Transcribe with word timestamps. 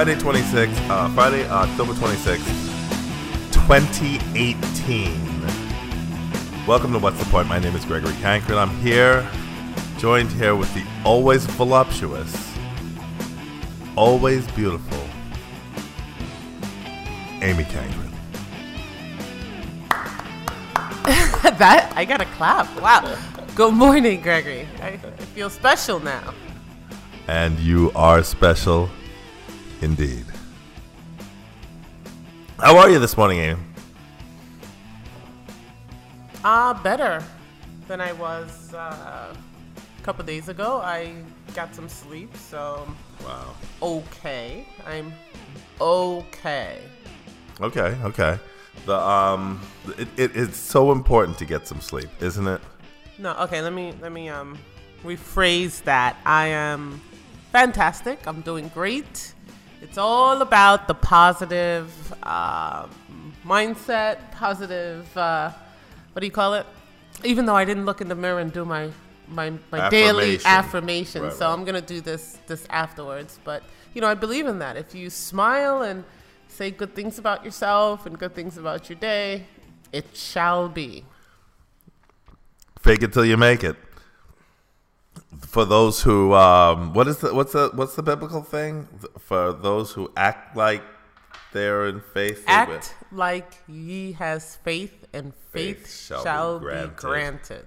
Friday 0.00 0.14
26th, 0.14 0.88
uh, 0.88 1.10
Friday, 1.10 1.46
October 1.50 1.92
26th, 1.92 2.46
2018. 3.52 5.12
Welcome 6.66 6.94
to 6.94 6.98
What's 6.98 7.18
the 7.18 7.26
Point? 7.26 7.48
My 7.48 7.58
name 7.58 7.76
is 7.76 7.84
Gregory 7.84 8.14
Cankren. 8.14 8.56
I'm 8.56 8.70
here, 8.78 9.28
joined 9.98 10.32
here 10.32 10.56
with 10.56 10.72
the 10.72 10.82
always 11.04 11.44
voluptuous, 11.44 12.34
always 13.94 14.50
beautiful 14.52 15.06
Amy 17.42 17.64
Cankren. 17.64 18.10
that 21.58 21.92
I 21.94 22.06
gotta 22.06 22.24
clap. 22.24 22.74
Wow. 22.80 23.18
Good 23.54 23.74
morning, 23.74 24.22
Gregory. 24.22 24.66
I, 24.80 24.92
I 24.92 24.98
feel 25.34 25.50
special 25.50 26.00
now. 26.00 26.32
And 27.28 27.58
you 27.58 27.92
are 27.94 28.22
special 28.22 28.88
indeed. 29.80 30.24
How 32.58 32.76
are 32.76 32.90
you 32.90 32.98
this 32.98 33.16
morning, 33.16 33.38
Amy? 33.38 33.60
Uh, 36.44 36.74
better 36.82 37.22
than 37.88 38.00
I 38.00 38.12
was 38.12 38.72
uh, 38.74 39.34
a 39.34 40.02
couple 40.02 40.24
days 40.24 40.48
ago. 40.48 40.80
I 40.82 41.14
got 41.54 41.74
some 41.74 41.88
sleep, 41.88 42.34
so 42.36 42.86
Wow. 43.24 43.54
okay. 43.82 44.66
I'm 44.86 45.12
okay. 45.80 46.78
Okay, 47.60 47.96
okay. 48.04 48.38
The 48.86 48.96
um, 48.98 49.60
it, 49.98 50.08
it, 50.16 50.36
it's 50.36 50.56
so 50.56 50.92
important 50.92 51.36
to 51.38 51.44
get 51.44 51.66
some 51.66 51.80
sleep, 51.80 52.08
isn't 52.20 52.46
it? 52.46 52.60
No, 53.18 53.32
okay. 53.40 53.60
Let 53.60 53.74
me 53.74 53.92
let 54.00 54.12
me 54.12 54.28
um 54.30 54.56
rephrase 55.04 55.82
that. 55.84 56.16
I 56.24 56.46
am 56.46 57.00
fantastic. 57.52 58.26
I'm 58.26 58.40
doing 58.40 58.68
great. 58.68 59.34
It's 59.82 59.98
all 59.98 60.42
about 60.42 60.88
the 60.88 60.94
positive 60.94 61.90
uh, 62.22 62.86
mindset, 63.44 64.30
positive. 64.32 65.16
Uh, 65.16 65.50
what 66.12 66.20
do 66.20 66.26
you 66.26 66.32
call 66.32 66.54
it? 66.54 66.66
Even 67.24 67.46
though 67.46 67.56
I 67.56 67.64
didn't 67.64 67.86
look 67.86 68.00
in 68.00 68.08
the 68.08 68.14
mirror 68.14 68.40
and 68.40 68.52
do 68.52 68.64
my 68.64 68.90
my, 69.26 69.52
my 69.70 69.88
daily 69.90 70.38
Affirmation. 70.44 70.46
affirmation, 70.46 71.22
Right, 71.22 71.32
so 71.32 71.46
right. 71.46 71.52
I'm 71.52 71.64
gonna 71.64 71.80
do 71.80 72.00
this 72.00 72.38
this 72.46 72.66
afterwards. 72.68 73.38
But 73.44 73.62
you 73.94 74.00
know, 74.00 74.08
I 74.08 74.14
believe 74.14 74.46
in 74.46 74.58
that. 74.58 74.76
If 74.76 74.94
you 74.94 75.08
smile 75.08 75.82
and 75.82 76.04
say 76.48 76.70
good 76.70 76.94
things 76.94 77.18
about 77.18 77.44
yourself 77.44 78.06
and 78.06 78.18
good 78.18 78.34
things 78.34 78.58
about 78.58 78.88
your 78.90 78.98
day, 78.98 79.46
it 79.92 80.16
shall 80.16 80.68
be. 80.68 81.04
Fake 82.80 83.02
it 83.02 83.12
till 83.12 83.24
you 83.24 83.36
make 83.36 83.62
it. 83.62 83.76
For 85.38 85.64
those 85.64 86.02
who, 86.02 86.34
um, 86.34 86.92
what 86.92 87.06
is 87.06 87.18
the 87.18 87.32
what's 87.32 87.52
the 87.52 87.70
what's 87.74 87.94
the 87.94 88.02
biblical 88.02 88.42
thing? 88.42 88.88
For 89.18 89.52
those 89.52 89.92
who 89.92 90.10
act 90.16 90.56
like 90.56 90.82
they're 91.52 91.86
in 91.86 92.00
faith, 92.00 92.44
Act 92.46 92.94
like 93.12 93.54
ye 93.68 94.12
has 94.12 94.56
faith, 94.56 95.06
and 95.12 95.32
faith, 95.52 95.78
Faith 95.86 96.06
shall, 96.22 96.58
be, 96.58 96.90
granted. 96.96 97.66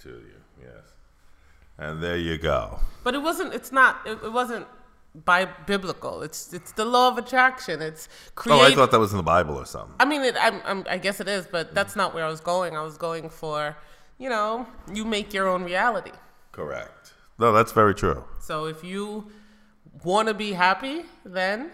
to 0.00 0.08
you. 0.08 0.40
Yes, 0.60 0.92
and 1.78 2.02
there 2.02 2.16
you 2.16 2.36
go. 2.36 2.80
But 3.04 3.14
it 3.14 3.22
wasn't. 3.22 3.54
It's 3.54 3.70
not. 3.70 4.00
It, 4.04 4.18
it 4.22 4.32
wasn't 4.32 4.66
by 5.24 5.44
biblical. 5.44 6.22
It's 6.22 6.52
it's 6.52 6.72
the 6.72 6.84
law 6.84 7.08
of 7.08 7.18
attraction. 7.18 7.80
It's 7.80 8.08
create. 8.34 8.56
Oh, 8.56 8.60
I 8.64 8.74
thought 8.74 8.90
that 8.90 8.98
was 8.98 9.12
in 9.12 9.18
the 9.18 9.22
Bible 9.22 9.56
or 9.56 9.66
something. 9.66 9.94
I 10.00 10.04
mean, 10.04 10.22
it, 10.22 10.36
I'm, 10.40 10.60
I'm, 10.64 10.84
I 10.90 10.98
guess 10.98 11.20
it 11.20 11.28
is, 11.28 11.46
but 11.46 11.74
that's 11.74 11.94
not 11.94 12.14
where 12.14 12.24
I 12.24 12.28
was 12.28 12.40
going. 12.40 12.76
I 12.76 12.82
was 12.82 12.98
going 12.98 13.30
for, 13.30 13.76
you 14.18 14.28
know, 14.28 14.66
you 14.92 15.04
make 15.04 15.32
your 15.32 15.48
own 15.48 15.62
reality. 15.62 16.12
Correct. 16.50 16.90
No, 17.38 17.52
that's 17.52 17.72
very 17.72 17.94
true. 17.94 18.24
So 18.40 18.66
if 18.66 18.84
you 18.84 19.30
want 20.04 20.28
to 20.28 20.34
be 20.34 20.52
happy, 20.52 21.02
then 21.24 21.70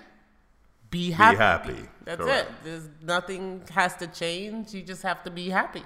be 0.91 1.11
happy. 1.11 1.37
Be 1.37 1.39
happy. 1.39 1.89
That's 2.05 2.21
Correct. 2.21 2.51
it. 2.51 2.65
There's 2.65 2.89
nothing 3.03 3.63
has 3.73 3.97
to 3.97 4.07
change. 4.07 4.75
You 4.75 4.83
just 4.83 5.03
have 5.03 5.23
to 5.25 5.31
be 5.31 5.51
happy. 5.51 5.83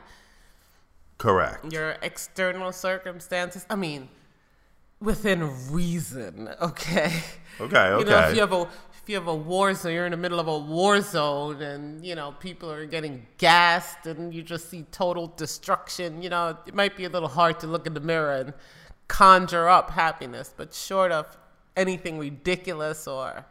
Correct. 1.19 1.73
your 1.73 1.97
external 2.03 2.73
circumstances. 2.73 3.65
I 3.71 3.77
mean, 3.77 4.09
within 5.01 5.51
reason, 5.71 6.49
okay. 6.61 7.13
Okay. 7.61 7.77
Okay. 7.77 7.99
You 7.99 8.05
know, 8.05 8.29
if 8.29 8.35
you 8.35 8.41
have 8.41 8.53
a 8.53 8.69
if 9.03 9.09
you 9.09 9.17
have 9.17 9.29
a 9.29 9.35
war 9.35 9.75
zone, 9.75 9.93
you're 9.93 10.07
in 10.07 10.13
the 10.13 10.17
middle 10.17 10.41
of 10.41 10.49
a 10.49 10.59
war 10.59 11.01
zone, 11.03 11.63
and 11.63 12.05
you 12.05 12.15
know 12.15 12.33
people 12.41 12.71
are 12.71 12.87
getting 12.87 13.27
gassed, 13.39 14.07
and 14.07 14.35
you 14.35 14.43
just 14.43 14.71
see 14.71 14.87
total 14.91 15.29
destruction. 15.37 16.23
You 16.23 16.31
know, 16.31 16.57
it 16.67 16.75
might 16.75 16.97
be 16.97 17.05
a 17.05 17.11
little 17.11 17.29
hard 17.29 17.61
to 17.61 17.67
look 17.67 17.87
in 17.87 17.95
the 17.95 18.01
mirror 18.01 18.35
and 18.37 18.55
conjure 19.09 19.69
up 19.69 19.91
happiness, 19.91 20.53
but 20.57 20.75
short 20.75 21.13
of 21.13 21.37
anything 21.77 22.19
ridiculous 22.19 23.07
or 23.07 23.47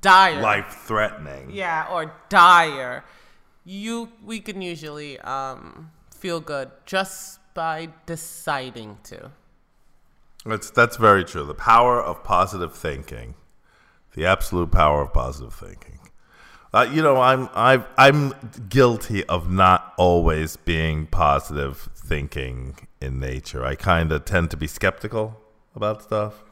dire, 0.00 0.40
Life 0.40 0.82
threatening. 0.84 1.50
yeah, 1.52 1.86
or 1.90 2.12
dire, 2.28 3.04
you 3.64 4.10
we 4.24 4.40
can 4.40 4.62
usually 4.62 5.18
um, 5.20 5.90
feel 6.14 6.40
good 6.40 6.70
just 6.86 7.40
by 7.54 7.88
deciding 8.06 8.98
to. 9.04 9.30
That's 10.44 10.70
that's 10.70 10.96
very 10.96 11.24
true. 11.24 11.44
The 11.44 11.54
power 11.54 12.02
of 12.02 12.24
positive 12.24 12.74
thinking, 12.74 13.34
the 14.14 14.24
absolute 14.26 14.70
power 14.70 15.02
of 15.02 15.12
positive 15.12 15.52
thinking. 15.54 15.98
Uh, 16.72 16.88
you 16.90 17.02
know, 17.02 17.20
I'm 17.20 17.48
I've, 17.52 17.84
I'm 17.98 18.32
guilty 18.68 19.24
of 19.24 19.50
not 19.50 19.92
always 19.98 20.56
being 20.56 21.06
positive 21.06 21.90
thinking 21.96 22.86
in 23.00 23.18
nature. 23.18 23.64
I 23.64 23.74
kind 23.74 24.12
of 24.12 24.24
tend 24.24 24.50
to 24.50 24.56
be 24.56 24.66
skeptical 24.66 25.40
about 25.74 26.02
stuff 26.02 26.44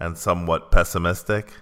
and 0.00 0.16
somewhat 0.16 0.70
pessimistic. 0.70 1.52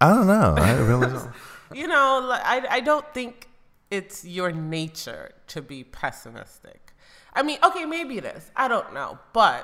I 0.00 0.08
don't 0.14 0.26
know. 0.26 0.54
I 0.58 0.72
really 0.78 1.06
don't. 1.06 1.30
You 1.72 1.86
know, 1.86 2.28
I 2.32 2.66
I 2.68 2.80
don't 2.80 3.06
think 3.14 3.48
it's 3.92 4.24
your 4.24 4.50
nature 4.50 5.30
to 5.52 5.62
be 5.62 5.84
pessimistic. 5.84 6.80
I 7.32 7.44
mean, 7.44 7.58
okay, 7.62 7.84
maybe 7.84 8.18
it 8.18 8.24
is. 8.24 8.50
I 8.56 8.66
don't 8.66 8.92
know, 8.92 9.20
but 9.32 9.62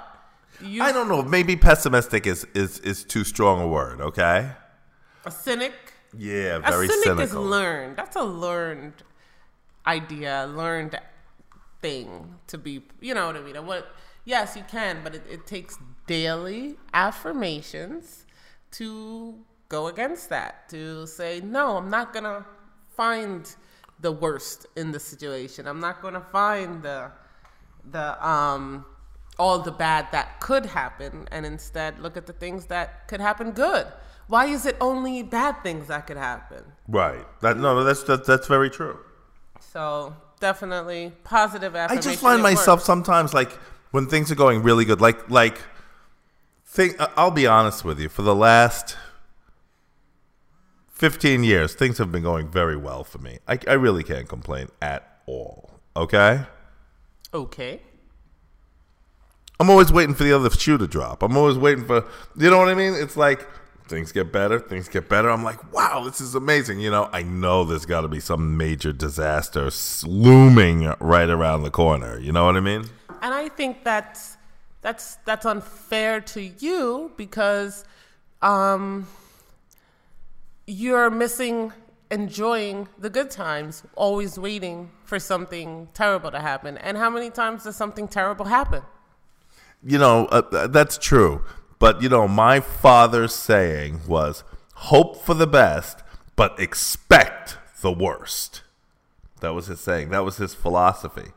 you 0.62 0.84
I 0.84 0.92
don't 0.92 1.08
know. 1.08 1.22
Maybe 1.24 1.56
pessimistic 1.56 2.24
is, 2.28 2.46
is, 2.54 2.78
is 2.78 3.02
too 3.02 3.24
strong 3.24 3.60
a 3.60 3.66
word, 3.66 4.00
okay? 4.00 4.52
a 5.24 5.30
cynic. 5.32 5.72
Yeah, 6.16 6.58
A 6.58 6.60
very 6.60 6.86
cynic 6.86 7.04
cynical. 7.04 7.24
is 7.24 7.34
learned. 7.34 7.96
That's 7.96 8.14
a 8.14 8.22
learned 8.46 9.02
idea, 9.84 10.48
learned 10.54 10.96
thing 11.80 12.36
to 12.48 12.58
be. 12.58 12.82
You 13.00 13.14
know 13.14 13.26
what 13.26 13.36
I 13.36 13.40
mean? 13.40 13.56
And 13.56 13.66
what 13.66 13.88
Yes, 14.26 14.56
you 14.56 14.64
can, 14.68 15.02
but 15.04 15.14
it, 15.14 15.22
it 15.30 15.46
takes 15.46 15.78
daily 16.08 16.74
affirmations 16.92 18.26
to 18.72 19.36
go 19.68 19.86
against 19.86 20.28
that. 20.30 20.68
To 20.70 21.06
say, 21.06 21.40
no, 21.40 21.76
I'm 21.76 21.88
not 21.88 22.12
gonna 22.12 22.44
find 22.96 23.48
the 24.00 24.10
worst 24.10 24.66
in 24.76 24.90
the 24.90 24.98
situation. 24.98 25.68
I'm 25.68 25.78
not 25.78 26.02
gonna 26.02 26.26
find 26.32 26.82
the 26.82 27.12
the 27.88 28.28
um 28.28 28.84
all 29.38 29.60
the 29.60 29.70
bad 29.70 30.08
that 30.10 30.40
could 30.40 30.66
happen 30.66 31.28
and 31.30 31.46
instead 31.46 32.00
look 32.00 32.16
at 32.16 32.26
the 32.26 32.32
things 32.32 32.66
that 32.66 33.06
could 33.06 33.20
happen 33.20 33.52
good. 33.52 33.86
Why 34.26 34.46
is 34.46 34.66
it 34.66 34.76
only 34.80 35.22
bad 35.22 35.62
things 35.62 35.86
that 35.86 36.08
could 36.08 36.16
happen? 36.16 36.64
Right. 36.88 37.24
That 37.42 37.58
no, 37.58 37.84
that's 37.84 38.02
that, 38.04 38.26
that's 38.26 38.48
very 38.48 38.70
true. 38.70 38.98
So 39.60 40.16
definitely 40.40 41.12
positive 41.24 41.74
I 41.74 41.96
just 41.96 42.20
find 42.20 42.42
myself 42.42 42.80
works. 42.80 42.86
sometimes 42.86 43.34
like 43.34 43.52
when 43.90 44.06
things 44.06 44.30
are 44.30 44.36
going 44.36 44.62
really 44.62 44.84
good, 44.84 45.00
like 45.00 45.30
like 45.30 45.58
think. 46.64 47.00
Uh, 47.00 47.08
I'll 47.16 47.30
be 47.30 47.46
honest 47.46 47.84
with 47.84 47.98
you. 47.98 48.08
For 48.08 48.22
the 48.22 48.34
last 48.34 48.96
fifteen 50.88 51.44
years, 51.44 51.74
things 51.74 51.98
have 51.98 52.12
been 52.12 52.22
going 52.22 52.48
very 52.48 52.76
well 52.76 53.04
for 53.04 53.18
me. 53.18 53.38
I, 53.48 53.58
I 53.66 53.74
really 53.74 54.02
can't 54.02 54.28
complain 54.28 54.68
at 54.82 55.20
all. 55.26 55.80
Okay. 55.96 56.42
okay. 57.32 57.80
I'm 59.58 59.70
always 59.70 59.90
waiting 59.90 60.14
for 60.14 60.24
the 60.24 60.32
other 60.34 60.50
shoe 60.50 60.76
to 60.76 60.86
drop. 60.86 61.22
I'm 61.22 61.36
always 61.36 61.56
waiting 61.56 61.86
for, 61.86 62.04
you 62.36 62.50
know 62.50 62.58
what 62.58 62.68
I 62.68 62.74
mean? 62.74 62.92
It's 62.94 63.16
like 63.16 63.48
things 63.88 64.12
get 64.12 64.32
better, 64.32 64.58
things 64.58 64.88
get 64.88 65.08
better. 65.08 65.30
I'm 65.30 65.44
like, 65.44 65.72
wow, 65.72 66.02
this 66.04 66.20
is 66.20 66.34
amazing. 66.34 66.80
You 66.80 66.90
know, 66.90 67.08
I 67.12 67.22
know 67.22 67.64
there's 67.64 67.86
got 67.86 68.02
to 68.02 68.08
be 68.08 68.20
some 68.20 68.56
major 68.56 68.92
disaster 68.92 69.70
looming 70.04 70.92
right 71.00 71.28
around 71.28 71.62
the 71.62 71.70
corner. 71.70 72.18
You 72.18 72.32
know 72.32 72.44
what 72.46 72.56
I 72.56 72.60
mean? 72.60 72.84
And 73.22 73.34
I 73.34 73.48
think 73.48 73.84
that's 73.84 74.36
that's 74.82 75.16
that's 75.24 75.46
unfair 75.46 76.20
to 76.20 76.42
you 76.42 77.12
because 77.16 77.84
um, 78.42 79.06
you're 80.66 81.10
missing 81.10 81.72
enjoying 82.10 82.88
the 82.98 83.10
good 83.10 83.30
times, 83.30 83.82
always 83.96 84.38
waiting 84.38 84.90
for 85.04 85.18
something 85.18 85.88
terrible 85.92 86.30
to 86.30 86.40
happen. 86.40 86.78
And 86.78 86.96
how 86.96 87.10
many 87.10 87.30
times 87.30 87.64
does 87.64 87.76
something 87.76 88.06
terrible 88.06 88.44
happen? 88.44 88.82
You 89.84 89.98
know, 89.98 90.26
uh, 90.26 90.66
that's 90.68 90.98
true. 90.98 91.44
But, 91.78 92.02
you 92.02 92.08
know, 92.08 92.26
my 92.26 92.60
father's 92.60 93.34
saying 93.34 94.00
was 94.06 94.44
hope 94.74 95.22
for 95.22 95.34
the 95.34 95.46
best, 95.46 96.02
but 96.36 96.58
expect 96.58 97.58
the 97.82 97.92
worst. 97.92 98.62
That 99.40 99.54
was 99.54 99.66
his 99.66 99.80
saying. 99.80 100.10
That 100.10 100.24
was 100.24 100.38
his 100.38 100.54
philosophy. 100.54 101.32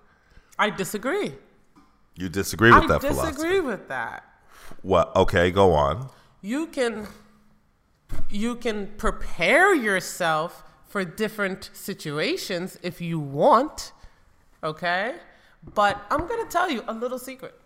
I 0.58 0.70
disagree. 0.70 1.34
You 2.16 2.30
disagree 2.30 2.72
with 2.72 2.84
I 2.84 2.88
that 2.88 3.02
philosophy? 3.02 3.28
I 3.28 3.32
disagree 3.32 3.60
with 3.60 3.88
that. 3.90 4.24
What? 4.82 5.16
Okay, 5.16 5.52
go 5.52 5.74
on. 5.74 6.10
you 6.42 6.68
can 6.68 7.08
you 8.30 8.56
can 8.56 8.88
prepare 8.98 9.74
yourself 9.76 10.64
for 10.88 11.04
different 11.04 11.70
situations 11.74 12.78
if 12.82 13.02
you 13.02 13.20
want 13.20 13.92
okay 14.64 15.16
but 15.74 16.02
i'm 16.10 16.28
going 16.28 16.44
to 16.44 16.50
tell 16.50 16.70
you 16.70 16.84
a 16.88 16.94
little 16.94 17.20
secret 17.20 17.59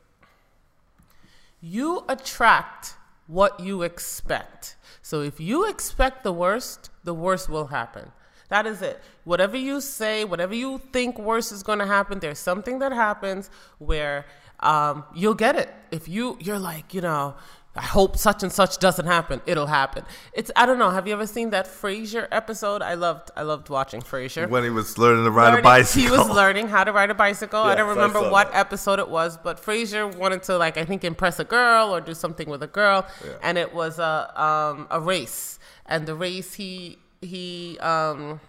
you 1.63 2.04
attract 2.10 2.95
what 3.25 3.57
you 3.62 3.83
expect. 3.83 4.75
So 5.01 5.21
if 5.21 5.39
you 5.39 5.65
expect 5.69 6.24
the 6.24 6.33
worst 6.33 6.89
the 7.06 7.13
worst 7.13 7.48
will 7.48 7.68
happen. 7.68 8.12
That 8.50 8.65
is 8.68 8.81
it. 8.81 9.01
Whatever 9.24 9.56
you 9.56 9.80
say 9.80 10.25
whatever 10.25 10.54
you 10.54 10.81
think 10.92 11.18
worse 11.18 11.54
is 11.54 11.63
going 11.63 11.80
to 11.80 11.86
happen 11.86 12.19
there's 12.19 12.38
something 12.38 12.80
that 12.80 12.92
happens 12.92 13.50
where 13.77 14.25
um, 14.60 15.06
you'll 15.15 15.36
get 15.36 15.56
it. 15.56 15.74
If 15.89 16.10
you 16.10 16.38
you're 16.42 16.60
like 16.60 16.94
you 16.94 17.00
know 17.00 17.36
I 17.75 17.81
hope 17.81 18.18
such 18.18 18.44
and 18.44 18.52
such 18.52 18.78
doesn't 18.78 19.08
happen. 19.08 19.42
It'll 19.48 19.66
happen. 19.66 20.06
It's 20.31 20.52
I 20.56 20.68
don't 20.68 20.78
know. 20.78 20.92
Have 20.92 21.08
you 21.08 21.14
ever 21.14 21.25
seen 21.25 21.50
that 21.50 21.66
Frasier 21.66 22.28
episode? 22.31 22.84
I 22.84 22.94
loved 22.94 23.31
I 23.36 23.42
loved 23.42 23.68
watching 23.70 24.02
Frasier. 24.02 24.48
When 24.48 24.64
he 24.64 24.70
was 24.70 25.00
learning 25.00 25.25
to 25.25 25.31
ride 25.31 25.58
a 25.58 25.62
bicycle. 25.62 26.04
He 26.04 26.12
was 26.16 26.30
learning 26.30 26.68
how 26.68 26.84
to 26.84 26.92
ride 26.92 27.10
a 27.10 27.16
bicycle. 27.16 27.62
I 27.62 27.74
don't 27.74 27.90
remember 27.90 28.20
saw 28.20 28.31
what 28.31 28.52
that. 28.52 28.60
episode 28.60 29.00
it 29.00 29.10
was, 29.10 29.38
but 29.38 29.60
Frasier 29.60 30.16
wanted 30.16 30.44
to 30.44 30.58
like 30.58 30.78
I 30.78 30.86
think 30.86 31.04
impress 31.04 31.40
a 31.40 31.44
girl 31.46 31.96
or 31.96 32.00
do 32.00 32.14
something 32.14 32.48
with 32.48 32.62
a 32.62 32.68
girl, 32.68 33.08
and 33.42 33.58
it 33.58 33.74
was 33.74 33.98
a 33.98 34.42
um, 34.42 34.88
a 34.92 35.00
race. 35.00 35.58
And 35.88 36.06
the 36.06 36.14
race 36.14 36.54
he 36.54 37.00
he 37.22 37.80
um, 37.80 38.40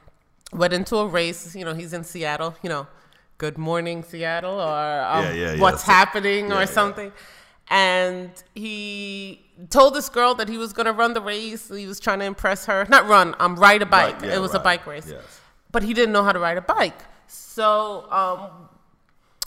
went 0.52 0.74
into 0.74 0.96
a 0.96 1.06
race. 1.06 1.56
You 1.56 1.64
know, 1.64 1.72
he's 1.72 1.94
in 1.94 2.04
Seattle. 2.04 2.56
You 2.62 2.68
know, 2.68 2.86
good 3.38 3.56
morning 3.56 4.02
Seattle 4.02 4.60
or 4.60 5.00
um, 5.00 5.24
Yeah, 5.24 5.32
yeah, 5.32 5.52
yeah. 5.54 5.60
what's 5.60 5.82
happening 5.82 6.50
yeah, 6.50 6.56
or 6.56 6.60
yeah. 6.60 6.66
something. 6.66 7.12
And 7.70 8.30
he 8.54 9.40
told 9.70 9.94
this 9.94 10.08
girl 10.08 10.34
that 10.36 10.48
he 10.48 10.58
was 10.58 10.72
going 10.72 10.86
to 10.86 10.92
run 10.92 11.14
the 11.14 11.20
race. 11.20 11.68
He 11.68 11.86
was 11.86 11.98
trying 11.98 12.18
to 12.20 12.24
impress 12.24 12.66
her. 12.66 12.86
Not 12.88 13.06
run, 13.08 13.34
um, 13.38 13.56
ride 13.56 13.82
a 13.82 13.86
bike. 13.86 14.20
Right, 14.20 14.28
yeah, 14.30 14.36
it 14.36 14.40
was 14.40 14.54
a 14.54 14.58
bike 14.58 14.86
race 14.86 15.08
Yes. 15.10 15.40
but 15.72 15.82
he 15.82 15.94
didn't 15.94 16.12
know 16.12 16.22
how 16.22 16.32
to 16.32 16.38
ride 16.38 16.56
a 16.58 16.60
bike. 16.60 17.00
So 17.26 18.06
um, 18.10 18.68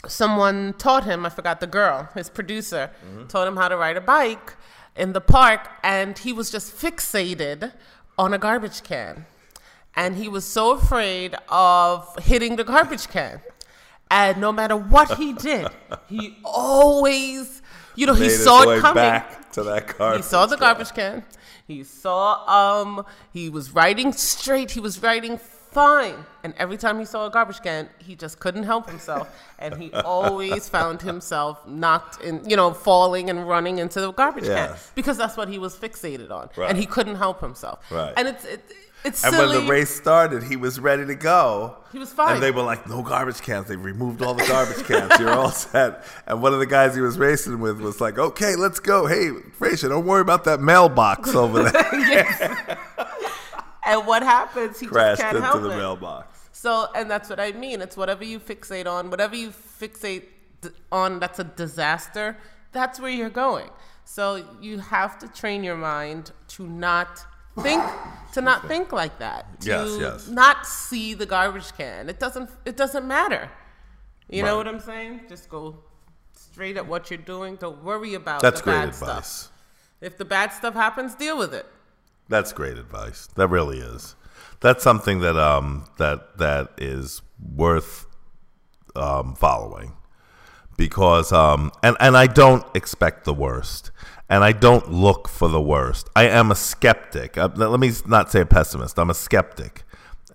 someone 0.07 0.73
taught 0.77 1.03
him, 1.03 1.25
I 1.25 1.29
forgot 1.29 1.59
the 1.59 1.67
girl, 1.67 2.09
his 2.15 2.29
producer, 2.29 2.89
Mm-hmm. 3.05 3.27
taught 3.27 3.47
him 3.47 3.55
how 3.57 3.67
to 3.67 3.77
ride 3.77 3.97
a 3.97 4.01
bike 4.01 4.55
in 4.95 5.13
the 5.13 5.21
park, 5.21 5.69
and 5.83 6.17
he 6.17 6.33
was 6.33 6.49
just 6.49 6.75
fixated 6.75 7.71
on 8.17 8.33
a 8.33 8.37
garbage 8.39 8.81
can. 8.83 9.25
And 9.95 10.15
he 10.15 10.27
was 10.27 10.43
so 10.45 10.71
afraid 10.71 11.35
of 11.49 12.17
hitting 12.23 12.55
the 12.55 12.63
garbage 12.63 13.07
can. 13.09 13.41
And 14.09 14.37
no 14.39 14.51
matter 14.51 14.75
what 14.75 15.17
he 15.17 15.33
did, 15.33 15.67
he 16.07 16.37
always, 16.45 17.61
you 17.97 18.05
know, 18.05 18.13
he 18.13 18.29
saw 18.29 18.69
it 18.69 18.79
coming. 18.79 18.95
back 18.95 19.51
to 19.53 19.63
that 19.63 19.87
car. 19.87 20.15
He 20.15 20.21
saw 20.21 20.45
the 20.45 20.57
garbage 20.57 20.93
can. 20.93 21.23
He 21.67 21.83
saw 21.83 22.45
um 22.47 23.05
he 23.33 23.49
was 23.49 23.71
riding 23.71 24.13
straight. 24.13 24.71
He 24.71 24.79
was 24.79 25.01
riding 25.01 25.37
fine. 25.37 26.25
And 26.43 26.53
every 26.57 26.77
time 26.77 26.97
he 26.97 27.05
saw 27.05 27.27
a 27.27 27.29
garbage 27.29 27.61
can, 27.61 27.89
he 27.99 28.15
just 28.15 28.39
couldn't 28.39 28.63
help 28.63 28.89
himself. 28.89 29.29
And 29.59 29.75
he 29.75 29.91
always 30.13 30.69
found 30.69 31.01
himself 31.01 31.67
knocked 31.67 32.21
in, 32.21 32.47
you 32.49 32.55
know, 32.55 32.73
falling 32.73 33.29
and 33.29 33.47
running 33.47 33.79
into 33.79 33.99
the 33.99 34.11
garbage 34.11 34.45
can 34.45 34.75
because 34.95 35.17
that's 35.17 35.35
what 35.35 35.49
he 35.49 35.59
was 35.59 35.75
fixated 35.75 36.31
on. 36.31 36.49
Right. 36.55 36.69
And 36.69 36.77
he 36.77 36.85
couldn't 36.85 37.15
help 37.15 37.41
himself. 37.41 37.83
Right. 37.91 38.13
And 38.15 38.27
it's 38.27 38.45
it, 38.45 38.61
it's 39.03 39.23
And 39.23 39.33
silly. 39.35 39.55
when 39.55 39.65
the 39.65 39.71
race 39.71 39.95
started, 39.95 40.43
he 40.43 40.55
was 40.55 40.79
ready 40.79 41.05
to 41.05 41.15
go. 41.15 41.77
He 41.91 41.99
was 41.99 42.11
fine. 42.11 42.35
And 42.35 42.43
they 42.43 42.51
were 42.51 42.61
like, 42.63 42.87
no 42.89 43.01
garbage 43.01 43.41
cans. 43.41 43.67
They 43.67 43.75
removed 43.75 44.21
all 44.21 44.33
the 44.33 44.45
garbage 44.45 44.83
cans. 44.85 45.19
You're 45.19 45.31
all 45.33 45.51
set. 45.65 46.03
And 46.25 46.41
one 46.41 46.53
of 46.53 46.59
the 46.59 46.65
guys 46.65 46.95
he 46.95 47.01
was 47.01 47.17
racing 47.17 47.59
with 47.59 47.79
was 47.79 48.01
like, 48.01 48.17
okay, 48.17 48.55
let's 48.55 48.79
go. 48.79 49.05
Hey, 49.07 49.29
Frasier, 49.59 49.89
don't 49.89 50.05
worry 50.05 50.21
about 50.21 50.43
that 50.45 50.59
mailbox 50.59 51.33
over 51.35 51.63
there. 51.63 52.77
and 53.85 54.05
what 54.05 54.23
happens? 54.23 54.79
He 54.79 54.87
Crashed 54.87 55.21
just 55.21 55.21
can't 55.21 55.37
into 55.37 55.47
help 55.47 55.61
the 55.61 55.69
it. 55.71 55.77
mailbox. 55.77 56.49
So, 56.51 56.87
and 56.95 57.09
that's 57.09 57.29
what 57.29 57.39
I 57.39 57.51
mean. 57.51 57.81
It's 57.81 57.95
whatever 57.95 58.23
you 58.23 58.39
fixate 58.39 58.87
on, 58.87 59.09
whatever 59.09 59.35
you 59.35 59.49
fixate 59.49 60.23
on 60.91 61.19
that's 61.19 61.39
a 61.39 61.43
disaster, 61.43 62.37
that's 62.71 62.99
where 62.99 63.11
you're 63.11 63.29
going. 63.29 63.69
So 64.05 64.43
you 64.61 64.79
have 64.79 65.19
to 65.19 65.27
train 65.27 65.63
your 65.63 65.75
mind 65.77 66.31
to 66.49 66.67
not 66.67 67.25
think 67.61 67.83
to 68.33 68.41
not 68.41 68.67
think 68.67 68.91
like 68.91 69.19
that. 69.19 69.61
To 69.61 69.67
Yes, 69.67 69.97
yes. 69.99 70.27
not 70.27 70.65
see 70.65 71.13
the 71.13 71.25
garbage 71.25 71.71
can. 71.77 72.09
It 72.09 72.19
doesn't 72.19 72.49
it 72.65 72.77
doesn't 72.77 73.07
matter. 73.07 73.49
You 74.29 74.43
know 74.43 74.57
what 74.57 74.67
I'm 74.67 74.79
saying? 74.81 75.21
Just 75.29 75.49
go 75.49 75.77
straight 76.33 76.75
at 76.77 76.85
what 76.87 77.09
you're 77.09 77.17
doing. 77.17 77.55
Don't 77.55 77.83
worry 77.83 78.13
about 78.13 78.41
That's 78.41 78.59
the 78.59 78.65
great 78.65 78.73
bad 78.73 78.89
advice. 78.89 79.27
stuff. 79.27 79.53
If 80.01 80.17
the 80.17 80.25
bad 80.25 80.51
stuff 80.53 80.73
happens, 80.73 81.15
deal 81.15 81.37
with 81.37 81.53
it. 81.53 81.65
That's 82.29 82.51
great 82.51 82.77
advice. 82.77 83.27
That 83.35 83.47
really 83.47 83.79
is. 83.79 84.15
That's 84.59 84.83
something 84.83 85.19
that 85.21 85.37
um 85.37 85.85
that 85.97 86.37
that 86.39 86.71
is 86.77 87.21
worth 87.55 88.05
um, 88.95 89.35
following 89.35 89.93
because 90.77 91.31
um 91.33 91.71
and 91.83 91.97
and 91.99 92.15
I 92.15 92.27
don't 92.27 92.63
expect 92.75 93.25
the 93.25 93.33
worst 93.33 93.91
and 94.29 94.43
I 94.43 94.51
don't 94.51 94.91
look 94.91 95.27
for 95.27 95.47
the 95.47 95.61
worst. 95.61 96.09
I 96.15 96.27
am 96.27 96.51
a 96.51 96.55
skeptic. 96.55 97.37
Uh, 97.37 97.49
let 97.55 97.79
me 97.79 97.91
not 98.05 98.29
say 98.31 98.41
a 98.41 98.45
pessimist. 98.45 98.99
I'm 98.99 99.09
a 99.09 99.13
skeptic, 99.13 99.83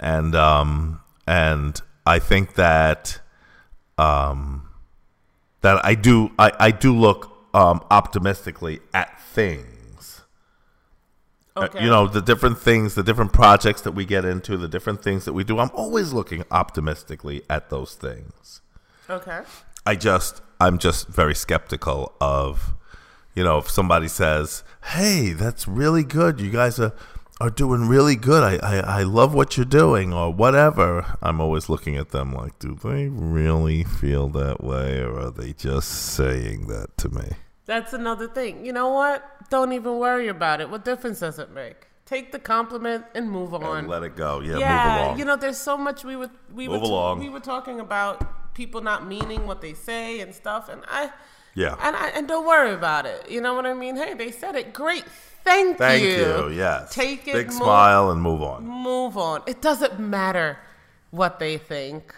and 0.00 0.34
um 0.34 1.00
and 1.26 1.78
I 2.06 2.18
think 2.18 2.54
that 2.54 3.20
um 3.98 4.68
that 5.60 5.84
I 5.84 5.94
do 5.94 6.32
I 6.38 6.52
I 6.58 6.70
do 6.70 6.94
look 6.96 7.30
um 7.54 7.84
optimistically 7.90 8.80
at 8.94 9.20
things. 9.20 9.68
Uh, 11.54 11.64
Okay. 11.64 11.84
you 11.84 11.90
know 11.90 12.06
the 12.06 12.22
different 12.22 12.58
things 12.58 12.94
the 12.94 13.02
different 13.02 13.30
projects 13.34 13.82
that 13.82 13.92
we 13.92 14.06
get 14.06 14.24
into 14.24 14.56
the 14.56 14.66
different 14.68 15.02
things 15.02 15.26
that 15.26 15.34
we 15.34 15.44
do 15.44 15.58
i'm 15.58 15.70
always 15.74 16.10
looking 16.10 16.42
optimistically 16.50 17.42
at 17.50 17.68
those 17.68 17.94
things 17.94 18.62
Okay. 19.10 19.40
I 19.86 19.94
just 19.94 20.40
i'm 20.60 20.78
just 20.78 21.08
very 21.08 21.34
skeptical 21.34 22.12
of 22.20 22.74
you 23.34 23.42
know 23.42 23.58
if 23.58 23.70
somebody 23.70 24.08
says 24.08 24.62
hey 24.94 25.32
that's 25.32 25.66
really 25.66 26.04
good 26.04 26.40
you 26.40 26.50
guys 26.50 26.78
are 26.78 26.92
are 27.42 27.50
doing 27.50 27.88
really 27.88 28.14
good. 28.14 28.44
I, 28.44 28.56
I, 28.64 29.00
I 29.00 29.02
love 29.02 29.34
what 29.34 29.56
you're 29.56 29.66
doing, 29.66 30.12
or 30.12 30.32
whatever. 30.32 31.16
I'm 31.20 31.40
always 31.40 31.68
looking 31.68 31.96
at 31.96 32.10
them 32.10 32.32
like, 32.32 32.56
do 32.60 32.76
they 32.76 33.08
really 33.08 33.82
feel 33.82 34.28
that 34.28 34.62
way, 34.62 35.00
or 35.00 35.18
are 35.18 35.30
they 35.32 35.52
just 35.52 35.88
saying 35.90 36.68
that 36.68 36.96
to 36.98 37.08
me? 37.08 37.30
That's 37.66 37.92
another 37.92 38.28
thing. 38.28 38.64
You 38.64 38.72
know 38.72 38.90
what? 38.90 39.24
Don't 39.50 39.72
even 39.72 39.98
worry 39.98 40.28
about 40.28 40.60
it. 40.60 40.70
What 40.70 40.84
difference 40.84 41.18
does 41.18 41.40
it 41.40 41.50
make? 41.50 41.88
Take 42.06 42.30
the 42.30 42.38
compliment 42.38 43.06
and 43.14 43.28
move 43.28 43.54
on. 43.54 43.78
And 43.78 43.88
let 43.88 44.04
it 44.04 44.14
go. 44.14 44.40
Yeah, 44.40 44.58
yeah, 44.58 45.16
you 45.16 45.24
know, 45.24 45.34
there's 45.36 45.58
so 45.58 45.76
much 45.76 46.04
we 46.04 46.14
were 46.14 46.30
we 46.54 46.68
Move 46.68 46.82
were 46.82 46.86
along. 46.86 47.18
we 47.18 47.28
were 47.28 47.40
talking 47.40 47.80
about 47.80 48.22
people 48.54 48.80
not 48.80 49.06
meaning 49.06 49.46
what 49.46 49.60
they 49.60 49.74
say 49.74 50.20
and 50.20 50.34
stuff, 50.34 50.68
and 50.68 50.82
I 50.88 51.10
yeah. 51.54 51.76
and 51.80 51.96
I 51.96 52.08
and 52.10 52.26
don't 52.28 52.46
worry 52.46 52.72
about 52.72 53.06
it. 53.06 53.30
You 53.30 53.40
know 53.40 53.54
what 53.54 53.66
I 53.66 53.74
mean? 53.74 53.96
Hey, 53.96 54.14
they 54.14 54.30
said 54.30 54.54
it. 54.56 54.72
Great. 54.72 55.04
Thank, 55.44 55.78
Thank 55.78 56.04
you. 56.04 56.24
Thank 56.24 56.50
you. 56.50 56.56
Yes. 56.56 56.94
Take 56.94 57.26
it. 57.26 57.34
Big 57.34 57.46
move- 57.48 57.54
smile 57.54 58.10
and 58.10 58.22
move 58.22 58.42
on. 58.42 58.64
Move 58.64 59.18
on. 59.18 59.42
It 59.46 59.60
doesn't 59.60 59.98
matter 59.98 60.58
what 61.10 61.38
they 61.40 61.58
think, 61.58 62.14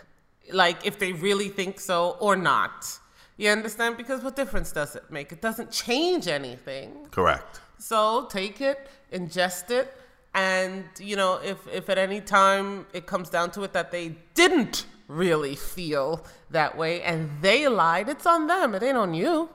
like 0.53 0.87
if 0.87 0.99
they 0.99 1.13
really 1.13 1.49
think 1.49 1.81
so 1.81 2.17
or 2.21 2.37
not. 2.37 2.99
You 3.37 3.51
understand? 3.51 3.97
Because 3.97 4.23
what 4.23 4.37
difference 4.37 4.71
does 4.71 4.95
it 4.95 5.11
make? 5.11 5.33
It 5.33 5.41
doesn't 5.41 5.71
change 5.73 6.29
anything. 6.29 7.09
Correct. 7.11 7.61
So 7.79 8.27
take 8.31 8.61
it, 8.61 8.89
ingest 9.13 9.71
it, 9.71 9.93
and 10.35 10.85
you 10.99 11.17
know, 11.17 11.41
if 11.43 11.67
if 11.73 11.89
at 11.89 11.99
any 11.99 12.21
time 12.21 12.87
it 12.93 13.07
comes 13.07 13.31
down 13.31 13.51
to 13.53 13.63
it 13.63 13.73
that 13.73 13.91
they 13.91 14.17
didn't 14.35 14.87
really 15.09 15.55
feel 15.55 16.25
that 16.51 16.77
way 16.77 17.03
and 17.03 17.31
they 17.41 17.69
lied, 17.69 18.09
it's 18.09 18.27
on 18.27 18.47
them. 18.47 18.75
It 18.75 18.83
ain't 18.83 18.97
on 18.97 19.15
you. 19.15 19.51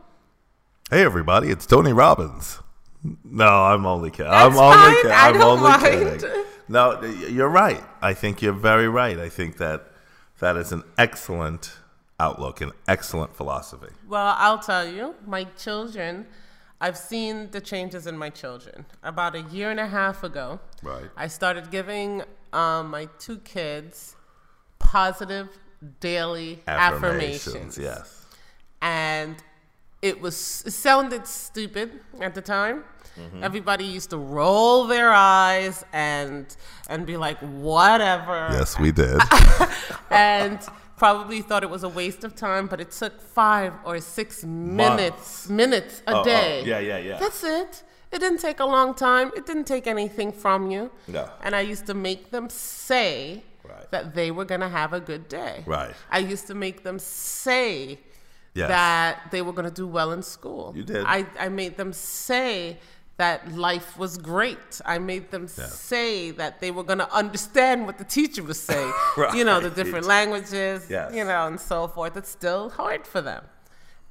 Hey, 0.89 1.03
everybody! 1.03 1.49
It's 1.49 1.65
Tony 1.67 1.93
Robbins. 1.93 2.59
No, 3.23 3.47
I'm 3.47 3.85
only 3.85 4.09
kidding. 4.11 4.31
That's 4.31 4.57
I'm 4.57 4.61
only 4.61 4.95
kidding. 4.95 5.11
I'm 5.11 5.41
only 5.41 5.69
mind. 5.69 6.19
kidding. 6.21 6.43
No, 6.67 7.01
you're 7.03 7.47
right. 7.49 7.83
I 8.01 8.13
think 8.13 8.41
you're 8.41 8.53
very 8.53 8.89
right. 8.89 9.17
I 9.19 9.29
think 9.29 9.57
that 9.57 9.91
that 10.39 10.57
is 10.57 10.71
an 10.71 10.83
excellent 10.97 11.73
outlook, 12.19 12.61
an 12.61 12.71
excellent 12.87 13.35
philosophy. 13.35 13.93
Well, 14.07 14.35
I'll 14.37 14.59
tell 14.59 14.85
you, 14.87 15.15
my 15.25 15.45
children, 15.57 16.25
I've 16.81 16.97
seen 16.97 17.51
the 17.51 17.61
changes 17.61 18.05
in 18.07 18.17
my 18.17 18.29
children. 18.29 18.85
About 19.03 19.35
a 19.35 19.41
year 19.43 19.69
and 19.71 19.79
a 19.79 19.87
half 19.87 20.23
ago, 20.23 20.59
Right. 20.83 21.09
I 21.15 21.27
started 21.27 21.71
giving 21.71 22.23
um, 22.51 22.89
my 22.89 23.07
two 23.19 23.37
kids 23.39 24.15
positive 24.79 25.47
daily 25.99 26.61
affirmations. 26.67 27.77
Yes. 27.77 28.25
and 28.81 29.35
it 30.01 30.21
was 30.21 30.63
it 30.65 30.71
sounded 30.71 31.27
stupid 31.27 31.91
at 32.21 32.33
the 32.33 32.41
time. 32.41 32.83
Mm-hmm. 33.19 33.43
Everybody 33.43 33.83
used 33.83 34.11
to 34.11 34.17
roll 34.17 34.87
their 34.87 35.11
eyes 35.11 35.83
and 35.91 36.45
and 36.89 37.05
be 37.05 37.17
like, 37.17 37.37
whatever, 37.39 38.47
Yes, 38.51 38.79
we 38.79 38.91
did. 38.91 39.19
and 40.09 40.59
probably 40.97 41.41
thought 41.41 41.63
it 41.63 41.69
was 41.69 41.83
a 41.83 41.89
waste 41.89 42.23
of 42.23 42.33
time. 42.35 42.67
But 42.67 42.79
it 42.79 42.91
took 42.91 43.19
five 43.21 43.73
or 43.83 43.99
six 43.99 44.43
minutes 44.45 45.49
minutes 45.49 46.01
a 46.07 46.15
Oh, 46.15 46.21
oh, 46.21 46.23
day. 46.23 46.63
yeah, 46.65 46.79
yeah, 46.79 46.97
yeah. 46.97 47.17
That's 47.19 47.43
it. 47.43 47.83
It 48.11 48.19
didn't 48.19 48.39
take 48.39 48.59
a 48.59 48.65
long 48.65 48.95
time. 48.95 49.31
It 49.35 49.45
didn't 49.45 49.65
take 49.65 49.85
anything 49.85 50.31
from 50.31 50.71
you. 50.71 50.89
No. 51.07 51.29
And 51.43 51.55
I 51.55 51.61
used 51.61 51.85
to 51.87 51.93
make 51.93 52.31
them 52.31 52.49
say 52.49 53.43
Right. 53.69 53.89
that 53.91 54.15
they 54.15 54.31
were 54.31 54.45
gonna 54.45 54.69
have 54.69 54.91
a 54.93 54.99
good 54.99 55.27
day. 55.29 55.63
Right. 55.65 55.93
I 56.11 56.19
used 56.19 56.47
to 56.47 56.55
make 56.55 56.83
them 56.83 56.99
say 56.99 57.99
Yes. 58.55 58.67
that 58.69 59.29
they 59.31 59.41
were 59.43 59.53
going 59.53 59.69
to 59.69 59.73
do 59.83 59.87
well 59.87 60.11
in 60.11 60.23
school. 60.23 60.73
You 60.75 60.83
did. 60.83 61.05
I, 61.05 61.25
I 61.39 61.49
made 61.49 61.77
them 61.77 61.93
say 61.93 62.79
that 63.17 63.51
life 63.53 63.95
was 63.97 64.17
great. 64.17 64.81
I 64.85 64.97
made 64.97 65.29
them 65.29 65.47
say 65.47 66.31
that 66.31 66.59
they 66.59 66.71
were 66.71 66.83
going 66.83 66.97
to 66.97 67.09
understand 67.13 67.85
what 67.85 67.99
the 67.99 68.03
teacher 68.03 68.41
was 68.43 68.59
saying. 68.59 68.91
You 69.35 69.43
know, 69.43 69.59
the 69.59 69.69
different 69.69 70.07
languages, 70.17 70.87
Yes. 70.89 71.13
you 71.13 71.23
know, 71.25 71.45
and 71.45 71.59
so 71.59 71.87
forth. 71.89 72.17
It's 72.17 72.29
still 72.31 72.69
hard 72.71 73.05
for 73.05 73.21
them. 73.21 73.43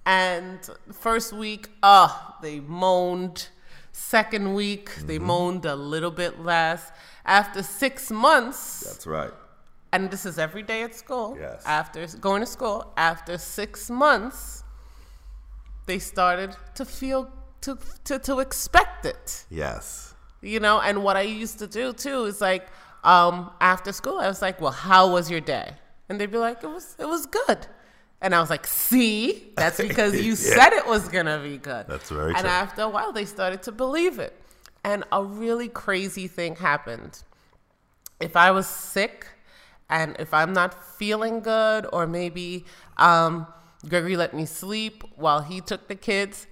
And 0.07 0.59
first 0.93 1.33
week, 1.33 1.69
oh, 1.83 2.37
they 2.41 2.61
moaned. 2.61 3.49
Second 3.93 4.55
week, 4.55 4.89
Mm-hmm. 4.91 5.07
they 5.09 5.19
moaned 5.19 5.65
a 5.65 5.75
little 5.75 6.13
bit 6.13 6.41
less. 6.41 6.93
After 7.25 7.63
six 7.63 8.11
months, 8.11 8.81
That's 8.87 9.07
right. 9.07 9.33
And 9.93 10.11
this 10.11 10.27
is 10.27 10.39
every 10.39 10.63
day 10.63 10.83
at 10.83 10.95
school. 10.95 11.37
Yes. 11.41 11.63
After 11.67 12.07
going 12.21 12.41
to 12.41 12.47
school, 12.47 12.93
after 12.97 13.39
six 13.39 13.89
months, 13.91 14.65
they 15.87 15.99
started 15.99 16.55
to 16.75 16.85
feel 16.85 17.31
to 17.63 17.79
to 18.05 18.19
to 18.19 18.41
expect 18.41 19.05
it. 19.07 19.45
Yes. 19.51 20.15
You 20.41 20.61
know, 20.61 20.81
and 20.81 21.03
what 21.03 21.17
I 21.17 21.23
used 21.23 21.59
to 21.59 21.67
do 21.67 21.93
too 21.93 22.25
is 22.25 22.41
like, 22.41 22.69
um, 23.03 23.51
after 23.61 23.93
school, 23.93 24.19
I 24.19 24.29
was 24.29 24.41
like, 24.43 24.61
"Well, 24.61 24.73
how 24.73 25.11
was 25.11 25.31
your 25.31 25.41
day?" 25.41 25.75
And 26.09 26.21
they'd 26.21 26.31
be 26.31 26.39
like, 26.39 26.63
"It 26.63 26.69
was 26.69 26.95
it 26.99 27.07
was 27.07 27.27
good." 27.27 27.67
And 28.21 28.35
I 28.35 28.41
was 28.41 28.51
like, 28.51 28.67
"See, 28.67 29.53
that's 29.57 29.79
because 29.79 30.15
you 30.27 30.31
Yeah. 30.31 30.55
said 30.57 30.73
it 30.75 30.87
was 30.87 31.09
gonna 31.09 31.41
be 31.43 31.57
good." 31.59 31.87
That's 31.89 32.11
very 32.11 32.33
And 32.35 32.43
true. 32.43 32.51
after 32.51 32.83
a 32.83 32.89
while, 32.89 33.13
they 33.13 33.25
started 33.25 33.63
to 33.65 33.73
believe 33.73 34.19
it, 34.19 34.35
and 34.85 35.03
a 35.11 35.25
really 35.25 35.69
crazy 35.69 36.29
thing 36.29 36.57
happened 36.57 37.23
if 38.21 38.37
I 38.37 38.51
was 38.51 38.67
sick 38.67 39.27
and 39.91 40.17
if 40.19 40.35
I'm 40.35 40.53
not 40.53 40.85
feeling 40.97 41.41
good, 41.41 41.87
or 41.93 42.07
maybe 42.07 42.65
um, 42.97 43.47
Gregory 43.89 44.17
let 44.17 44.35
me 44.35 44.47
sleep 44.47 45.05
while 45.17 45.43
he 45.43 45.61
took 45.61 45.89
the 45.89 45.95
kids, 45.95 46.47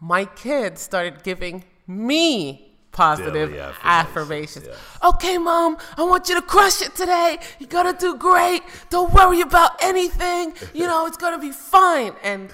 my 0.00 0.24
kids 0.24 0.80
started 0.80 1.22
giving 1.22 1.64
me 1.86 2.76
positive 2.92 3.50
Daily 3.50 3.58
affirmations. 3.58 3.84
affirmations, 3.84 4.66
yes. 4.68 4.78
Okay, 5.04 5.38
mom, 5.38 5.76
I 5.96 6.04
want 6.04 6.28
you 6.28 6.36
to 6.36 6.42
crush 6.42 6.80
it 6.80 6.94
today. 6.94 7.38
You're 7.58 7.68
gonna 7.68 7.96
do 7.98 8.16
great. 8.16 8.62
Don't 8.90 9.12
worry 9.12 9.40
about 9.40 9.82
anything. 9.82 10.54
You 10.72 10.86
know, 10.86 11.06
it's 11.06 11.16
gonna 11.16 11.40
be 11.40 11.50
fine. 11.50 12.12
And 12.22 12.50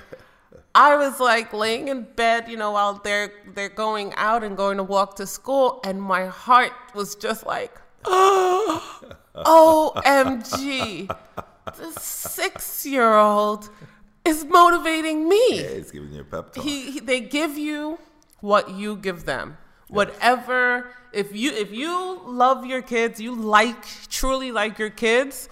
I 0.74 0.96
was 0.96 1.20
like 1.20 1.52
laying 1.52 1.88
in 1.88 2.02
bed, 2.02 2.48
you 2.48 2.56
know, 2.56 2.72
while 2.72 2.94
they're 2.94 3.32
they're 3.54 3.68
going 3.68 4.14
out 4.14 4.42
and 4.44 4.56
going 4.56 4.76
to 4.76 4.84
walk 4.84 5.16
to 5.16 5.26
school, 5.26 5.80
and 5.84 6.00
my 6.00 6.26
heart 6.26 6.72
was 6.94 7.16
just 7.16 7.44
like, 7.44 7.76
oh, 8.04 9.00
OMG. 9.34 11.08
The 11.76 11.92
six 12.00 12.84
year 12.84 13.14
old 13.14 13.70
is 14.24 14.44
motivating 14.44 15.28
me. 15.28 15.36
It's 15.36 15.90
giving 15.90 16.12
you 16.12 16.22
a 16.22 16.24
pep 16.24 16.52
talk. 16.52 16.64
He, 16.64 16.90
he 16.92 17.00
they 17.00 17.20
give 17.20 17.56
you 17.56 17.98
what 18.40 18.70
you 18.70 18.96
give 18.96 19.24
them. 19.24 19.56
Whatever 19.88 20.90
if 21.12 21.34
you 21.34 21.50
if 21.52 21.72
you 21.72 22.20
love 22.24 22.64
your 22.64 22.82
kids, 22.82 23.20
you 23.20 23.34
like 23.34 23.84
truly 24.08 24.52
like 24.52 24.78
your 24.78 24.90
kids, 24.90 25.48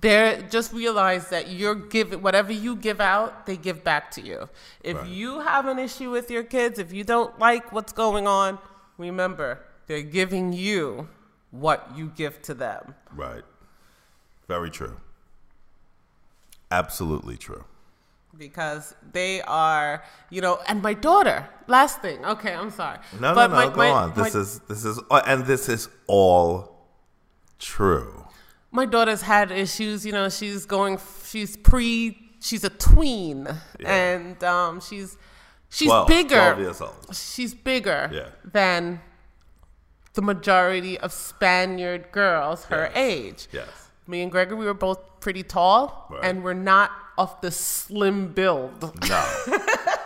they're 0.00 0.42
just 0.42 0.72
realize 0.72 1.28
that 1.30 1.50
you're 1.50 1.74
giving 1.74 2.22
whatever 2.22 2.52
you 2.52 2.76
give 2.76 3.00
out, 3.00 3.46
they 3.46 3.56
give 3.56 3.84
back 3.84 4.10
to 4.12 4.20
you. 4.20 4.48
If 4.82 4.96
Right. 4.96 5.08
you 5.08 5.40
have 5.40 5.66
an 5.66 5.78
issue 5.78 6.10
with 6.10 6.30
your 6.30 6.42
kids, 6.42 6.78
if 6.78 6.92
you 6.92 7.04
don't 7.04 7.38
like 7.38 7.72
what's 7.72 7.92
going 7.92 8.26
on, 8.26 8.58
remember, 8.98 9.60
they're 9.86 10.02
giving 10.02 10.52
you 10.52 11.08
what 11.52 11.88
you 11.96 12.10
give 12.16 12.42
to 12.42 12.54
them. 12.54 12.94
right. 13.14 13.44
Very 14.48 14.70
true. 14.70 14.96
Absolutely 16.70 17.36
true. 17.36 17.64
because 18.38 18.94
they 19.12 19.42
are, 19.42 20.02
you 20.30 20.40
know, 20.40 20.58
and 20.66 20.80
my 20.82 20.94
daughter. 20.94 21.46
Last 21.68 22.00
thing, 22.00 22.24
okay, 22.24 22.54
I'm 22.54 22.70
sorry. 22.70 22.98
No, 23.20 23.34
But 23.34 23.48
no, 23.48 23.54
my- 23.56 23.64
no. 23.66 23.70
Go 23.70 23.76
my- 23.76 23.90
on. 23.90 24.14
This 24.14 24.34
is 24.34 24.58
this 24.60 24.84
is 24.86 24.98
uh, 25.10 25.20
and 25.26 25.44
this 25.44 25.68
is 25.68 25.88
all 26.06 26.86
true. 27.58 28.24
my 28.70 28.86
daughter's 28.86 29.20
had 29.22 29.50
issues. 29.52 30.06
You 30.06 30.12
know, 30.12 30.28
she's 30.30 30.64
going, 30.64 30.98
she's 31.26 31.56
pre, 31.58 32.18
she's 32.40 32.64
a 32.64 32.70
tween, 32.70 33.46
Yeah. 33.78 33.94
and 33.94 34.42
um, 34.42 34.80
she's 34.80 35.18
she's 35.68 35.88
12, 35.88 36.08
bigger. 36.08 36.34
12 36.54 36.58
years 36.58 36.80
old. 36.80 37.14
She's 37.14 37.52
bigger 37.54 38.10
Yeah. 38.12 38.28
than 38.50 39.00
the 40.14 40.22
majority 40.22 40.98
of 40.98 41.12
Spaniard 41.12 42.12
girls 42.12 42.64
her 42.66 42.84
Yes. 42.94 42.96
age. 42.96 43.48
Yes. 43.52 43.68
Me 44.06 44.20
and 44.22 44.30
Gregory, 44.32 44.56
we 44.58 44.66
were 44.66 44.74
both 44.74 44.98
pretty 45.20 45.42
tall, 45.42 46.06
Right. 46.10 46.24
and 46.24 46.42
we're 46.44 46.54
not 46.54 46.90
of 47.16 47.40
the 47.40 47.50
slim 47.50 48.28
build. 48.32 48.82
No. 49.08 49.24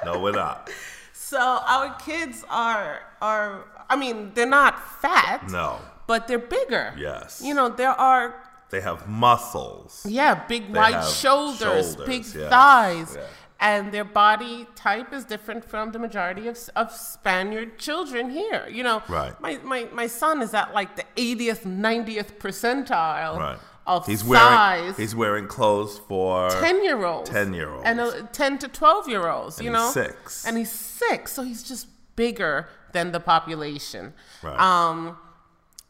no, 0.04 0.18
we're 0.20 0.32
not. 0.32 0.70
So 1.12 1.38
our 1.40 1.94
kids 1.96 2.44
are 2.50 3.00
are 3.20 3.64
I 3.88 3.96
mean, 3.96 4.32
they're 4.34 4.46
not 4.62 4.74
fat. 5.00 5.48
No. 5.50 5.78
But 6.06 6.26
they're 6.28 6.38
bigger. 6.38 6.92
Yes. 6.96 7.40
You 7.44 7.54
know, 7.54 7.68
there 7.68 7.90
are 7.90 8.34
They 8.70 8.80
have 8.80 9.08
muscles. 9.08 10.04
yeah, 10.08 10.34
big 10.46 10.72
They 10.72 10.78
wide 10.78 11.04
shoulders, 11.04 11.58
shoulders, 11.94 11.96
big 12.06 12.24
yes, 12.24 12.50
thighs. 12.50 13.16
And 13.58 13.90
their 13.90 14.04
body 14.04 14.66
type 14.74 15.14
is 15.14 15.24
different 15.24 15.64
from 15.64 15.92
the 15.92 15.98
majority 15.98 16.46
of, 16.46 16.58
of 16.76 16.92
Spaniard 16.92 17.78
children 17.78 18.28
here. 18.30 18.68
You 18.70 18.82
know, 18.82 19.02
Right. 19.08 19.38
my, 19.40 19.56
my, 19.64 19.88
my 19.92 20.06
son 20.06 20.42
is 20.42 20.52
at 20.52 20.74
like 20.74 20.96
the 20.96 21.04
80th, 21.16 21.62
90th 21.64 22.36
percentile 22.38 23.38
Right. 23.38 23.58
of 23.86 24.04
He's 24.06 24.20
size. 24.20 24.28
wearing 24.28 24.94
he's 24.94 25.14
wearing 25.14 25.46
clothes 25.46 25.98
for 26.06 26.50
10 26.50 26.84
year 26.84 27.04
olds 27.06 27.30
10-year-olds. 27.30 27.84
and 27.86 28.00
uh, 28.00 28.22
10 28.32 28.58
to 28.58 28.68
12 28.68 29.08
year 29.08 29.26
olds 29.28 29.58
you 29.60 29.68
And 29.68 29.74
know 29.74 29.84
he's 29.84 29.94
six. 29.94 30.44
and 30.46 30.58
he's 30.58 30.70
six 30.72 31.32
so 31.32 31.42
he's 31.42 31.62
just 31.62 31.86
bigger 32.16 32.68
than 32.92 33.12
the 33.12 33.20
population. 33.20 34.12
Right. 34.42 34.58
Um, 34.58 35.16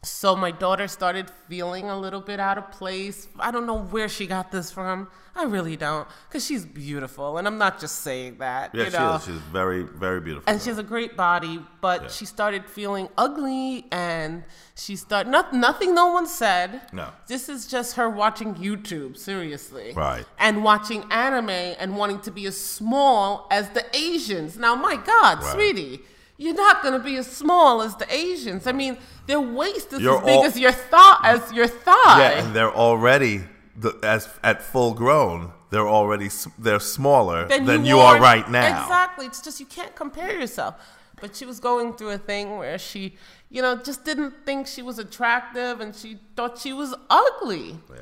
so 0.07 0.37
my 0.37 0.51
daughter 0.51 0.87
started 0.89 1.31
feeling 1.49 1.89
a 1.91 1.99
little 1.99 2.21
bit 2.21 2.39
out 2.41 2.59
of 2.59 2.71
place. 2.71 3.29
I 3.39 3.51
don't 3.51 3.67
know 3.67 3.81
where 3.81 4.09
she 4.09 4.27
got 4.27 4.51
this 4.53 4.71
from. 4.71 5.09
I 5.39 5.45
really 5.45 5.77
don't, 5.77 6.09
because 6.29 6.47
she's 6.47 6.65
beautiful, 6.65 7.37
and 7.37 7.47
I'm 7.47 7.59
not 7.59 7.79
just 7.79 8.01
saying 8.01 8.39
that. 8.39 8.75
Yeah, 8.75 8.85
you 8.85 8.91
know? 8.93 9.19
she 9.23 9.31
is. 9.33 9.37
She's 9.37 9.47
very, 9.53 9.83
very 9.83 10.19
beautiful. 10.21 10.51
and 10.51 10.63
she 10.63 10.71
has 10.71 10.79
a 10.79 10.83
great 10.83 11.15
body, 11.15 11.61
but 11.83 12.03
Yeah. 12.05 12.09
she 12.09 12.25
started 12.25 12.65
feeling 12.65 13.11
ugly, 13.19 13.85
and 13.93 14.45
she 14.75 14.97
started 14.97 15.29
not 15.29 15.53
nothing. 15.53 15.95
No 15.95 16.07
one 16.07 16.27
said. 16.27 16.81
No. 16.93 17.09
This 17.27 17.51
is 17.51 17.67
just 17.67 17.97
her 17.97 18.09
watching 18.09 18.55
YouTube, 18.55 19.19
seriously. 19.19 19.93
Right. 19.95 20.25
And 20.39 20.65
watching 20.65 21.05
anime 21.11 21.51
and 21.51 21.99
wanting 21.99 22.21
to 22.21 22.31
be 22.31 22.47
as 22.47 22.59
small 22.59 23.47
as 23.51 23.69
the 23.71 23.85
Asians. 23.95 24.57
Now, 24.57 24.75
my 24.75 24.97
God, 24.97 25.43
Right. 25.43 25.53
sweetie, 25.53 26.01
you're 26.39 26.55
not 26.55 26.83
gonna 26.83 26.99
be 26.99 27.17
as 27.17 27.27
small 27.27 27.83
as 27.83 27.97
the 27.97 28.13
Asians. 28.13 28.67
I 28.67 28.73
mean, 28.73 28.99
their 29.27 29.41
waist 29.41 29.93
is 29.93 30.01
You're 30.01 30.19
as 30.19 30.25
big 30.25 30.45
as 30.45 30.59
your 30.59 30.73
thigh. 30.73 31.21
As 31.25 31.53
your 31.53 31.67
thigh. 31.67 32.19
yeah, 32.19 32.45
and 32.45 32.55
they're 32.55 32.75
already 32.75 33.45
the, 33.77 33.99
as 34.03 34.29
at 34.43 34.63
full 34.63 34.95
grown. 34.95 35.53
They're 35.71 35.89
already 35.89 36.31
they're 36.59 36.81
smaller 36.81 37.49
than, 37.49 37.85
you, 37.85 37.99
are 37.99 38.17
are 38.17 38.21
right 38.21 38.49
now. 38.49 38.83
Exactly. 38.83 39.27
It's 39.27 39.43
just 39.43 39.59
you 39.59 39.67
can't 39.67 39.95
compare 39.97 40.39
yourself. 40.39 40.77
But 41.21 41.35
she 41.35 41.45
was 41.45 41.61
going 41.61 41.95
through 41.95 42.11
a 42.11 42.19
thing 42.19 42.57
where 42.59 42.79
she, 42.79 43.17
you 43.51 43.63
know, 43.63 43.77
just 43.77 44.05
didn't 44.05 44.45
think 44.45 44.67
she 44.67 44.83
was 44.83 44.99
attractive 44.99 45.81
and 45.81 45.95
she 45.95 46.19
thought 46.37 46.59
she 46.59 46.73
was 46.73 46.95
ugly. 47.11 47.79
Yeah. 47.91 47.97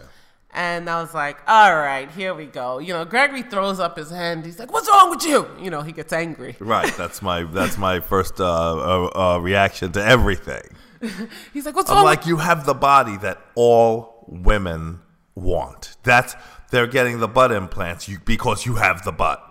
And 0.54 0.88
I 0.88 1.00
was 1.00 1.12
like, 1.12 1.38
all 1.48 1.74
right, 1.74 2.08
here 2.12 2.32
we 2.32 2.46
go. 2.46 2.78
You 2.78 2.92
know, 2.92 3.04
Gregory 3.04 3.42
throws 3.42 3.80
up 3.80 3.96
his 3.96 4.10
hand. 4.10 4.46
He's 4.46 4.58
like, 4.58 4.72
what's 4.72 4.88
wrong 4.88 5.10
with 5.10 5.24
you? 5.24 5.48
You 5.60 5.70
know, 5.70 5.82
he 5.82 5.90
gets 5.90 6.12
angry. 6.12 6.54
Right. 6.60 6.94
That's 6.96 7.20
my 7.20 7.42
that's 7.42 7.76
my 7.76 7.98
first 7.98 8.40
uh, 8.40 8.44
uh, 8.44 9.10
uh, 9.34 9.38
reaction 9.38 9.90
to 9.92 10.04
everything. 10.04 10.62
He's 11.52 11.66
like, 11.66 11.74
what's 11.74 11.90
I'm 11.90 11.96
wrong 11.96 12.04
like, 12.04 12.26
you 12.26 12.36
have 12.36 12.66
the 12.66 12.74
body 12.74 13.16
that 13.18 13.40
all 13.56 14.24
women 14.28 15.00
want. 15.34 15.96
That's 16.04 16.36
they're 16.70 16.86
getting 16.86 17.18
the 17.18 17.28
butt 17.28 17.52
implants 17.52 18.08
you, 18.08 18.18
because 18.24 18.64
you 18.66 18.76
have 18.76 19.04
the 19.04 19.12
butt, 19.12 19.42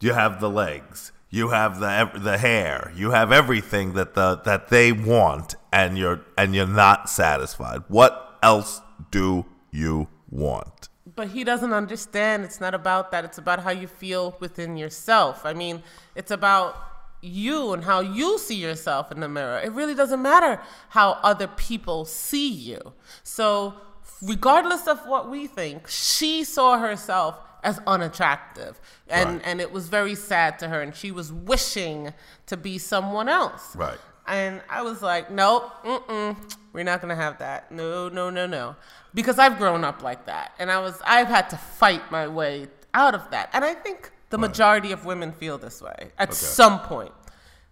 you 0.00 0.12
have 0.12 0.40
the 0.40 0.48
legs, 0.48 1.12
you 1.28 1.48
have 1.50 1.80
the 1.80 2.10
the 2.18 2.38
hair, 2.38 2.92
you 2.94 3.10
have 3.10 3.32
everything 3.32 3.94
that 3.94 4.14
the 4.14 4.36
that 4.44 4.68
they 4.68 4.92
want, 4.92 5.56
and 5.72 5.98
you're 5.98 6.20
and 6.38 6.54
you're 6.54 6.66
not 6.66 7.10
satisfied. 7.10 7.82
What 7.88 8.38
else 8.42 8.80
do 9.10 9.44
you 9.70 10.08
want? 10.30 10.88
But 11.14 11.28
he 11.28 11.44
doesn't 11.44 11.72
understand. 11.72 12.44
It's 12.44 12.60
not 12.60 12.74
about 12.74 13.10
that. 13.12 13.24
It's 13.24 13.38
about 13.38 13.60
how 13.60 13.70
you 13.70 13.86
feel 13.86 14.36
within 14.40 14.76
yourself. 14.76 15.46
I 15.46 15.54
mean, 15.54 15.82
it's 16.14 16.30
about 16.30 16.76
you 17.22 17.72
and 17.72 17.84
how 17.84 18.00
you 18.00 18.38
see 18.38 18.56
yourself 18.56 19.10
in 19.12 19.20
the 19.20 19.28
mirror. 19.28 19.58
It 19.58 19.72
really 19.72 19.94
doesn't 19.94 20.20
matter 20.20 20.60
how 20.90 21.12
other 21.22 21.46
people 21.46 22.04
see 22.04 22.48
you. 22.52 22.92
So, 23.22 23.74
regardless 24.22 24.86
of 24.86 25.06
what 25.06 25.30
we 25.30 25.46
think, 25.46 25.88
she 25.88 26.44
saw 26.44 26.78
herself 26.78 27.38
as 27.62 27.80
unattractive. 27.86 28.80
And 29.08 29.34
Right. 29.36 29.42
and 29.44 29.60
it 29.60 29.72
was 29.72 29.88
very 29.88 30.14
sad 30.14 30.58
to 30.60 30.68
her 30.68 30.80
and 30.80 30.94
she 30.94 31.10
was 31.10 31.32
wishing 31.32 32.12
to 32.46 32.56
be 32.56 32.78
someone 32.78 33.28
else. 33.28 33.74
Right. 33.74 33.98
And 34.28 34.60
I 34.68 34.82
was 34.82 35.02
like, 35.02 35.30
nope, 35.30 35.70
mm-mm, 35.84 36.36
we're 36.72 36.84
not 36.84 37.00
gonna 37.00 37.14
have 37.16 37.38
that. 37.38 37.70
No, 37.70 38.08
no, 38.08 38.30
no, 38.30 38.46
no. 38.46 38.76
Because 39.14 39.38
I've 39.38 39.56
grown 39.58 39.84
up 39.84 40.02
like 40.02 40.26
that. 40.26 40.52
And 40.58 40.70
I 40.70 40.78
was 40.80 41.00
I've 41.04 41.28
had 41.28 41.48
to 41.50 41.56
fight 41.56 42.10
my 42.10 42.26
way 42.28 42.68
out 42.94 43.14
of 43.14 43.30
that. 43.30 43.50
And 43.52 43.64
I 43.64 43.74
think 43.74 44.10
the 44.30 44.38
majority 44.38 44.90
of 44.92 45.04
women 45.04 45.32
feel 45.32 45.58
this 45.58 45.80
way 45.80 46.10
at 46.18 46.34
some 46.34 46.80
point. 46.80 47.12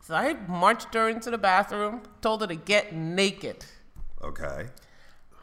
So 0.00 0.14
I 0.14 0.35
marched 0.48 0.94
her 0.94 1.09
into 1.09 1.31
the 1.31 1.38
bathroom, 1.38 2.02
told 2.20 2.42
her 2.42 2.46
to 2.46 2.55
get 2.55 2.94
naked. 2.94 3.64
Okay. 4.22 4.66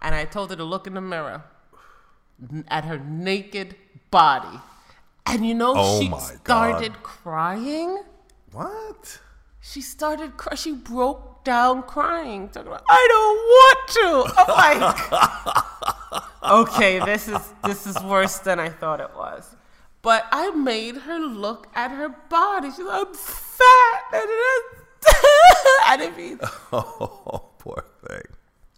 And 0.01 0.15
I 0.15 0.25
told 0.25 0.49
her 0.51 0.55
to 0.55 0.63
look 0.63 0.87
in 0.87 0.93
the 0.93 1.01
mirror 1.01 1.43
at 2.67 2.85
her 2.85 2.99
naked 2.99 3.75
body. 4.11 4.59
And 5.25 5.45
you 5.45 5.53
know, 5.53 5.73
Oh 5.75 5.99
she 5.99 6.09
my 6.09 6.17
God. 6.19 6.39
started 6.43 7.03
crying. 7.03 8.01
What? 8.51 9.19
She 9.61 9.81
started 9.81 10.37
cry. 10.37 10.55
She 10.55 10.73
broke 10.73 11.43
down 11.43 11.83
crying. 11.83 12.49
Talking 12.49 12.67
about, 12.71 12.83
I 12.89 13.07
don't 13.13 13.37
want 13.55 13.87
to. 13.87 14.33
Oh 14.37 14.55
I'm 14.57 14.81
like, 14.81 16.67
okay, 16.69 16.99
this 17.05 17.27
is 17.27 17.53
this 17.63 17.85
is 17.87 18.01
worse 18.03 18.39
than 18.39 18.59
I 18.59 18.69
thought 18.69 18.99
it 18.99 19.11
was. 19.15 19.55
But 20.01 20.25
I 20.31 20.49
made 20.49 20.97
her 20.97 21.19
look 21.19 21.67
at 21.75 21.91
her 21.91 22.09
body. 22.09 22.69
She's 22.71 22.79
like, 22.79 23.07
I'm 23.07 23.13
fat. 23.13 24.01
And 24.13 24.23
it 24.23 24.33
is- 24.33 24.63
I 25.85 25.95
didn't 25.97 26.17
mean. 26.17 26.39
Oh, 26.73 27.49
poor 27.59 27.85
thing. 28.07 28.21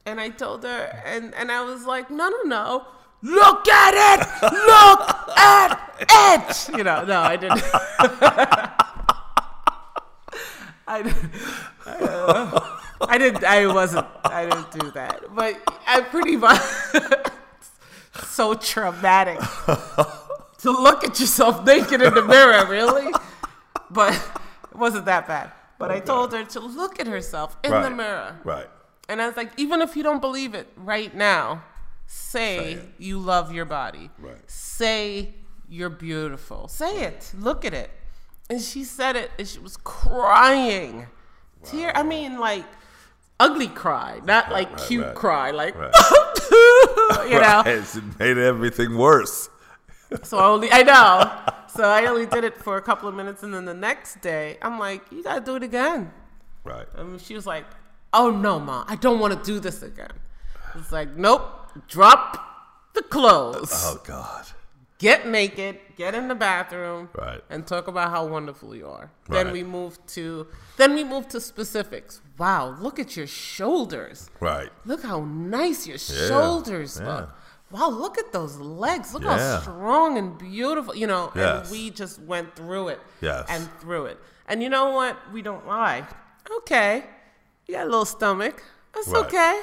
And 0.06 0.20
I 0.20 0.30
told 0.30 0.64
her, 0.64 1.02
and 1.06 1.34
and 1.36 1.50
I 1.52 1.62
was 1.64 1.86
like, 1.86 2.12
no, 2.12 2.28
no, 2.30 2.42
no. 2.44 2.86
Look 3.22 3.70
at 3.70 3.94
it! 4.20 4.20
Look 4.52 5.38
at 5.38 5.96
it! 6.02 6.78
You 6.78 6.84
know, 6.84 7.06
no, 7.06 7.22
I 7.22 7.38
didn't. 7.38 7.64
I 10.88 11.02
didn't. 11.04 11.32
I 11.86 13.18
didn't. 13.18 13.44
I 13.44 13.68
wasn't. 13.68 14.08
I 14.24 14.46
didn't 14.46 14.72
do 14.72 14.92
that. 14.92 15.24
But 15.34 15.62
I 15.88 16.02
pretty 16.02 16.36
much 16.36 16.62
so 18.26 18.54
traumatic 18.54 19.40
to 20.60 20.72
look 20.72 21.04
at 21.04 21.20
yourself 21.20 21.66
naked 21.66 22.02
in 22.02 22.14
the 22.14 22.24
mirror. 22.24 22.66
Really, 22.68 23.12
but 23.90 24.14
it 24.72 24.78
wasn't 24.78 25.06
that 25.06 25.28
bad. 25.28 25.52
But 25.80 25.92
I 25.92 26.00
told 26.00 26.32
her 26.34 26.46
to 26.46 26.60
look 26.60 27.00
at 27.00 27.08
herself 27.08 27.58
in 27.64 27.72
the 27.72 27.90
mirror. 27.90 28.40
Right. 28.44 28.68
And 29.10 29.22
I 29.22 29.28
was 29.28 29.36
like, 29.36 29.52
even 29.58 29.82
if 29.82 29.98
you 29.98 30.04
don't 30.04 30.22
believe 30.22 30.56
it 30.56 30.68
right 30.78 31.14
now, 31.14 31.64
say, 32.06 32.76
Say 32.76 32.82
you 32.98 33.20
love 33.20 33.52
your 33.52 33.66
body. 33.66 34.10
Right. 34.18 34.50
Say 34.50 35.34
you're 35.68 35.90
beautiful. 35.90 36.68
Say 36.68 37.04
it. 37.04 37.34
Look 37.38 37.66
at 37.66 37.74
it. 37.74 37.90
And 38.50 38.62
she 38.62 38.84
said 38.84 39.16
it 39.16 39.32
and 39.38 39.48
she 39.48 39.60
was 39.60 39.78
crying. 39.78 41.08
Tear 41.64 41.96
I 41.96 42.04
mean 42.04 42.40
like 42.40 42.66
ugly 43.40 43.68
cry, 43.68 44.20
not 44.24 44.52
like 44.52 44.70
right, 44.72 44.88
cute 44.88 45.06
right, 45.06 45.16
cry, 45.16 45.52
like 45.52 45.76
right. 45.78 45.94
you 47.30 47.40
know. 47.40 47.64
Right. 47.66 47.68
It 47.68 48.20
made 48.20 48.38
everything 48.38 48.98
worse. 48.98 49.50
So 50.24 50.38
I 50.38 50.46
only 50.46 50.70
I 50.72 50.84
know. 50.84 51.54
So 51.68 51.84
I 51.84 52.06
only 52.06 52.26
did 52.26 52.44
it 52.44 52.58
for 52.58 52.78
a 52.78 52.82
couple 52.82 53.10
of 53.10 53.16
minutes 53.16 53.44
and 53.44 53.54
then 53.54 53.66
the 53.66 53.74
next 53.74 54.22
day 54.22 54.58
I'm 54.62 54.78
like, 54.78 55.12
you 55.12 55.24
gotta 55.24 55.42
do 55.42 55.56
it 55.56 55.64
again. 55.64 56.12
Right. 56.64 56.86
And 56.96 57.20
she 57.20 57.34
was 57.34 57.46
like, 57.46 57.66
"Oh 58.14 58.30
no, 58.30 58.60
mom, 58.60 58.86
I 58.88 58.96
don't 58.96 59.20
want 59.20 59.34
to 59.38 59.44
do 59.44 59.60
this 59.60 59.84
again." 59.84 60.12
It's 60.76 60.92
like, 60.92 61.16
"Nope, 61.16 61.42
drop 61.88 62.38
the 62.94 63.02
clothes, 63.02 63.72
Oh 63.74 64.00
God. 64.04 64.46
Get 65.08 65.20
naked, 65.40 65.74
get 66.02 66.12
in 66.20 66.26
the 66.32 66.36
bathroom, 66.48 67.02
Right. 67.26 67.42
and 67.54 67.60
talk 67.74 67.86
about 67.94 68.10
how 68.16 68.24
wonderful 68.36 68.70
you 68.80 68.88
are." 68.98 69.08
Then 69.36 69.48
we 69.58 69.64
move 69.78 69.94
to 70.16 70.26
then 70.82 70.92
we 70.98 71.04
move 71.14 71.26
to 71.34 71.40
specifics. 71.40 72.14
Wow, 72.44 72.64
look 72.86 72.98
at 73.06 73.10
your 73.18 73.28
shoulders. 73.28 74.18
Right. 74.40 74.72
Look 74.86 75.02
how 75.12 75.20
nice 75.60 75.82
your 75.92 76.00
shoulders 76.00 76.92
yeah. 77.00 77.08
look. 77.10 77.30
Wow, 77.76 77.90
look 78.04 78.18
at 78.24 78.30
those 78.38 78.56
legs. 78.58 79.14
Look 79.14 79.24
Yeah. 79.24 79.38
how 79.38 79.62
strong 79.62 80.18
and 80.20 80.30
beautiful. 80.38 80.94
You 80.96 81.08
know, 81.14 81.32
Yes. 81.36 81.46
and 81.46 81.72
we 81.72 81.90
just 82.02 82.16
went 82.32 82.56
through 82.56 82.86
it. 82.94 83.00
Yes. 83.22 83.46
And 83.50 83.64
through 83.82 84.06
it. 84.12 84.18
And 84.48 84.62
you 84.64 84.70
know 84.70 84.88
what? 85.00 85.16
We 85.36 85.42
don't 85.42 85.66
lie. 85.68 86.00
Okay. 86.60 87.04
You 87.68 87.76
got 87.78 87.84
a 87.88 87.90
little 87.96 88.06
stomach. 88.18 88.58
That's 88.94 89.08
Right. 89.08 89.26
okay. 89.26 89.56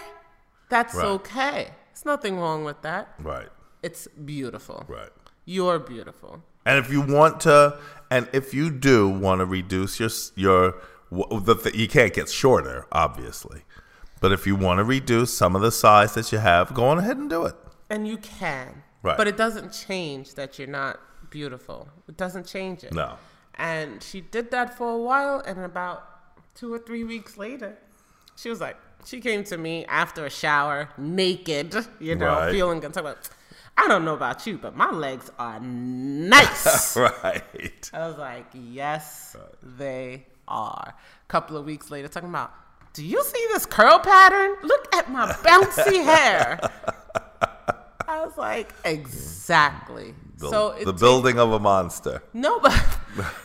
That's 0.74 0.94
Right. 0.94 1.06
okay. 1.16 1.60
There's 1.92 2.04
nothing 2.04 2.34
wrong 2.40 2.64
with 2.64 2.80
that. 2.82 3.04
Right. 3.22 3.50
It's 3.82 4.08
beautiful. 4.08 4.84
Right. 4.88 5.12
You're 5.50 5.80
beautiful. 5.80 6.42
And 6.64 6.78
if 6.78 6.92
you 6.92 7.00
want 7.00 7.40
to, 7.40 7.76
and 8.08 8.28
if 8.32 8.54
you 8.54 8.70
do 8.70 9.08
want 9.08 9.40
to 9.40 9.44
reduce 9.44 9.98
your 9.98 10.10
your 10.36 10.74
the 11.10 11.72
you 11.74 11.88
can't 11.88 12.14
get 12.14 12.28
shorter, 12.28 12.86
obviously, 12.92 13.62
but 14.20 14.30
if 14.30 14.46
you 14.46 14.54
want 14.54 14.78
to 14.78 14.84
reduce 14.84 15.36
some 15.36 15.56
of 15.56 15.62
the 15.62 15.72
size 15.72 16.14
that 16.14 16.30
you 16.30 16.38
have, 16.38 16.72
go 16.72 16.84
on 16.84 16.98
ahead 16.98 17.16
and 17.16 17.28
do 17.28 17.44
it. 17.46 17.56
And 17.88 18.06
you 18.06 18.16
can. 18.18 18.84
Right. 19.02 19.16
But 19.16 19.26
it 19.26 19.36
doesn't 19.36 19.72
change 19.72 20.34
that 20.34 20.56
you're 20.56 20.68
not 20.68 21.00
beautiful. 21.30 21.88
It 22.08 22.16
doesn't 22.16 22.46
change 22.46 22.84
it. 22.84 22.92
No. 22.92 23.16
And 23.56 24.00
she 24.02 24.20
did 24.20 24.52
that 24.52 24.76
for 24.78 24.88
a 24.92 24.98
while, 24.98 25.40
and 25.44 25.58
about 25.58 25.98
two 26.54 26.72
or 26.72 26.78
three 26.78 27.02
weeks 27.02 27.36
later, 27.36 27.76
she 28.36 28.48
was 28.50 28.60
like, 28.60 28.76
she 29.04 29.20
came 29.20 29.42
to 29.44 29.56
me 29.58 29.84
after 29.86 30.24
a 30.26 30.30
shower, 30.30 30.90
naked, 30.96 31.74
you 31.98 32.14
know, 32.14 32.26
Right. 32.26 32.52
feeling 32.52 32.78
good. 32.80 32.92
Talking 32.94 33.08
about, 33.10 33.28
I 33.82 33.88
don't 33.88 34.04
know 34.04 34.14
about 34.14 34.46
you, 34.46 34.58
but 34.58 34.76
my 34.76 34.90
legs 34.90 35.30
are 35.38 35.58
nice. 35.60 36.96
Right. 36.96 37.90
I 37.94 38.06
was 38.08 38.18
like, 38.18 38.46
yes, 38.52 39.36
they 39.62 40.26
are. 40.46 40.94
A 40.94 41.28
couple 41.28 41.56
of 41.56 41.64
weeks 41.64 41.90
later, 41.90 42.08
talking 42.08 42.28
about, 42.28 42.52
do 42.92 43.04
you 43.04 43.22
see 43.24 43.46
this 43.52 43.64
curl 43.64 43.98
pattern? 43.98 44.56
Look 44.62 44.94
at 44.94 45.10
my 45.10 45.32
bouncy 45.32 46.04
hair. 46.12 46.60
I 48.06 48.24
was 48.24 48.36
like, 48.36 48.74
exactly. 48.84 50.14
The, 50.38 50.48
so 50.50 50.70
the 50.78 50.84
takes- 50.86 51.00
building 51.00 51.38
of 51.38 51.52
a 51.52 51.58
monster. 51.58 52.22
no, 52.34 52.60
but 52.60 52.98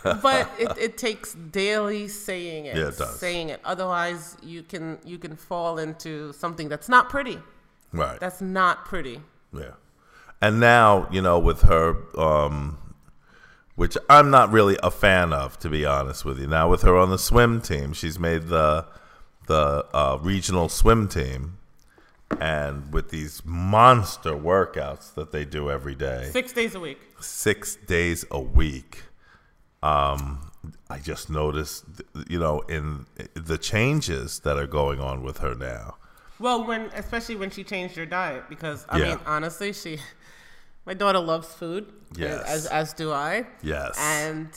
but 0.22 0.50
it, 0.60 0.78
it 0.78 0.98
takes 0.98 1.34
daily 1.34 2.08
saying 2.08 2.66
it. 2.66 2.76
Yeah, 2.76 2.88
it 2.90 2.98
does. 2.98 3.20
Saying 3.20 3.50
it. 3.50 3.60
Otherwise, 3.64 4.38
you 4.42 4.64
can 4.64 4.98
you 5.06 5.18
can 5.18 5.36
fall 5.36 5.78
into 5.78 6.34
something 6.34 6.68
that's 6.70 6.90
not 6.90 7.10
pretty. 7.10 7.38
Right. 7.94 8.20
That's 8.20 8.42
not 8.42 8.86
pretty. 8.86 9.22
Yeah. 9.54 9.72
And 10.42 10.60
now, 10.60 11.08
you 11.12 11.22
know, 11.22 11.40
with 11.40 11.62
her, 11.64 11.96
um, 12.20 12.78
which 13.76 13.98
I'm 14.10 14.30
not 14.30 14.52
really 14.52 14.78
a 14.84 14.92
fan 14.92 15.34
of, 15.34 15.58
to 15.60 15.70
be 15.70 15.86
honest 15.86 16.24
with 16.26 16.40
you. 16.40 16.48
Now, 16.48 16.70
with 16.70 16.82
her 16.84 16.96
on 16.96 17.10
the 17.10 17.18
swim 17.18 17.62
team, 17.62 17.94
she's 17.94 18.20
made 18.20 18.48
the 18.48 18.86
the 19.48 19.86
uh, 19.94 20.18
regional 20.22 20.70
swim 20.70 21.08
team, 21.08 21.58
and 22.40 22.92
with 22.92 23.12
these 23.12 23.44
monster 23.46 24.32
workouts 24.32 25.14
that 25.14 25.32
they 25.32 25.46
do 25.46 25.70
every 25.70 25.94
day, 25.94 26.30
Six 26.32 26.52
days 26.52 26.74
a 26.74 26.80
week. 26.80 27.00
six 27.20 27.76
days 27.76 28.26
a 28.32 28.40
week. 28.40 29.04
Um, 29.84 30.52
I 30.90 30.98
just 30.98 31.30
noticed, 31.30 31.86
you 32.28 32.40
know, 32.40 32.62
in 32.62 33.06
the 33.36 33.58
changes 33.60 34.40
that 34.40 34.58
are 34.58 34.66
going 34.68 35.00
on 35.00 35.22
with 35.22 35.38
her 35.40 35.54
now. 35.54 35.98
Well, 36.40 36.66
when 36.66 36.90
especially 36.96 37.36
when 37.36 37.52
she 37.52 37.64
changed 37.64 37.96
her 37.98 38.06
diet, 38.08 38.46
because 38.50 38.84
I 38.90 38.98
Yeah. 38.98 39.10
mean, 39.10 39.20
honestly, 39.28 39.74
she, 39.74 40.00
my 40.86 40.94
daughter 40.94 41.20
loves 41.20 41.48
food, 41.54 41.92
Yes. 42.18 42.44
as 42.48 42.66
as 42.68 42.94
do 42.94 43.12
I, 43.12 43.46
Yes. 43.62 43.96
and 44.00 44.50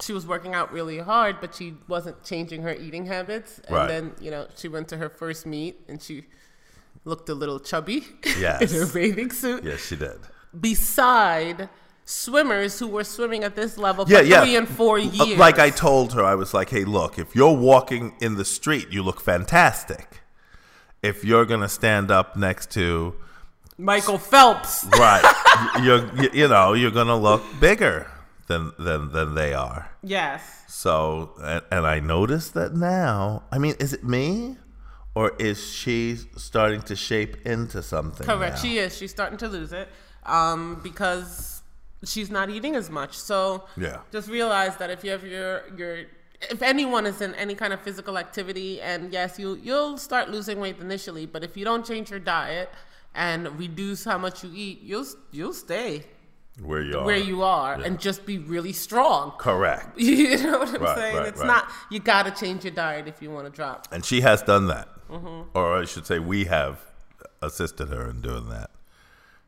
she 0.00 0.12
was 0.12 0.26
working 0.26 0.54
out 0.54 0.72
really 0.72 0.98
hard, 0.98 1.36
but 1.40 1.54
she 1.54 1.74
wasn't 1.88 2.22
changing 2.22 2.62
her 2.62 2.74
eating 2.74 3.06
habits. 3.06 3.60
And 3.66 3.76
Right. 3.76 3.88
then 3.88 4.12
you 4.20 4.30
know 4.30 4.46
she 4.56 4.68
went 4.68 4.88
to 4.88 4.96
her 4.98 5.08
first 5.08 5.46
meet, 5.46 5.80
and 5.88 6.02
she 6.02 6.24
looked 7.04 7.28
a 7.28 7.34
little 7.34 7.60
chubby 7.60 8.06
Yes. 8.38 8.60
in 8.72 8.80
her 8.80 8.86
bathing 8.86 9.30
suit. 9.30 9.64
yes, 9.64 9.80
she 9.86 9.96
did. 9.96 10.18
Beside 10.58 11.68
swimmers 12.04 12.78
who 12.78 12.86
were 12.86 13.02
swimming 13.04 13.42
at 13.44 13.54
this 13.56 13.76
level 13.78 14.04
Yeah, 14.08 14.18
for 14.18 14.24
yeah. 14.24 14.40
three 14.42 14.56
and 14.56 14.68
four 14.68 14.98
years. 14.98 15.38
Like 15.38 15.58
I 15.58 15.70
told 15.70 16.12
her, 16.14 16.22
I 16.22 16.34
was 16.36 16.52
like, 16.54 16.70
"Hey, 16.70 16.84
look, 16.84 17.18
if 17.18 17.34
you're 17.34 17.56
walking 17.56 18.14
in 18.20 18.36
the 18.36 18.44
street, 18.44 18.88
you 18.90 19.02
look 19.02 19.20
fantastic. 19.20 20.20
If 21.02 21.24
you're 21.24 21.44
gonna 21.44 21.68
stand 21.68 22.10
up 22.10 22.36
next 22.36 22.70
to 22.72 23.14
Michael 23.78 24.18
Phelps. 24.18 24.84
right, 24.98 25.24
you're 25.82 26.08
you 26.34 26.48
know 26.48 26.72
you're 26.72 26.90
gonna 26.90 27.16
look 27.16 27.42
bigger 27.60 28.10
than 28.48 28.72
than 28.78 29.12
than 29.12 29.34
they 29.34 29.52
are. 29.54 29.90
yes. 30.02 30.52
So, 30.68 31.32
and, 31.42 31.62
and 31.70 31.86
I 31.86 32.00
noticed 32.00 32.52
that 32.54 32.74
now. 32.74 33.44
I 33.50 33.58
mean, 33.58 33.74
is 33.80 33.92
it 33.94 34.04
me, 34.04 34.56
or 35.14 35.32
is 35.38 35.58
she 35.72 36.16
starting 36.36 36.82
to 36.82 36.94
shape 36.94 37.46
into 37.46 37.82
something? 37.82 38.26
Correct. 38.26 38.56
now? 38.56 38.62
She 38.62 38.78
is. 38.78 38.96
She's 38.96 39.10
starting 39.10 39.38
to 39.38 39.48
lose 39.48 39.72
it 39.72 39.88
um, 40.26 40.78
because 40.82 41.62
she's 42.04 42.30
not 42.30 42.50
eating 42.50 42.76
as 42.76 42.90
much. 42.90 43.16
So 43.16 43.64
Yeah. 43.76 44.00
just 44.12 44.28
realize 44.28 44.76
that 44.76 44.90
if 44.90 45.02
you 45.02 45.10
have 45.12 45.24
your 45.24 45.62
your 45.76 46.04
if 46.50 46.60
anyone 46.60 47.06
is 47.06 47.20
in 47.22 47.34
any 47.36 47.54
kind 47.54 47.72
of 47.72 47.80
physical 47.80 48.18
activity, 48.18 48.80
and 48.82 49.12
yes, 49.12 49.38
you 49.38 49.58
you'll 49.62 49.96
start 49.98 50.30
losing 50.30 50.60
weight 50.60 50.78
initially, 50.78 51.24
but 51.26 51.42
if 51.42 51.56
you 51.56 51.64
don't 51.64 51.86
change 51.86 52.10
your 52.10 52.20
diet 52.20 52.68
and 53.16 53.58
reduce 53.58 54.04
how 54.04 54.18
much 54.18 54.44
you 54.44 54.50
eat, 54.54 54.82
you'll 54.82 55.06
you'll 55.32 55.54
stay 55.54 56.04
where 56.62 56.80
you 56.82 56.98
are. 56.98 57.04
where 57.04 57.18
you 57.18 57.42
are 57.42 57.74
and 57.74 57.98
just 58.00 58.24
be 58.24 58.38
really 58.38 58.72
strong. 58.72 59.32
correct. 59.38 59.98
You 60.00 60.38
know 60.42 60.58
what 60.60 60.74
I'm 60.74 60.82
Right, 60.82 60.96
saying? 60.96 61.16
right, 61.16 61.26
it's 61.28 61.40
right. 61.40 61.46
not 61.46 61.70
you 61.90 61.98
got 62.00 62.24
to 62.26 62.30
change 62.32 62.64
your 62.64 62.72
diet 62.72 63.06
if 63.08 63.20
you 63.20 63.30
want 63.30 63.46
to 63.46 63.52
drop. 63.52 63.88
And 63.92 64.04
she 64.04 64.22
has 64.22 64.42
done 64.42 64.66
that. 64.68 64.88
Mm-hmm. 65.10 65.50
Or 65.56 65.76
I 65.78 65.84
should 65.84 66.06
say, 66.06 66.18
we 66.18 66.46
have 66.46 66.80
assisted 67.42 67.88
her 67.90 68.08
in 68.08 68.22
doing 68.22 68.48
that. 68.48 68.70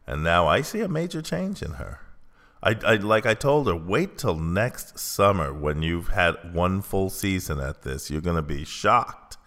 And 0.06 0.22
now 0.22 0.46
I 0.46 0.60
see 0.60 0.80
a 0.80 0.88
major 0.88 1.22
change 1.22 1.62
in 1.62 1.72
her. 1.72 2.00
I, 2.62 2.76
I 2.84 2.94
like 2.96 3.24
I 3.24 3.34
told 3.34 3.68
her, 3.68 3.74
wait 3.76 4.18
till 4.18 4.36
next 4.36 4.98
summer 4.98 5.52
when 5.52 5.80
you've 5.82 6.08
had 6.08 6.52
one 6.54 6.82
full 6.82 7.08
season 7.08 7.58
at 7.60 7.82
this. 7.82 8.10
You're 8.10 8.20
to 8.20 8.42
be 8.42 8.64
shocked 8.66 9.37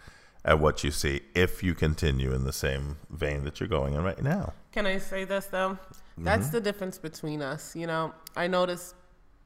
at 0.44 0.60
what 0.60 0.84
you 0.84 0.92
see 0.92 1.22
if 1.36 1.62
you 1.64 1.74
continue 1.76 2.34
in 2.34 2.44
the 2.46 2.54
same 2.54 2.98
vein 3.10 3.44
that 3.44 3.60
you're 3.60 3.70
going 3.70 3.94
in 3.94 4.04
right 4.04 4.22
now. 4.24 4.54
Can 4.72 4.86
I 4.86 4.98
say 4.98 5.24
this 5.26 5.46
though? 5.48 5.78
That's 6.18 6.48
Mm-hmm. 6.48 6.52
the 6.56 6.62
difference 6.62 6.98
between 6.98 7.42
us. 7.42 7.76
You 7.76 7.88
know, 7.88 8.14
I 8.36 8.48
notice 8.48 8.94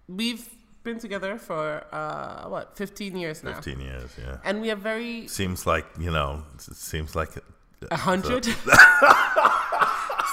we've 0.07 0.47
been 0.83 0.99
together 0.99 1.37
for 1.37 1.83
uh, 1.91 2.47
what 2.49 2.75
15 2.77 3.15
years 3.17 3.43
now, 3.43 3.53
15 3.53 3.79
years, 3.79 4.11
yeah. 4.19 4.37
and 4.43 4.61
we 4.61 4.67
have 4.69 4.79
very 4.79 5.27
Seems 5.27 5.65
like, 5.65 5.85
you 5.99 6.11
know, 6.11 6.43
it 6.55 6.61
seems 6.61 7.15
like 7.15 7.29
a 7.91 7.97
hundred. 7.97 8.45
so. 8.45 8.51
is, 8.61 8.67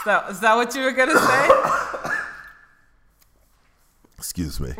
that, 0.04 0.24
is 0.30 0.40
that 0.40 0.54
what 0.56 0.74
you 0.74 0.82
were 0.82 0.92
gonna 0.92 1.18
say? 1.18 1.48
Excuse 4.18 4.60
me. 4.60 4.72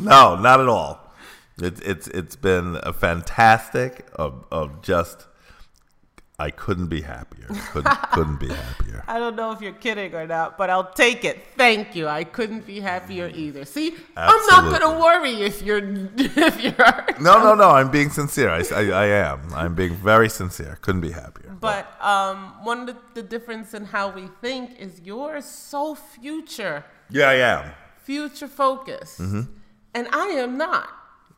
no, 0.00 0.36
not 0.36 0.60
at 0.60 0.68
all. 0.68 1.05
It, 1.60 1.80
it's 1.82 2.06
it's 2.08 2.36
been 2.36 2.78
a 2.82 2.92
fantastic 2.92 4.06
of 4.14 4.44
of 4.50 4.82
just. 4.82 5.26
I 6.38 6.50
couldn't 6.50 6.88
be 6.88 7.00
happier. 7.00 7.46
Couldn't 7.72 7.96
couldn't 8.12 8.38
be 8.38 8.48
happier. 8.48 9.02
I 9.08 9.18
don't 9.18 9.36
know 9.36 9.52
if 9.52 9.62
you're 9.62 9.72
kidding 9.72 10.14
or 10.14 10.26
not, 10.26 10.58
but 10.58 10.68
I'll 10.68 10.92
take 10.92 11.24
it. 11.24 11.42
Thank 11.56 11.96
you. 11.96 12.08
I 12.08 12.24
couldn't 12.24 12.66
be 12.66 12.80
happier 12.80 13.28
either. 13.34 13.64
See, 13.64 13.94
I'm 14.18 14.46
not 14.48 14.70
gonna 14.70 15.00
worry 15.00 15.40
if 15.40 15.62
you're 15.62 15.80
if 16.18 16.60
you're. 16.62 17.06
No, 17.22 17.42
no, 17.42 17.54
no. 17.54 17.70
I'm 17.70 17.90
being 17.90 18.10
sincere. 18.10 18.50
I, 18.50 18.62
I, 18.74 18.82
I 18.90 19.06
am. 19.06 19.50
I'm 19.54 19.74
being 19.74 19.94
very 19.96 20.28
sincere. 20.28 20.76
Couldn't 20.82 21.00
be 21.00 21.12
happier. 21.12 21.56
But 21.58 21.86
um, 22.04 22.52
one 22.64 22.80
of 22.80 22.86
the, 22.88 22.96
the 23.14 23.22
difference 23.22 23.72
in 23.72 23.86
how 23.86 24.10
we 24.10 24.28
think 24.42 24.78
is 24.78 25.00
you're 25.02 25.40
so 25.40 25.94
future. 25.94 26.84
yeah, 27.08 27.30
I 27.30 27.34
am. 27.36 27.70
future 28.02 28.48
focused, 28.48 29.20
and 29.20 29.48
I 29.94 30.26
am 30.36 30.58
not. 30.58 30.90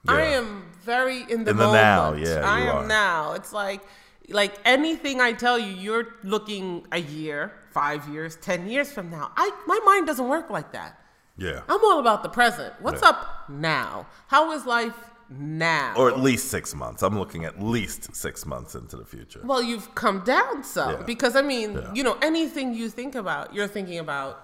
I 0.07 0.13
Mm-hmm. 0.13 0.47
Am 0.47 0.65
very 0.85 1.21
in 1.23 1.27
the 1.29 1.35
In 1.35 1.45
the 1.45 1.55
moment. 1.55 1.73
now, 1.83 2.13
yeah, 2.15 2.41
I 2.49 2.61
am 2.61 2.77
are. 2.77 2.87
now. 2.87 3.33
It's 3.33 3.53
like 3.53 3.83
like 4.31 4.55
anything 4.65 5.21
I 5.21 5.33
tell 5.33 5.59
you, 5.59 5.73
you're 5.73 6.09
looking 6.23 6.87
a 6.93 6.99
year, 7.01 7.53
five 7.73 8.07
years, 8.09 8.37
ten 8.37 8.69
years 8.69 8.93
from 8.93 9.11
now. 9.11 9.33
I 9.37 9.51
my 9.67 9.79
mind 9.85 10.07
doesn't 10.07 10.29
work 10.29 10.51
like 10.51 10.73
that. 10.73 11.01
Yeah. 11.37 11.61
I'm 11.69 11.83
all 11.85 11.99
about 12.01 12.23
the 12.23 12.29
present. 12.29 12.75
What's 12.81 13.03
Yeah. 13.03 13.11
up 13.11 13.49
now? 13.49 14.07
How 14.29 14.53
is 14.53 14.67
life 14.67 14.95
now? 15.31 15.95
Or 15.97 16.09
at 16.09 16.19
least 16.21 16.49
six 16.49 16.75
months. 16.75 17.03
I'm 17.03 17.19
looking 17.19 17.45
at 17.45 17.63
least 17.63 18.15
six 18.15 18.45
months 18.47 18.75
into 18.75 18.97
the 18.97 19.05
future. 19.05 19.41
well, 19.45 19.63
you've 19.63 19.95
come 19.95 20.21
down 20.25 20.65
some 20.65 20.93
Yeah. 20.93 21.03
because 21.03 21.37
I 21.37 21.43
mean, 21.43 21.75
Yeah. 21.75 21.93
you 21.95 22.03
know, 22.03 22.17
anything 22.23 22.75
you 22.75 22.89
think 22.91 23.15
about, 23.15 23.55
you're 23.55 23.69
thinking 23.69 23.99
about 23.99 24.41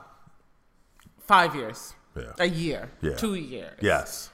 five 1.27 1.55
years, 1.55 1.95
Yeah. 2.17 2.33
a 2.38 2.47
year, 2.49 2.90
Yeah. 3.01 3.17
two 3.17 3.35
years. 3.35 3.79
Yes. 3.81 4.31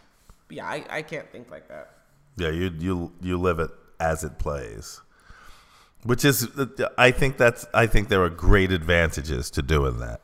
Yeah, 0.51 0.67
I, 0.67 0.85
I 0.91 1.03
can't 1.03 1.31
think 1.31 1.51
like 1.51 1.69
that. 1.69 1.91
Yeah, 2.37 2.51
you 2.51 2.73
you 2.79 3.13
you 3.21 3.39
live 3.39 3.59
it 3.59 3.71
as 3.99 4.25
it 4.25 4.39
plays, 4.39 5.01
which 6.05 6.25
is 6.25 6.49
I 6.97 7.11
think 7.11 7.37
that's 7.37 7.67
I 7.75 7.87
think 7.87 8.09
there 8.09 8.23
are 8.23 8.31
great 8.31 8.73
advantages 8.73 9.51
to 9.53 9.63
doing 9.63 9.99
that. 9.99 10.21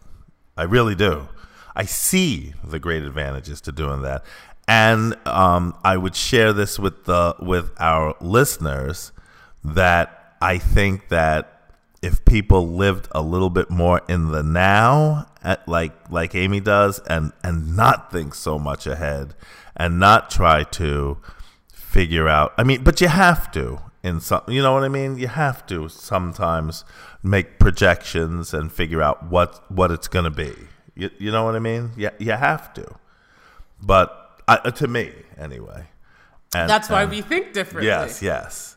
I 0.57 0.63
really 0.63 0.95
do. 0.95 1.29
I 1.75 1.85
see 1.85 2.55
the 2.65 2.79
great 2.79 3.03
advantages 3.03 3.61
to 3.63 3.73
doing 3.73 4.03
that, 4.03 4.25
and 4.67 5.15
um, 5.27 5.77
I 5.85 5.97
would 5.97 6.17
share 6.17 6.53
this 6.53 6.79
with 6.79 7.05
the 7.05 7.37
with 7.39 7.71
our 7.79 8.15
listeners 8.21 9.13
that 9.63 10.37
I 10.41 10.59
think 10.59 11.09
that 11.09 11.57
if 12.03 12.25
people 12.25 12.69
lived 12.69 13.09
a 13.13 13.21
little 13.21 13.51
bit 13.51 13.71
more 13.71 14.01
in 14.09 14.31
the 14.31 14.43
now, 14.43 15.27
at, 15.43 15.67
like 15.69 15.93
like 16.11 16.35
Amy 16.35 16.61
does, 16.61 16.99
and 17.01 17.33
and 17.43 17.77
not 17.77 18.11
think 18.11 18.35
so 18.35 18.59
much 18.59 18.87
ahead, 18.87 19.35
and 19.77 20.01
not 20.01 20.31
try 20.31 20.65
to 20.65 21.19
figure 21.73 22.29
out. 22.29 22.53
I 22.59 22.65
mean, 22.65 22.83
but 22.83 23.01
you 23.01 23.09
have 23.09 23.51
to 23.53 23.81
in 24.03 24.21
some. 24.21 24.43
You 24.49 24.63
know 24.63 24.73
what 24.73 24.85
I 24.85 24.89
mean? 24.89 25.19
You 25.19 25.29
have 25.29 25.67
to 25.67 25.89
sometimes 25.89 26.85
make 27.23 27.59
projections 27.59 28.55
and 28.55 28.73
figure 28.73 29.03
out 29.03 29.27
what 29.27 29.71
what 29.71 29.91
it's 29.91 30.09
going 30.09 30.25
to 30.25 30.31
be. 30.31 30.55
You, 30.95 31.11
you 31.19 31.31
know 31.31 31.45
what 31.45 31.55
I 31.57 31.59
mean? 31.59 31.91
Yeah, 31.97 32.11
you 32.19 32.33
have 32.33 32.73
to. 32.75 32.97
But 33.83 34.41
uh, 34.49 34.71
to 34.71 34.89
me, 34.89 35.13
anyway. 35.37 35.89
And, 36.55 36.71
That's 36.71 36.89
why 36.89 37.03
and- 37.03 37.11
we 37.11 37.23
think 37.23 37.53
differently. 37.53 37.89
Yes, 37.89 38.23
yes. 38.23 38.77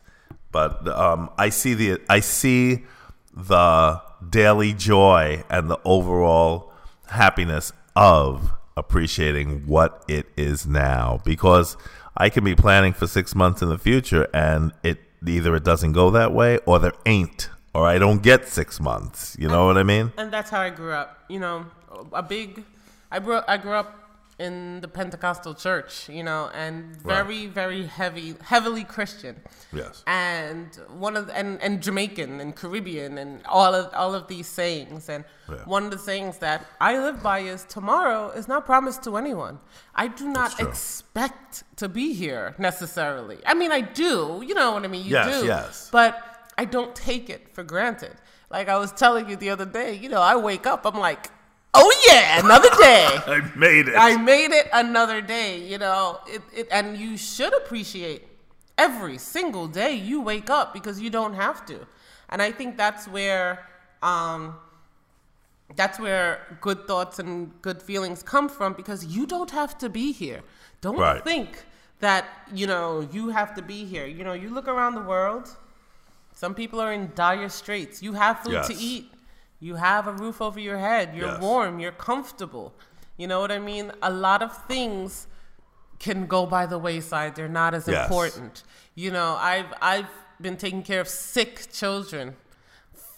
But 0.52 0.88
um, 0.88 1.30
I 1.38 1.50
see 1.50 1.76
the 1.76 2.02
I 2.10 2.22
see 2.22 2.86
the 3.34 4.02
daily 4.28 4.74
joy 4.74 5.44
and 5.50 5.70
the 5.70 5.80
overall 5.86 6.74
happiness 7.08 7.72
of 7.96 8.52
appreciating 8.80 9.68
what 9.68 10.04
it 10.08 10.26
is 10.36 10.66
now 10.66 11.22
because 11.24 11.78
I 12.18 12.30
can 12.30 12.44
be 12.44 12.56
planning 12.56 12.94
for 12.94 13.08
six 13.08 13.36
months 13.36 13.62
in 13.62 13.70
the 13.70 13.78
future 13.78 14.28
and 14.34 14.74
it 14.84 14.98
either 15.26 15.56
it 15.56 15.64
doesn't 15.64 15.92
go 15.92 16.10
that 16.12 16.34
way 16.34 16.58
or 16.66 16.80
there 16.80 16.94
ain't 17.06 17.50
or 17.74 17.86
I 17.86 17.98
don't 17.98 18.22
get 18.22 18.48
six 18.48 18.80
months. 18.80 19.36
You 19.40 19.48
know 19.48 19.66
what 19.66 19.78
I 19.78 19.84
mean? 19.84 20.12
And 20.18 20.32
that's 20.32 20.50
how 20.50 20.62
I 20.62 20.70
grew 20.70 20.94
up. 20.94 21.20
You 21.30 21.40
know, 21.40 21.66
a 22.14 22.24
big. 22.24 22.64
I 23.12 23.20
grew. 23.20 23.42
I 23.48 23.58
grew 23.58 23.74
up 23.74 24.09
in 24.40 24.80
the 24.82 24.88
Pentecostal 24.88 25.54
church, 25.54 26.08
you 26.10 26.24
know, 26.24 26.50
and 26.54 26.96
very, 27.02 27.46
very 27.48 27.86
heavy, 27.86 28.36
heavily 28.42 28.84
Christian. 28.86 29.36
Yes. 29.74 30.04
And 30.08 30.68
one 31.08 31.18
of 31.18 31.28
the, 31.28 31.36
and, 31.36 31.62
and 31.62 31.82
Jamaican 31.84 32.40
and 32.40 32.56
Caribbean 32.56 33.18
and 33.18 33.46
all 33.46 33.76
of 33.76 33.94
all 33.94 34.16
of 34.16 34.28
these 34.28 34.48
sayings. 34.48 35.10
And 35.10 35.26
Yeah. 35.50 35.64
one 35.66 35.84
of 35.86 35.92
the 35.92 35.98
sayings 35.98 36.38
that 36.40 36.66
I 36.80 36.98
live 36.98 37.22
by 37.22 37.40
is 37.40 37.66
tomorrow 37.66 38.30
is 38.30 38.48
not 38.48 38.66
promised 38.66 39.04
to 39.04 39.18
anyone. 39.18 39.60
I 39.94 40.08
do 40.08 40.28
not 40.30 40.60
expect 40.60 41.64
to 41.78 41.90
be 41.90 42.14
here 42.14 42.56
necessarily. 42.58 43.40
I 43.46 43.54
mean, 43.54 43.72
I 43.72 43.82
do. 43.82 44.42
You 44.48 44.54
know 44.54 44.72
what 44.74 44.84
I 44.86 44.88
mean? 44.88 45.04
You 45.06 45.12
Yes, 45.12 45.42
do. 45.42 45.46
yes. 45.48 45.90
But 45.92 46.14
I 46.58 46.66
don't 46.66 46.96
take 46.96 47.30
it 47.30 47.54
for 47.56 47.64
granted. 47.64 48.16
Like 48.50 48.68
I 48.70 48.78
was 48.78 48.92
telling 48.92 49.30
you 49.30 49.36
the 49.36 49.50
other 49.50 49.66
day, 49.66 49.94
you 49.96 50.10
know, 50.10 50.22
I 50.22 50.36
wake 50.36 50.66
up, 50.66 50.86
I'm 50.86 50.98
like, 51.00 51.30
oh 51.74 51.92
yeah, 52.10 52.40
another 52.44 52.70
day. 52.70 53.08
I 53.28 53.52
made 53.56 53.88
it. 53.88 53.96
I 53.98 54.18
made 54.18 54.52
it 54.52 54.68
another 54.74 55.22
day, 55.22 55.60
you 55.60 55.78
know. 55.78 56.20
It, 56.28 56.42
it 56.54 56.68
and 56.72 56.98
you 56.98 57.18
should 57.18 57.54
appreciate 57.56 58.28
every 58.78 59.18
single 59.18 59.68
day 59.68 59.94
you 59.94 60.22
wake 60.22 60.50
up 60.50 60.74
because 60.74 61.00
you 61.02 61.10
don't 61.10 61.34
have 61.34 61.66
to. 61.68 61.86
And 62.30 62.42
I 62.42 62.52
think 62.52 62.78
that's 62.78 63.08
where 63.08 63.68
um 64.02 64.56
that's 65.76 66.00
where 66.00 66.58
good 66.62 66.88
thoughts 66.88 67.20
and 67.20 67.52
good 67.62 67.82
feelings 67.82 68.24
come 68.24 68.50
from 68.50 68.74
because 68.74 69.06
you 69.06 69.26
don't 69.28 69.52
have 69.52 69.78
to 69.80 69.90
be 69.90 70.12
here. 70.12 70.42
Don't 70.82 70.98
Right. 70.98 71.24
think 71.24 71.64
that, 72.00 72.26
you 72.54 72.66
know, 72.66 73.08
you 73.12 73.30
have 73.30 73.54
to 73.56 73.62
be 73.62 73.86
here. 73.86 74.08
You 74.08 74.24
know, 74.24 74.34
you 74.34 74.50
look 74.50 74.68
around 74.68 74.96
the 74.96 75.02
world, 75.02 75.56
some 76.34 76.56
people 76.56 76.80
are 76.82 76.92
in 76.92 77.12
dire 77.16 77.50
straits. 77.50 78.02
You 78.02 78.14
have 78.14 78.40
food 78.40 78.64
to 78.64 78.74
eat. 78.76 79.12
You 79.60 79.76
have 79.76 80.08
a 80.08 80.14
roof 80.14 80.42
over 80.42 80.60
your 80.60 80.78
head. 80.78 81.14
You're 81.16 81.28
Yes. 81.34 81.42
warm. 81.42 81.80
You're 81.80 81.92
comfortable. 81.92 82.74
You 83.18 83.28
know 83.28 83.42
what 83.42 83.52
I 83.52 83.60
mean? 83.60 83.92
A 84.02 84.10
lot 84.10 84.42
of 84.42 84.56
things 84.68 85.28
can 86.00 86.28
go 86.28 86.46
by 86.46 86.66
the 86.66 86.78
wayside. 86.80 87.36
They're 87.36 87.50
not 87.50 87.74
as 87.74 87.88
Yes. 87.88 88.04
important. 88.06 88.64
You 88.96 89.12
know, 89.12 89.36
I've 89.40 89.74
I've 89.82 90.08
been 90.42 90.56
taking 90.56 90.84
care 90.84 91.02
of 91.02 91.08
sick 91.10 91.72
children, 91.74 92.38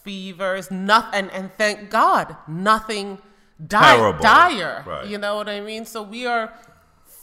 fevers, 0.03 0.71
nothing, 0.71 1.13
and, 1.13 1.31
and 1.31 1.53
thank 1.53 1.89
God, 1.89 2.35
nothing 2.47 3.19
di- 3.65 3.79
Terrible. 3.97 4.21
dire. 4.23 4.83
Right. 4.85 5.05
You 5.07 5.17
know 5.17 5.35
what 5.35 5.47
I 5.47 5.59
mean? 5.61 5.85
So 5.85 6.01
we 6.01 6.25
are 6.25 6.53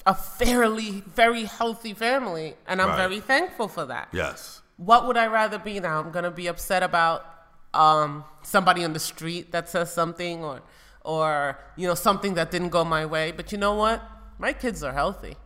a 0.06 0.14
fairly 0.14 1.02
very 1.06 1.44
healthy 1.44 1.92
family, 1.94 2.56
and 2.66 2.80
I'm 2.80 2.90
Right. 2.90 2.96
very 2.96 3.20
thankful 3.20 3.68
for 3.68 3.84
that 3.86 4.08
yes. 4.12 4.62
what 4.76 5.06
would 5.06 5.16
I 5.16 5.26
rather 5.26 5.58
be 5.58 5.80
now? 5.80 5.98
I'm 6.00 6.12
gonna 6.12 6.30
be 6.30 6.46
upset 6.46 6.82
about 6.84 7.24
um, 7.74 8.24
somebody 8.42 8.84
on 8.84 8.92
the 8.92 8.98
street 8.98 9.52
that 9.52 9.68
says 9.68 9.92
something, 9.92 10.44
or 10.44 10.62
or 11.04 11.58
you 11.76 11.86
know 11.86 11.94
something 11.94 12.34
that 12.34 12.50
didn't 12.50 12.70
go 12.70 12.84
my 12.84 13.06
way. 13.06 13.32
But 13.32 13.52
you 13.52 13.58
know 13.58 13.74
what? 13.74 14.02
My 14.38 14.52
kids 14.52 14.82
are 14.82 14.92
healthy. 14.92 15.36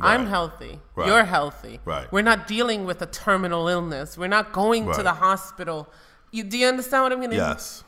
I'm 0.00 0.26
healthy. 0.26 0.80
Right. 0.96 1.06
You're 1.06 1.24
healthy. 1.24 1.80
Right. 1.84 2.10
We're 2.10 2.22
not 2.22 2.48
dealing 2.48 2.84
with 2.84 3.00
a 3.02 3.06
terminal 3.06 3.68
illness. 3.68 4.18
We're 4.18 4.26
not 4.26 4.52
going 4.52 4.90
to 4.92 5.02
the 5.02 5.12
hospital. 5.12 5.88
You, 6.32 6.42
do 6.44 6.58
you 6.58 6.66
understand 6.66 7.04
what 7.04 7.12
I 7.12 7.16
mean? 7.16 7.30
Yes. 7.30 7.84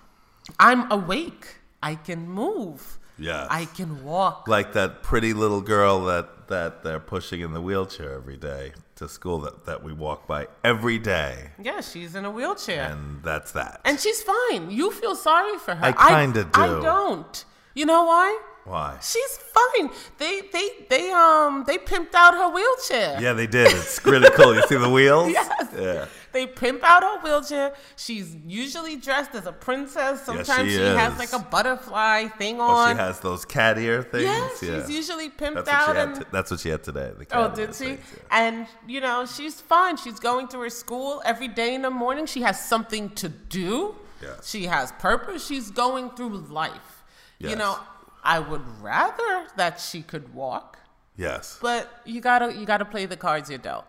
I'm 0.60 0.90
awake. 0.92 1.56
I 1.82 1.96
can 1.96 2.28
move. 2.28 2.98
Yes. 3.18 3.46
I 3.50 3.66
can 3.66 4.04
walk. 4.04 4.48
Like 4.48 4.72
that 4.72 5.02
pretty 5.02 5.32
little 5.32 5.60
girl 5.60 6.04
that, 6.06 6.48
that 6.48 6.82
they're 6.82 7.00
pushing 7.00 7.40
in 7.40 7.52
the 7.52 7.60
wheelchair 7.60 8.12
every 8.14 8.36
day 8.36 8.72
to 8.96 9.08
school 9.08 9.40
that, 9.40 9.66
that 9.66 9.82
we 9.82 9.92
walk 9.92 10.26
by 10.26 10.48
every 10.62 10.98
day. 10.98 11.50
Yeah, 11.62 11.80
she's 11.80 12.14
in 12.14 12.24
a 12.24 12.30
wheelchair. 12.30 12.90
And 12.90 13.22
that's 13.22 13.52
that. 13.52 13.80
And 13.84 13.98
she's 14.00 14.22
fine. 14.22 14.70
You 14.70 14.90
feel 14.90 15.14
sorry 15.16 15.58
for 15.58 15.74
her. 15.74 15.84
I 15.86 15.92
kinda 15.92 16.44
do. 16.44 16.50
I 16.60 16.66
do. 16.68 16.82
don't. 16.82 17.44
You 17.74 17.86
know 17.86 18.04
why? 18.04 18.40
Why? 18.64 18.98
She's 19.02 19.38
fine. 19.52 19.90
They 20.18 20.42
they 20.52 20.70
they 20.88 21.10
um 21.10 21.64
they 21.66 21.76
pimped 21.76 22.14
out 22.14 22.34
her 22.34 22.48
wheelchair. 22.48 23.18
Yeah, 23.20 23.34
they 23.34 23.46
did. 23.46 23.68
It's 23.72 24.02
really 24.06 24.30
cool. 24.30 24.54
You 24.54 24.62
see 24.66 24.76
the 24.76 24.88
wheels? 24.98 25.30
Yes. 25.30 25.68
Yeah. 25.78 26.06
They 26.34 26.48
pimp 26.48 26.82
out 26.82 27.04
her 27.04 27.20
wheelchair. 27.20 27.74
She's 27.94 28.34
usually 28.44 28.96
dressed 28.96 29.36
as 29.36 29.46
a 29.46 29.52
princess. 29.52 30.22
Sometimes 30.22 30.68
she 30.68 30.76
she, 30.76 30.82
has 30.82 31.16
like 31.16 31.32
a 31.32 31.38
butterfly 31.38 32.26
thing 32.26 32.60
on. 32.60 32.90
Oh, 32.90 32.92
she 32.92 32.98
has 32.98 33.20
those 33.20 33.44
cat 33.44 33.78
ear 33.78 34.02
things. 34.02 34.24
yes, 34.24 34.60
yeah. 34.60 34.80
she's 34.80 34.90
usually 34.90 35.30
pimped 35.30 35.64
that's 35.64 35.70
out 35.70 35.96
and 35.96 36.16
t- 36.16 36.22
that's 36.32 36.50
what 36.50 36.58
she 36.58 36.70
had 36.70 36.82
today. 36.82 37.12
Oh, 37.30 37.54
did 37.54 37.72
she? 37.72 37.84
things, 37.84 38.00
yeah. 38.12 38.22
And 38.32 38.66
you 38.88 39.00
know, 39.00 39.26
she's 39.26 39.60
fine. 39.60 39.96
She's 39.96 40.18
going 40.18 40.48
to 40.48 40.58
her 40.58 40.70
school 40.70 41.22
every 41.24 41.46
day 41.46 41.72
in 41.72 41.82
the 41.82 41.90
morning. 41.90 42.26
She 42.26 42.42
has 42.42 42.60
something 42.60 43.10
to 43.10 43.28
do. 43.28 43.94
Yes. 44.20 44.50
She 44.50 44.64
has 44.64 44.90
purpose. 44.92 45.46
She's 45.46 45.70
going 45.70 46.10
through 46.10 46.36
life. 46.48 47.04
Yes. 47.38 47.52
You 47.52 47.56
know, 47.56 47.78
I 48.24 48.40
would 48.40 48.66
rather 48.82 49.46
that 49.56 49.78
she 49.78 50.02
could 50.02 50.34
walk, 50.34 50.80
Yes, 51.16 51.60
but 51.62 52.00
you 52.04 52.20
gotta 52.20 52.52
you 52.52 52.66
gotta 52.66 52.84
play 52.84 53.06
the 53.06 53.16
cards 53.16 53.48
you're 53.48 53.58
dealt. 53.60 53.84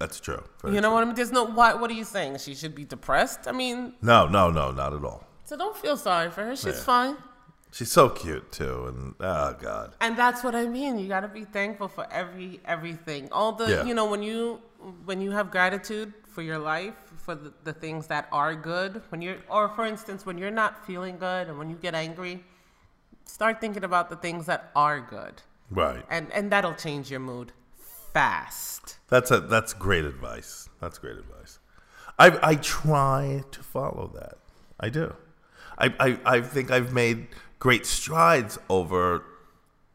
That's 0.00 0.18
true. 0.26 0.42
Very 0.62 0.74
You 0.74 0.80
know 0.80 0.88
true. 0.88 0.94
what 0.94 1.02
I 1.02 1.06
mean? 1.06 1.14
There's 1.20 1.32
no 1.40 1.44
what. 1.44 1.72
What 1.80 1.88
are 1.92 1.98
you 2.02 2.08
saying? 2.16 2.38
She 2.38 2.54
should 2.60 2.74
be 2.74 2.84
depressed? 2.96 3.40
I 3.46 3.52
mean, 3.62 3.78
No, 4.12 4.18
no, 4.36 4.50
no, 4.50 4.66
not 4.82 4.92
at 4.98 5.04
all. 5.10 5.22
so 5.44 5.56
don't 5.62 5.76
feel 5.84 5.96
sorry 5.96 6.30
for 6.36 6.42
her. 6.48 6.56
She's 6.56 6.78
Yeah. 6.80 6.92
fine. 6.94 7.16
She's 7.72 7.92
so 7.92 8.04
cute 8.08 8.46
too, 8.50 8.76
and 8.88 9.14
oh 9.20 9.54
god, 9.68 9.94
And 10.00 10.12
that's 10.22 10.40
what 10.42 10.54
I 10.62 10.64
mean. 10.66 10.98
You 10.98 11.06
got 11.16 11.20
to 11.28 11.32
be 11.40 11.44
thankful 11.58 11.86
for 11.96 12.04
every 12.20 12.50
everything. 12.64 13.22
All 13.30 13.52
the 13.60 13.66
Yeah. 13.72 13.84
you 13.88 13.94
know 13.94 14.06
when 14.14 14.22
you 14.24 14.40
when 15.08 15.20
you 15.24 15.30
have 15.38 15.46
gratitude 15.56 16.12
for 16.34 16.42
your 16.42 16.58
life, 16.58 16.94
for 17.24 17.34
the, 17.42 17.52
the 17.68 17.72
things 17.84 18.02
that 18.12 18.24
are 18.32 18.54
good. 18.72 18.92
When 19.10 19.20
you're 19.22 19.36
or 19.48 19.68
for 19.76 19.84
instance, 19.92 20.20
when 20.28 20.36
you're 20.40 20.56
not 20.64 20.72
feeling 20.88 21.16
good 21.18 21.44
and 21.48 21.56
when 21.60 21.68
you 21.70 21.76
get 21.76 21.94
angry, 21.94 22.34
start 23.24 23.60
thinking 23.60 23.84
about 23.84 24.10
the 24.10 24.16
things 24.16 24.46
that 24.46 24.70
are 24.74 24.98
good. 25.00 25.34
right? 25.70 26.04
And 26.10 26.24
and 26.32 26.50
that'll 26.52 26.74
change 26.86 27.04
your 27.12 27.20
mood 27.20 27.52
fast. 28.12 28.98
That's 29.08 29.30
a 29.30 29.40
that's 29.40 29.72
great 29.72 30.04
advice. 30.04 30.68
That's 30.80 30.98
great 30.98 31.16
advice. 31.18 31.58
I 32.18 32.38
I 32.42 32.54
try 32.56 33.42
to 33.50 33.62
follow 33.62 34.10
that. 34.14 34.38
I 34.78 34.88
do. 34.88 35.14
I 35.78 35.94
I, 35.98 36.18
I 36.36 36.40
think 36.40 36.70
I've 36.70 36.92
made 36.92 37.28
great 37.58 37.86
strides 37.86 38.58
over 38.68 39.24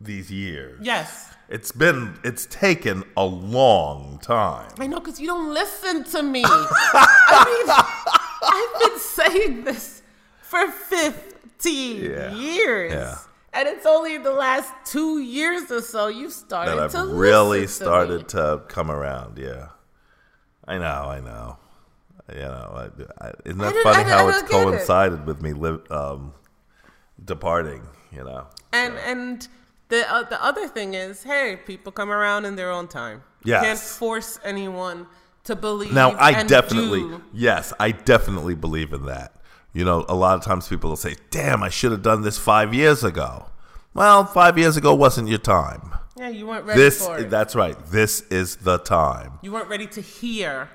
these 0.01 0.31
years. 0.31 0.79
Yes. 0.83 1.31
It's 1.47 1.71
been 1.71 2.17
it's 2.23 2.45
taken 2.47 3.03
a 3.15 3.25
long 3.25 4.19
time. 4.21 4.71
I 4.79 4.87
know 4.87 4.99
because 4.99 5.19
you 5.19 5.27
don't 5.27 5.53
listen 5.53 6.03
to 6.05 6.23
me. 6.23 6.43
I 6.47 7.45
mean, 7.47 7.69
I've 8.41 8.89
been 8.89 8.99
saying 8.99 9.63
this 9.63 10.01
for 10.41 10.67
15 10.71 12.03
Yeah. 12.03 12.33
years. 12.35 12.93
Yeah. 12.93 13.17
And 13.55 13.69
it's 13.69 13.85
only 13.85 14.17
the 14.17 14.33
last 14.33 14.73
two 14.83 15.19
years 15.19 15.71
or 15.71 15.81
so 15.81 16.07
you've 16.07 16.33
started 16.33 16.71
that 16.71 16.79
I've 16.79 16.91
to 16.91 17.05
really 17.05 17.61
listen 17.61 17.79
to 17.79 17.85
started 17.85 18.27
to 18.29 18.63
come 18.67 18.91
around. 18.91 19.37
Yeah, 19.37 19.69
I 20.67 20.77
know, 20.77 20.85
I 20.85 21.21
know. 21.21 21.57
You 22.33 22.41
know, 22.41 22.89
I, 23.21 23.25
I, 23.27 23.31
isn't 23.45 23.59
that 23.59 23.75
funny 23.83 24.09
how 24.09 24.27
it's 24.27 24.41
don't 24.41 24.73
it. 24.73 24.77
coincided 24.77 25.25
with 25.25 25.41
me 25.41 25.53
live, 25.53 25.89
um, 25.91 26.33
departing? 27.23 27.83
You 28.11 28.23
know. 28.23 28.47
And 28.73 28.95
and 28.97 29.47
the 29.89 30.11
uh, 30.11 30.23
the 30.23 30.43
other 30.43 30.67
thing 30.67 30.95
is, 30.95 31.23
hey, 31.23 31.57
people 31.65 31.91
come 31.91 32.09
around 32.09 32.45
in 32.45 32.55
their 32.55 32.71
own 32.71 32.87
time. 32.87 33.23
You 33.43 33.53
can't 33.53 33.79
force 33.79 34.39
anyone 34.43 35.05
to 35.43 35.55
believe. 35.55 35.89
In 35.89 35.95
that. 35.95 36.13
Now, 36.13 36.19
I 36.19 36.43
definitely, 36.43 37.01
do. 37.01 37.23
yes, 37.31 37.71
I 37.79 37.91
definitely 37.91 38.55
believe 38.55 38.91
in 38.91 39.05
that. 39.05 39.34
You 39.75 39.83
know, 39.83 40.05
a 40.07 40.15
lot 40.15 40.37
of 40.37 40.43
times 40.45 40.69
people 40.69 40.89
will 40.89 40.95
say, 40.95 41.17
"Damn, 41.31 41.61
I 41.61 41.67
should 41.67 41.91
have 41.91 42.01
done 42.01 42.21
this 42.21 42.37
five 42.37 42.73
years 42.73 43.03
ago." 43.03 43.47
Well, 43.93 44.23
five 44.25 44.57
years 44.57 44.77
ago 44.77 44.95
wasn't 44.95 45.27
your 45.27 45.37
time. 45.37 45.93
Yeah, 46.17 46.29
you 46.29 46.47
weren't 46.47 46.65
ready 46.65 46.79
This, 46.79 47.05
for 47.05 47.19
it. 47.19 47.29
that's 47.29 47.55
right. 47.55 47.77
This 47.87 48.21
is 48.29 48.55
the 48.55 48.77
time. 48.77 49.39
you 49.41 49.51
weren't 49.51 49.67
ready 49.67 49.87
to 49.87 49.99
hear 49.99 50.69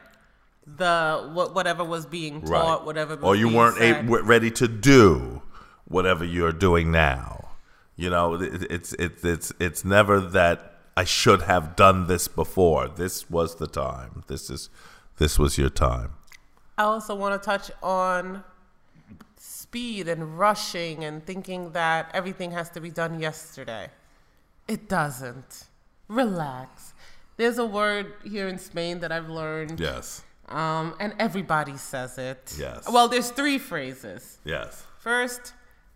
the 0.66 1.30
what 1.32 1.54
whatever 1.54 1.82
was 1.82 2.04
being 2.04 2.42
taught, 2.42 2.50
right? 2.50 2.84
whatever. 2.84 3.16
Was 3.16 3.24
or 3.24 3.36
you 3.36 3.48
weren't 3.48 3.80
a, 3.80 4.02
ready 4.02 4.50
to 4.50 4.68
do 4.68 5.40
whatever 5.86 6.22
you're 6.22 6.52
doing 6.52 6.92
now. 6.92 7.48
You 7.96 8.10
know, 8.10 8.34
it, 8.34 8.70
it's 8.70 8.92
it's 8.94 9.24
it's 9.24 9.50
it's 9.58 9.82
never 9.82 10.20
that 10.20 10.74
I 10.94 11.04
should 11.04 11.42
have 11.42 11.74
done 11.74 12.06
this 12.06 12.28
before. 12.28 12.86
This 12.86 13.30
was 13.30 13.56
the 13.56 13.66
time. 13.66 14.24
This 14.26 14.50
is 14.50 14.68
this 15.16 15.38
was 15.38 15.56
your 15.56 15.70
time. 15.70 16.12
I 16.76 16.82
also 16.82 17.14
want 17.14 17.40
to 17.40 17.44
touch 17.44 17.70
on 17.82 18.44
speed 19.42 20.07
and 20.07 20.38
rushing 20.38 21.03
and 21.03 21.24
thinking 21.24 21.72
that 21.72 22.11
everything 22.12 22.50
has 22.53 22.68
to 22.70 22.81
be 22.81 22.90
done 22.90 23.18
yesterday. 23.18 23.88
It 24.68 24.87
doesn't. 24.88 25.64
Relax. 26.09 26.92
There's 27.38 27.57
a 27.59 27.64
word 27.64 28.12
here 28.22 28.48
in 28.48 28.59
Spain 28.59 29.00
that 29.00 29.11
I've 29.11 29.31
learned, 29.31 29.81
Yes. 29.81 30.22
um, 30.48 30.94
and 31.00 31.14
everybody 31.18 31.76
says 31.79 32.18
it. 32.18 32.55
Yes. 32.59 32.87
Well, 32.92 33.09
there's 33.09 33.31
three 33.31 33.59
phrases. 33.59 34.38
Yes. 34.44 34.85
First, 34.98 35.55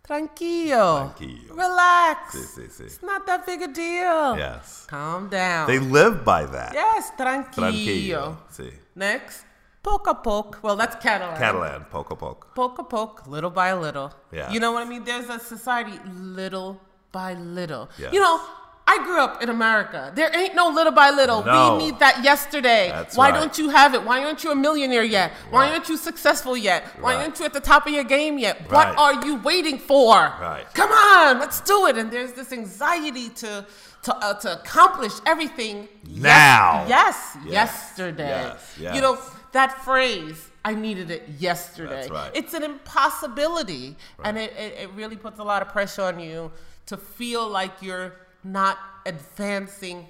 tranquilo. 0.09 1.13
Tranquilo. 1.15 1.51
Relax. 1.55 2.35
Sí, 2.35 2.45
sí, 2.63 2.67
sí. 2.71 2.81
It's 2.87 3.03
not 3.03 3.27
that 3.27 3.45
big 3.45 3.61
a 3.61 3.69
deal. 3.69 4.39
Yes. 4.39 4.87
Calm 4.89 5.29
down. 5.29 5.67
They 5.67 5.79
live 5.79 6.25
by 6.25 6.47
that. 6.47 6.73
yes, 6.73 7.11
tranquilo. 7.19 7.53
Tranquilo. 7.53 8.37
Sí. 8.51 8.73
Next, 8.97 9.45
poco 9.85 10.11
a 10.11 10.15
poke. 10.15 10.59
Well, 10.63 10.77
that's 10.77 10.97
Catalan. 10.97 11.37
Catalan, 11.39 11.85
poc 11.93 12.11
a 12.11 12.17
poc 12.17 12.39
Poc 12.57 12.79
a 12.79 12.85
poc, 12.85 13.27
little 13.29 13.51
by 13.51 13.73
little. 13.75 14.13
Yeah. 14.33 14.51
You 14.51 14.59
know 14.59 14.73
what 14.73 14.85
I 14.87 14.89
mean? 14.89 15.05
There's 15.05 15.29
a 15.29 15.39
society 15.39 15.99
little 16.39 16.81
by 17.13 17.35
little. 17.35 17.89
Yes. 17.99 18.13
You 18.15 18.21
know, 18.21 18.41
I 18.87 18.99
grew 19.07 19.21
up 19.21 19.43
in 19.43 19.49
America. 19.49 20.13
There 20.15 20.31
ain't 20.37 20.55
no 20.55 20.69
little 20.69 20.93
by 20.93 21.09
little. 21.11 21.43
No. 21.45 21.77
We 21.77 21.85
need 21.85 21.99
that 22.01 22.23
yesterday. 22.23 22.89
That's 22.91 23.17
Why 23.17 23.31
right. 23.31 23.39
don't 23.39 23.57
you 23.57 23.71
have 23.71 23.95
it? 23.95 24.03
Why 24.05 24.25
aren't 24.25 24.43
you 24.45 24.51
a 24.53 24.55
millionaire 24.67 25.05
yet? 25.05 25.33
Why 25.51 25.61
Right. 25.67 25.73
aren't 25.73 25.89
you 25.89 25.97
successful 25.97 26.55
yet? 26.57 26.81
Why 27.01 27.15
Right. 27.15 27.23
aren't 27.23 27.39
you 27.39 27.47
at 27.47 27.53
the 27.55 27.61
top 27.73 27.87
of 27.87 27.93
your 27.95 28.05
game 28.05 28.39
yet? 28.39 28.55
Right. 28.69 28.89
What 28.95 28.99
are 28.99 29.25
you 29.27 29.37
waiting 29.37 29.79
for? 29.79 30.13
Right. 30.41 30.67
Come 30.75 30.91
on, 30.93 31.39
let's 31.41 31.61
do 31.61 31.87
it. 31.89 31.97
And 31.97 32.11
there's 32.11 32.33
this 32.33 32.53
anxiety 32.53 33.29
to 33.43 33.65
to 34.07 34.15
uh, 34.17 34.35
to 34.35 34.49
accomplish 34.61 35.15
everything 35.25 35.89
yes- 36.05 36.23
Now. 36.23 36.85
Yes, 36.87 37.17
Yes. 37.45 37.53
yesterday. 37.53 38.29
Yes, 38.29 38.61
yes. 38.79 38.95
You 38.95 39.01
know 39.01 39.17
that 39.55 39.73
phrase. 39.85 40.51
I 40.65 40.75
needed 40.75 41.11
it 41.11 41.23
yesterday. 41.39 42.07
That's 42.09 42.11
right. 42.11 42.31
It's 42.35 42.55
an 42.55 42.63
impossibility, 42.63 43.97
and 44.23 44.39
it, 44.39 44.53
it, 44.57 44.73
it 44.85 44.91
really 44.95 45.17
puts 45.17 45.39
a 45.39 45.45
lot 45.45 45.61
of 45.63 45.69
pressure 45.69 46.03
on 46.03 46.21
you 46.21 46.53
to 46.87 46.97
feel 46.97 47.49
like 47.49 47.83
you're 47.83 48.13
not 48.45 48.79
advancing 49.05 50.07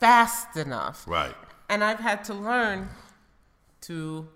fast 0.00 0.56
enough. 0.56 1.06
Right. 1.06 1.34
And 1.70 1.82
I've 1.84 2.00
had 2.00 2.24
to 2.24 2.34
learn 2.34 2.88
to 3.82 4.28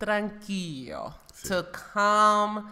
tranquilo, 0.00 1.14
to 1.44 1.62
calm 1.72 2.68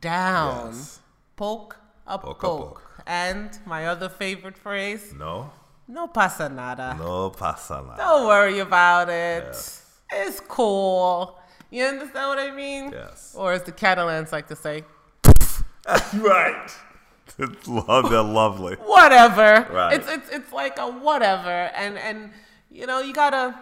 down, 0.00 0.72
Yes. 0.74 1.00
poc 1.36 1.72
a 2.06 2.18
Poc 2.18 2.38
poc. 2.38 2.44
a 2.44 2.74
poc. 2.74 2.80
And 3.06 3.58
my 3.66 3.86
other 3.86 4.08
favorite 4.08 4.56
phrase, 4.56 5.12
No. 5.14 5.50
no 5.86 6.06
pasa 6.08 6.48
nada. 6.48 6.96
No 6.98 7.30
pasa 7.30 7.82
nada. 7.82 7.96
Don't 7.96 8.26
worry 8.26 8.58
about 8.58 9.08
it. 9.08 9.44
Yes. 9.46 9.84
It's 10.12 10.40
cool. 10.40 11.38
You 11.70 11.84
understand 11.84 12.28
what 12.28 12.38
I 12.38 12.50
mean? 12.50 12.90
Yes. 12.92 13.34
Or 13.36 13.52
as 13.52 13.62
the 13.62 13.72
Catalans 13.72 14.32
like 14.32 14.48
to 14.48 14.56
say, 14.56 14.84
right. 16.14 16.70
It's 17.38 17.68
love. 17.68 18.10
They're 18.10 18.22
lovely. 18.22 18.74
whatever. 18.84 19.66
Right. 19.72 19.94
It's 19.94 20.08
it's 20.10 20.28
it's 20.30 20.52
like 20.52 20.78
a 20.78 20.86
whatever, 20.90 21.50
and 21.50 21.98
and 21.98 22.30
you 22.70 22.86
know 22.86 23.00
you 23.00 23.12
gotta 23.12 23.54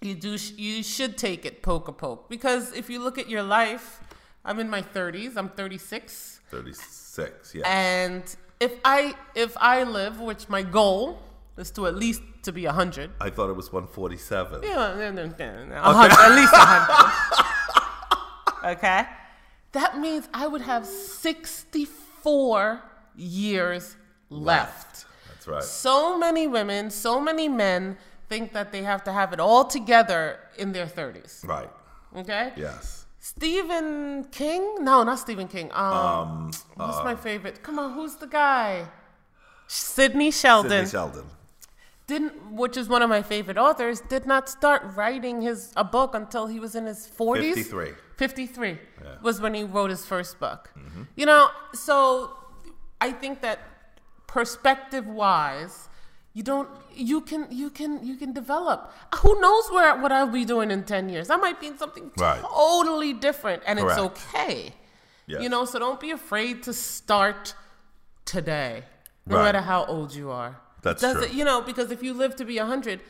you 0.00 0.14
do 0.14 0.36
you 0.56 0.82
should 0.82 1.16
take 1.16 1.46
it 1.46 1.62
poc 1.62 1.88
a 1.88 1.92
poc 1.92 2.28
because 2.28 2.72
if 2.72 2.90
you 2.90 2.98
look 3.00 3.16
at 3.18 3.28
your 3.28 3.42
life, 3.42 4.00
I'm 4.44 4.58
in 4.58 4.68
my 4.68 4.82
30s. 4.82 5.36
I'm 5.36 5.48
36, 5.48 6.40
Thirty-six. 6.50 7.54
Yeah. 7.54 7.62
and 7.68 8.24
if 8.60 8.74
I 8.84 9.14
if 9.34 9.56
I 9.58 9.84
live, 9.84 10.20
which 10.20 10.48
my 10.48 10.62
goal 10.62 11.20
is 11.58 11.70
to 11.72 11.86
at 11.86 11.96
least 11.96 12.22
to 12.44 12.52
be 12.52 12.66
100. 12.66 13.10
I 13.20 13.30
thought 13.30 13.50
it 13.50 13.56
was 13.56 13.72
one 13.72 13.86
forty-seven. 13.86 14.62
Yeah, 14.62 14.94
no, 14.96 15.10
no, 15.10 15.26
no, 15.26 15.64
no, 15.64 15.76
a 15.76 15.92
hundred, 15.92 16.18
at 16.18 16.34
least 16.34 16.52
a 16.52 16.58
hundred. 16.58 17.12
okay, 18.76 19.06
that 19.72 19.98
means 19.98 20.28
I 20.32 20.46
would 20.46 20.62
have 20.62 20.86
sixty-four 20.86 22.82
years 23.16 23.96
left. 24.30 25.04
That's 25.28 25.48
right. 25.48 25.62
So 25.62 26.18
many 26.18 26.46
women, 26.46 26.90
so 26.90 27.20
many 27.20 27.48
men 27.48 27.96
think 28.28 28.52
that 28.52 28.72
they 28.72 28.82
have 28.82 29.02
to 29.04 29.12
have 29.12 29.32
it 29.32 29.40
all 29.40 29.64
together 29.64 30.38
in 30.56 30.72
their 30.72 30.86
thirties. 30.86 31.44
Right. 31.46 31.70
Okay. 32.16 32.52
Yes. 32.56 33.06
Stephen 33.20 34.24
King? 34.30 34.84
No, 34.84 35.02
not 35.02 35.18
Stephen 35.18 35.48
King. 35.48 35.70
Um, 35.72 36.50
who's 36.78 37.04
my 37.04 37.14
favorite? 37.14 37.62
Come 37.62 37.78
on, 37.78 37.92
who's 37.92 38.16
the 38.16 38.26
guy? 38.26 38.86
Sidney 39.66 40.30
Sheldon 40.30 40.70
Sidney 40.70 40.90
Sheldon. 40.90 41.24
Didn't, 42.08 42.34
which 42.52 42.76
is 42.76 42.88
one 42.88 43.02
of 43.02 43.08
my 43.08 43.22
favorite 43.22 43.58
authors, 43.58 44.00
did 44.00 44.26
not 44.26 44.48
start 44.48 44.82
writing 44.96 45.42
his 45.42 45.72
a 45.76 45.84
book 45.84 46.14
until 46.14 46.46
he 46.48 46.58
was 46.58 46.74
in 46.74 46.86
his 46.86 47.06
forties. 47.06 47.54
53. 47.54 47.92
53 48.16 48.78
was 49.22 49.40
when 49.40 49.54
he 49.54 49.62
wrote 49.62 49.90
his 49.90 50.04
first 50.04 50.40
book. 50.40 50.70
Mm-hmm. 50.76 51.02
You 51.14 51.26
know, 51.26 51.48
so 51.72 52.36
I 53.00 53.12
think 53.12 53.42
that 53.42 53.60
perspective 54.26 55.06
wise, 55.06 55.88
you 56.34 56.42
don't 56.42 56.68
you 56.94 57.20
can 57.20 57.46
you 57.50 57.70
can 57.70 58.04
you 58.04 58.16
can 58.16 58.32
develop. 58.32 58.92
Who 59.22 59.40
knows 59.40 59.70
where 59.70 59.96
what 60.00 60.10
I'll 60.10 60.26
be 60.42 60.44
doing 60.44 60.70
in 60.70 60.82
10 60.84 61.08
years? 61.10 61.30
I 61.30 61.36
might 61.36 61.60
be 61.60 61.68
in 61.68 61.78
something 61.78 62.10
Right. 62.16 62.40
totally 62.40 63.12
different 63.12 63.62
and 63.66 63.78
Correct. 63.78 63.98
it's 63.98 64.06
okay. 64.34 64.74
Yes. 65.26 65.42
You 65.42 65.48
know, 65.50 65.64
so 65.66 65.78
don't 65.78 66.00
be 66.00 66.10
afraid 66.10 66.62
to 66.64 66.72
start 66.72 67.54
today, 68.24 68.84
no 69.26 69.36
Right. 69.36 69.44
matter 69.44 69.60
how 69.60 69.84
old 69.84 70.14
you 70.14 70.30
are. 70.30 70.56
That's 70.82 71.02
Does 71.02 71.14
true. 71.16 71.24
it- 71.24 71.32
you 71.32 71.44
know, 71.44 71.60
because 71.60 71.90
if 71.90 72.02
you 72.02 72.14
live 72.14 72.36
to 72.36 72.44
be 72.44 72.58
100, 72.58 73.00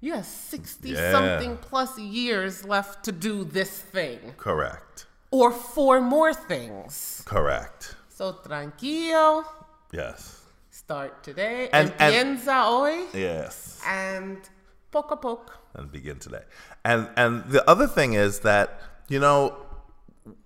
you 0.00 0.14
have 0.14 0.24
60 0.26 0.90
Yeah. 0.90 1.12
something 1.12 1.56
plus 1.58 1.98
years 1.98 2.64
left 2.64 3.04
to 3.04 3.12
do 3.12 3.44
this 3.44 3.70
thing 3.70 4.34
Correct. 4.38 5.06
or 5.30 5.52
four 5.52 6.00
more 6.00 6.32
things. 6.32 7.22
Correct. 7.26 7.94
So 8.08 8.32
tranquilo, 8.32 9.44
Yes. 9.92 10.40
start 10.70 11.22
today, 11.22 11.68
And- 11.72 11.92
and- 11.98 12.38
hoy, 12.40 13.06
Yes. 13.12 13.80
and 13.86 14.38
poco 14.90 15.14
a 15.14 15.16
poco. 15.18 15.52
and 15.74 15.92
begin 15.92 16.18
today. 16.18 16.44
And 16.84 17.08
and 17.16 17.44
the 17.50 17.62
other 17.70 17.86
thing 17.86 18.14
is 18.14 18.40
that 18.40 18.80
you 19.08 19.20
know 19.20 19.54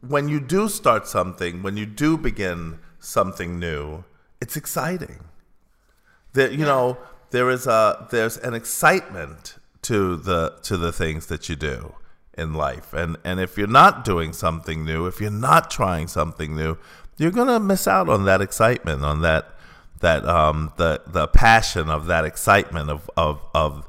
when 0.00 0.28
you 0.28 0.38
do 0.40 0.68
start 0.68 1.06
something, 1.08 1.62
when 1.62 1.76
you 1.76 1.86
do 1.86 2.16
begin 2.18 2.78
something 3.00 3.58
new, 3.58 4.04
it's 4.40 4.56
exciting. 4.56 5.20
There, 6.34 6.50
you 6.50 6.64
know, 6.64 6.98
there 7.30 7.50
is 7.50 7.66
a 7.66 8.06
there's 8.10 8.36
an 8.38 8.54
excitement 8.54 9.56
to 9.82 10.16
the 10.16 10.58
to 10.62 10.76
the 10.76 10.92
things 10.92 11.26
that 11.26 11.48
you 11.48 11.56
do 11.56 11.94
in 12.36 12.54
life, 12.54 12.92
and 12.92 13.16
and 13.24 13.40
if 13.40 13.56
you're 13.56 13.66
not 13.66 14.04
doing 14.04 14.32
something 14.32 14.84
new, 14.84 15.06
if 15.06 15.20
you're 15.20 15.30
not 15.30 15.70
trying 15.70 16.08
something 16.08 16.54
new, 16.54 16.76
you're 17.16 17.30
gonna 17.30 17.60
miss 17.60 17.88
out 17.88 18.08
on 18.08 18.24
that 18.24 18.40
excitement, 18.40 19.04
on 19.04 19.22
that 19.22 19.54
that 20.00 20.24
um 20.26 20.72
the 20.76 21.02
the 21.06 21.26
passion 21.28 21.88
of 21.88 22.06
that 22.06 22.24
excitement 22.24 22.90
of 22.90 23.10
of 23.16 23.40
of 23.54 23.88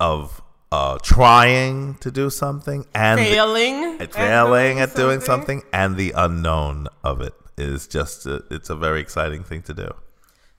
of 0.00 0.42
uh, 0.72 0.98
trying 1.02 1.94
to 1.96 2.10
do 2.10 2.28
something 2.28 2.84
and 2.94 3.20
Failing. 3.20 4.00
at 4.00 4.00
at 4.00 4.14
failing 4.14 4.80
at 4.80 4.94
doing 4.94 5.20
something 5.20 5.62
and 5.72 5.96
the 5.96 6.12
unknown 6.16 6.88
of 7.04 7.20
it 7.20 7.34
is 7.56 7.86
just 7.86 8.26
a, 8.26 8.42
it's 8.50 8.68
a 8.68 8.76
very 8.76 9.00
exciting 9.00 9.44
thing 9.44 9.62
to 9.62 9.72
do. 9.72 9.94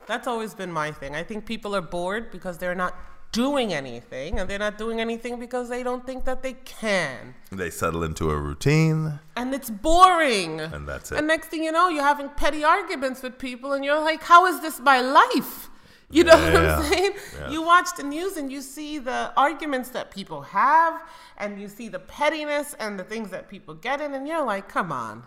That's 0.08 0.28
always 0.28 0.54
been 0.54 0.72
my 0.72 0.92
thing. 0.92 1.16
I 1.16 1.24
think 1.24 1.46
people 1.46 1.76
are 1.76 1.82
bored 1.82 2.32
because 2.32 2.58
they're 2.58 2.76
not 2.76 2.96
doing 3.34 3.74
anything, 3.74 4.40
and 4.40 4.50
they're 4.50 4.58
not 4.58 4.78
doing 4.78 5.02
anything 5.02 5.38
because 5.38 5.68
they 5.68 5.84
don't 5.84 6.06
think 6.06 6.24
that 6.24 6.42
they 6.42 6.54
can. 6.54 7.36
They 7.52 7.70
settle 7.70 8.04
into 8.04 8.32
a 8.32 8.38
routine. 8.38 9.20
And 9.36 9.54
it's 9.54 9.70
boring. 9.70 10.62
And 10.62 10.88
that's 10.88 11.12
it. 11.12 11.18
And 11.18 11.28
next 11.28 11.50
thing 11.50 11.64
you 11.64 11.74
know, 11.74 11.90
you're 11.90 12.04
having 12.04 12.30
petty 12.30 12.64
arguments 12.64 13.22
with 13.22 13.38
people, 13.38 13.74
and 13.74 13.84
you're 13.84 14.00
like, 14.00 14.24
how 14.24 14.46
is 14.46 14.62
this 14.62 14.80
my 14.80 15.02
life? 15.02 15.70
You 16.10 16.24
know 16.24 16.38
what 16.38 16.56
I'm 16.56 16.84
saying? 16.86 17.12
Yeah. 17.38 17.50
You 17.50 17.64
watch 17.64 17.90
the 17.98 18.04
news 18.04 18.38
and 18.38 18.50
you 18.50 18.62
see 18.62 18.98
the 18.98 19.34
arguments 19.36 19.90
that 19.90 20.10
people 20.10 20.42
have, 20.44 21.02
and 21.38 21.60
you 21.60 21.68
see 21.68 21.90
the 21.90 22.00
pettiness 22.00 22.76
and 22.80 22.98
the 22.98 23.04
things 23.04 23.30
that 23.32 23.50
people 23.50 23.74
get 23.74 24.00
in, 24.00 24.14
and 24.14 24.26
you're 24.26 24.46
like, 24.46 24.70
come 24.70 24.94
on. 24.94 25.24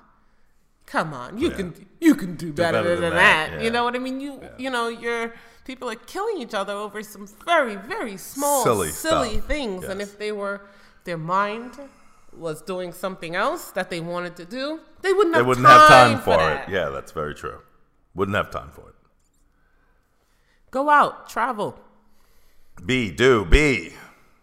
Come 0.94 1.14
on, 1.14 1.38
you 1.38 1.46
oh, 1.48 1.50
Yeah. 1.50 1.56
can 1.56 1.86
you 2.00 2.14
can 2.16 2.34
do 2.36 2.52
better, 2.52 2.78
better 2.82 2.94
than, 2.96 3.00
than 3.02 3.14
that. 3.14 3.50
that, 3.52 3.62
You 3.64 3.70
know 3.70 3.84
what 3.84 3.94
I 3.94 4.00
mean? 4.06 4.18
You 4.20 4.32
you 4.58 4.70
know 4.70 4.88
you're 4.88 5.32
people 5.64 5.88
are 5.88 6.00
killing 6.14 6.38
each 6.44 6.54
other 6.60 6.72
over 6.84 7.02
some 7.02 7.26
very 7.44 7.76
very 7.76 8.16
small 8.16 8.64
Silly 8.64 8.88
silly, 8.90 9.34
stuff. 9.36 9.46
things, 9.46 9.84
and 9.90 10.00
if 10.06 10.18
they 10.18 10.32
were 10.32 10.56
their 11.04 11.18
mind 11.38 11.72
was 12.46 12.62
doing 12.62 12.92
something 12.92 13.34
else 13.36 13.70
that 13.76 13.88
they 13.90 14.00
wanted 14.00 14.34
to 14.36 14.44
do, 14.44 14.80
they 15.02 15.12
wouldn't 15.12 15.34
They 15.34 15.38
have 15.38 15.46
wouldn't 15.50 15.66
time 15.66 15.78
have 15.80 15.88
time 15.88 16.18
for 16.28 16.36
that. 16.36 16.68
it. 16.68 16.72
Yeah, 16.72 16.88
that's 16.90 17.12
very 17.12 17.34
true. 17.34 17.58
Wouldn't 18.14 18.36
have 18.36 18.50
time 18.50 18.70
for 18.76 18.88
it. 18.88 18.94
Go 20.70 20.88
out, 20.90 21.28
travel, 21.28 21.78
Be 22.84 23.10
do, 23.10 23.44
be. 23.44 23.94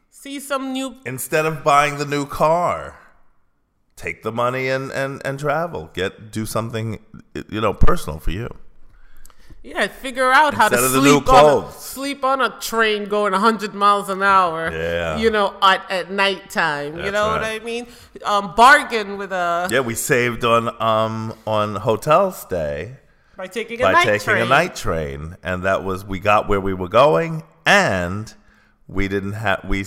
see 0.10 0.40
some 0.40 0.74
new. 0.74 0.96
Instead 1.06 1.46
of 1.46 1.64
buying 1.64 1.98
the 1.98 2.06
new 2.06 2.26
car, 2.26 3.00
take 3.98 4.24
the 4.24 4.32
money 4.32 4.70
and, 4.70 4.92
and, 4.92 5.22
and 5.26 5.38
travel. 5.38 5.90
Get 5.94 6.32
do 6.32 6.46
something 6.46 7.00
you 7.50 7.60
know 7.60 7.74
personal 7.74 8.20
for 8.20 8.32
you. 8.32 8.48
Yeah, 9.64 9.88
figure 9.88 10.32
out 10.32 10.54
how 10.54 10.70
to 10.70 10.76
Instead 10.76 11.02
sleep 11.02 11.28
on 11.28 11.64
a, 11.64 11.72
sleep 11.74 12.24
on 12.24 12.42
a 12.42 12.58
train 12.62 13.10
going 13.10 13.34
100 13.34 13.74
miles 13.74 14.08
an 14.08 14.24
hour. 14.24 14.72
Yeah. 14.72 15.18
You 15.18 15.30
know, 15.30 15.56
at, 15.62 15.92
at 15.92 16.10
nighttime. 16.10 16.98
you 16.98 17.12
know 17.12 17.28
what. 17.28 17.44
I 17.44 17.60
mean? 17.60 17.88
Um, 18.24 18.56
bargain 18.56 19.18
with 19.18 19.34
a 19.34 19.68
Yeah, 19.70 19.82
we 19.82 19.96
saved 19.96 20.46
on 20.46 20.70
um 20.82 21.34
on 21.46 21.76
hotel 21.76 22.32
stay 22.32 22.96
by 23.36 23.48
taking 23.48 23.82
a 23.82 23.84
by 23.84 23.92
night 23.92 24.06
taking 24.06 24.26
train. 24.26 24.44
a 24.44 24.50
night 24.50 24.76
train, 24.76 25.38
and 25.44 25.64
that 25.64 25.84
was 25.84 26.06
we 26.06 26.20
got 26.20 26.48
where 26.48 26.62
we 26.62 26.74
were 26.74 26.88
going, 26.88 27.44
and 27.66 28.34
we 28.88 29.10
didn't 29.10 29.34
have 29.34 29.66
we 29.68 29.86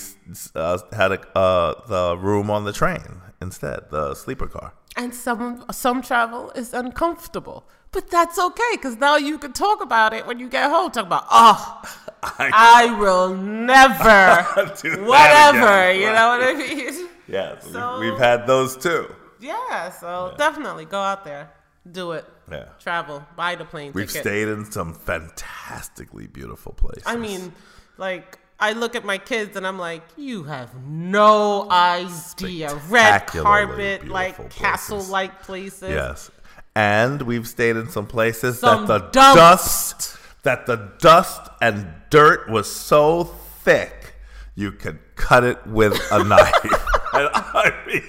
uh, 0.54 0.78
had 0.92 1.12
a, 1.12 1.38
uh, 1.38 1.86
the 1.86 2.18
room 2.18 2.50
on 2.50 2.64
the 2.64 2.72
train 2.72 3.22
instead, 3.40 3.90
the 3.90 4.14
sleeper 4.14 4.46
car. 4.46 4.74
And 4.96 5.14
some 5.14 5.64
some 5.70 6.02
travel 6.02 6.50
is 6.56 6.74
uncomfortable, 6.74 7.64
but 7.92 8.10
that's 8.10 8.38
okay 8.38 8.70
because 8.72 8.96
now 8.96 9.16
you 9.16 9.38
can 9.38 9.52
talk 9.52 9.80
about 9.82 10.12
it 10.12 10.26
when 10.26 10.38
you 10.40 10.48
get 10.48 10.68
home. 10.68 10.90
Talk 10.90 11.06
about 11.06 11.26
oh, 11.30 11.82
I, 12.22 12.96
will 12.98 13.34
never, 13.36 14.74
Do 14.82 15.04
whatever. 15.06 15.92
You 15.92 16.06
know 16.06 16.28
what 16.28 16.42
I 16.42 16.54
mean? 16.54 17.08
Yes, 17.28 17.70
So- 17.70 18.00
we, 18.00 18.10
we've 18.10 18.18
had 18.18 18.48
those 18.48 18.76
too. 18.76 19.14
Yeah. 19.40 19.90
So 19.90 20.34
definitely 20.36 20.84
go 20.84 20.98
out 21.00 21.24
there. 21.24 21.50
Do 21.90 22.12
it. 22.12 22.24
Yeah. 22.50 22.64
Travel. 22.80 23.24
Buy 23.36 23.54
the 23.54 23.64
plane 23.64 23.92
We've 23.94 24.08
ticket. 24.08 24.22
stayed 24.22 24.48
in 24.48 24.64
some 24.70 24.92
fantastically 24.92 26.26
beautiful 26.26 26.72
places. 26.72 27.04
I 27.06 27.14
mean, 27.16 27.52
like 27.98 28.39
I 28.60 28.72
look 28.72 28.94
at 28.94 29.04
my 29.04 29.18
kids 29.18 29.56
and 29.56 29.66
I'm 29.66 29.78
like, 29.78 30.02
you 30.16 30.44
have 30.44 30.74
no 30.86 31.68
idea. 31.70 32.74
Red 32.88 33.26
carpet, 33.26 34.06
like 34.08 34.50
castle-like 34.50 35.42
places. 35.42 35.88
yes. 35.90 36.30
And 36.76 37.22
we've 37.22 37.48
stayed 37.48 37.76
in 37.76 37.88
some 37.88 38.06
places 38.06 38.60
Some 38.60 38.86
that 38.86 38.98
the 39.02 39.08
dumps. 39.10 39.36
dust 39.36 40.18
that 40.44 40.66
the 40.66 40.92
dust 40.98 41.40
and 41.60 41.86
dirt 42.10 42.48
was 42.48 42.70
so 42.70 43.24
thick 43.64 44.14
you 44.54 44.72
could 44.72 44.98
cut 45.16 45.42
it 45.44 45.66
with 45.66 46.00
a 46.12 46.22
knife. 46.24 46.54
And 47.12 47.28
I 47.34 47.72
mean, 47.88 48.02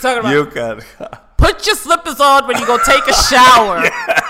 Talking 0.00 0.20
about 0.20 0.30
you 0.32 0.46
could 0.46 0.82
put 1.36 1.66
your 1.66 1.76
slippers 1.76 2.20
on 2.20 2.48
when 2.48 2.58
you 2.58 2.66
go 2.66 2.78
take 2.78 3.06
a 3.06 3.12
shower 3.12 3.82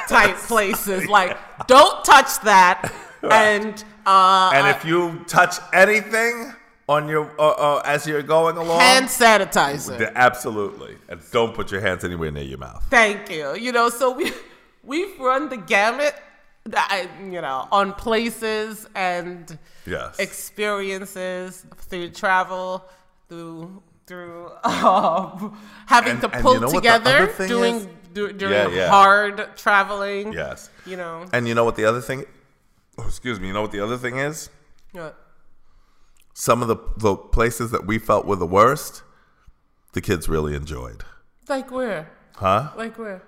type 0.08 0.34
places. 0.36 1.06
Like, 1.06 1.38
don't 1.68 2.04
touch 2.04 2.40
that. 2.40 2.92
And 3.30 3.84
uh, 4.06 4.50
And 4.54 4.66
if 4.68 4.84
you 4.84 5.24
touch 5.26 5.56
anything 5.72 6.54
on 6.88 7.08
your 7.08 7.30
uh, 7.38 7.50
uh, 7.50 7.82
as 7.84 8.06
you're 8.06 8.22
going 8.22 8.56
along, 8.56 8.80
hand 8.80 9.06
sanitizer. 9.06 10.12
absolutely, 10.14 10.96
and 11.08 11.20
don't 11.30 11.54
put 11.54 11.70
your 11.70 11.80
hands 11.80 12.02
anywhere 12.04 12.30
near 12.32 12.42
your 12.44 12.58
mouth. 12.58 12.84
Thank 12.90 13.30
you. 13.30 13.54
You 13.54 13.72
know, 13.72 13.88
so 13.90 14.10
we 14.10 14.32
we've 14.84 15.18
run 15.20 15.48
the 15.48 15.56
gamut. 15.56 16.14
You 17.22 17.40
know, 17.40 17.66
on 17.72 17.94
places 17.94 18.86
and 18.94 19.58
Yes, 19.86 20.18
experiences 20.18 21.64
through 21.76 22.10
travel, 22.10 22.84
through 23.28 23.82
through 24.06 24.50
um, 24.64 25.56
having 25.86 26.12
And- 26.12 26.20
to 26.22 26.28
pull 26.28 26.54
you 26.54 26.60
know 26.60 26.70
together 26.72 27.32
doing 27.46 27.76
is? 27.76 27.86
during 28.12 28.40
Yeah, 28.40 28.68
yeah. 28.68 28.88
hard 28.88 29.48
traveling. 29.56 30.32
yes. 30.32 30.68
You 30.84 30.96
know. 30.96 31.24
And 31.32 31.46
you 31.48 31.54
know 31.54 31.64
what 31.64 31.76
the 31.76 31.84
other 31.84 32.00
thing? 32.00 32.24
Oh, 33.02 33.06
excuse 33.06 33.40
me. 33.40 33.46
You 33.48 33.52
know 33.54 33.62
what 33.62 33.72
the 33.72 33.80
other 33.80 33.96
thing 33.96 34.18
is? 34.18 34.50
What? 34.92 35.16
Some 36.34 36.62
of 36.62 36.68
the 36.68 36.76
the 36.96 37.16
places 37.16 37.70
that 37.70 37.86
we 37.86 37.98
felt 37.98 38.26
were 38.26 38.36
the 38.36 38.46
worst, 38.46 39.02
the 39.92 40.00
kids 40.00 40.28
really 40.28 40.54
enjoyed. 40.54 41.04
Like 41.48 41.70
where? 41.70 42.10
Huh? 42.36 42.70
Like 42.76 42.98
where? 42.98 43.22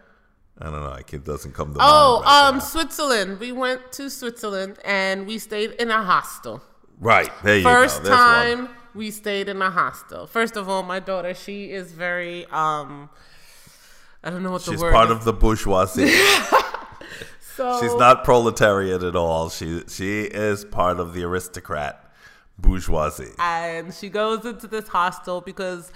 I 0.58 0.64
don't 0.64 0.74
know. 0.74 0.96
It 1.10 1.24
doesn't 1.24 1.52
come 1.54 1.72
to 1.74 1.80
Oh, 1.80 2.14
mind. 2.20 2.24
right 2.24 2.48
um, 2.48 2.54
now. 2.56 2.60
Switzerland. 2.60 3.40
We 3.40 3.52
went 3.52 3.90
to 3.92 4.10
Switzerland 4.10 4.78
and 4.84 5.26
we 5.26 5.38
stayed 5.38 5.72
in 5.72 5.90
a 5.90 6.02
hostel. 6.02 6.62
right 7.00 7.30
there 7.42 7.56
you 7.58 7.62
First 7.64 8.02
go. 8.04 8.10
Time 8.10 8.68
we 8.94 9.10
stayed 9.10 9.48
in 9.48 9.60
a 9.62 9.70
hostel. 9.70 10.26
First 10.26 10.56
of 10.56 10.68
all, 10.68 10.82
my 10.82 11.00
daughter, 11.00 11.34
she 11.34 11.70
is 11.72 11.92
very 11.92 12.46
um 12.46 13.08
I 14.24 14.30
don't 14.30 14.42
know 14.44 14.52
what 14.52 14.62
She's 14.62 14.78
the 14.78 14.82
word 14.84 14.90
She's 14.90 14.94
part 14.94 15.10
is. 15.10 15.16
of 15.16 15.24
the 15.24 15.32
bourgeoisie. 15.32 16.12
so 17.56 17.80
She's 17.80 17.94
not 17.96 18.24
proletariat 18.24 19.02
at 19.02 19.16
all. 19.16 19.48
She 19.50 19.82
she 19.88 20.22
is 20.22 20.64
part 20.64 20.98
of 21.00 21.14
the 21.14 21.22
aristocrat 21.24 22.12
bourgeoisie. 22.58 23.32
and 23.38 23.92
she 23.94 24.08
goes 24.08 24.44
into 24.44 24.66
this 24.66 24.88
hostel 24.88 25.40
because 25.40 25.90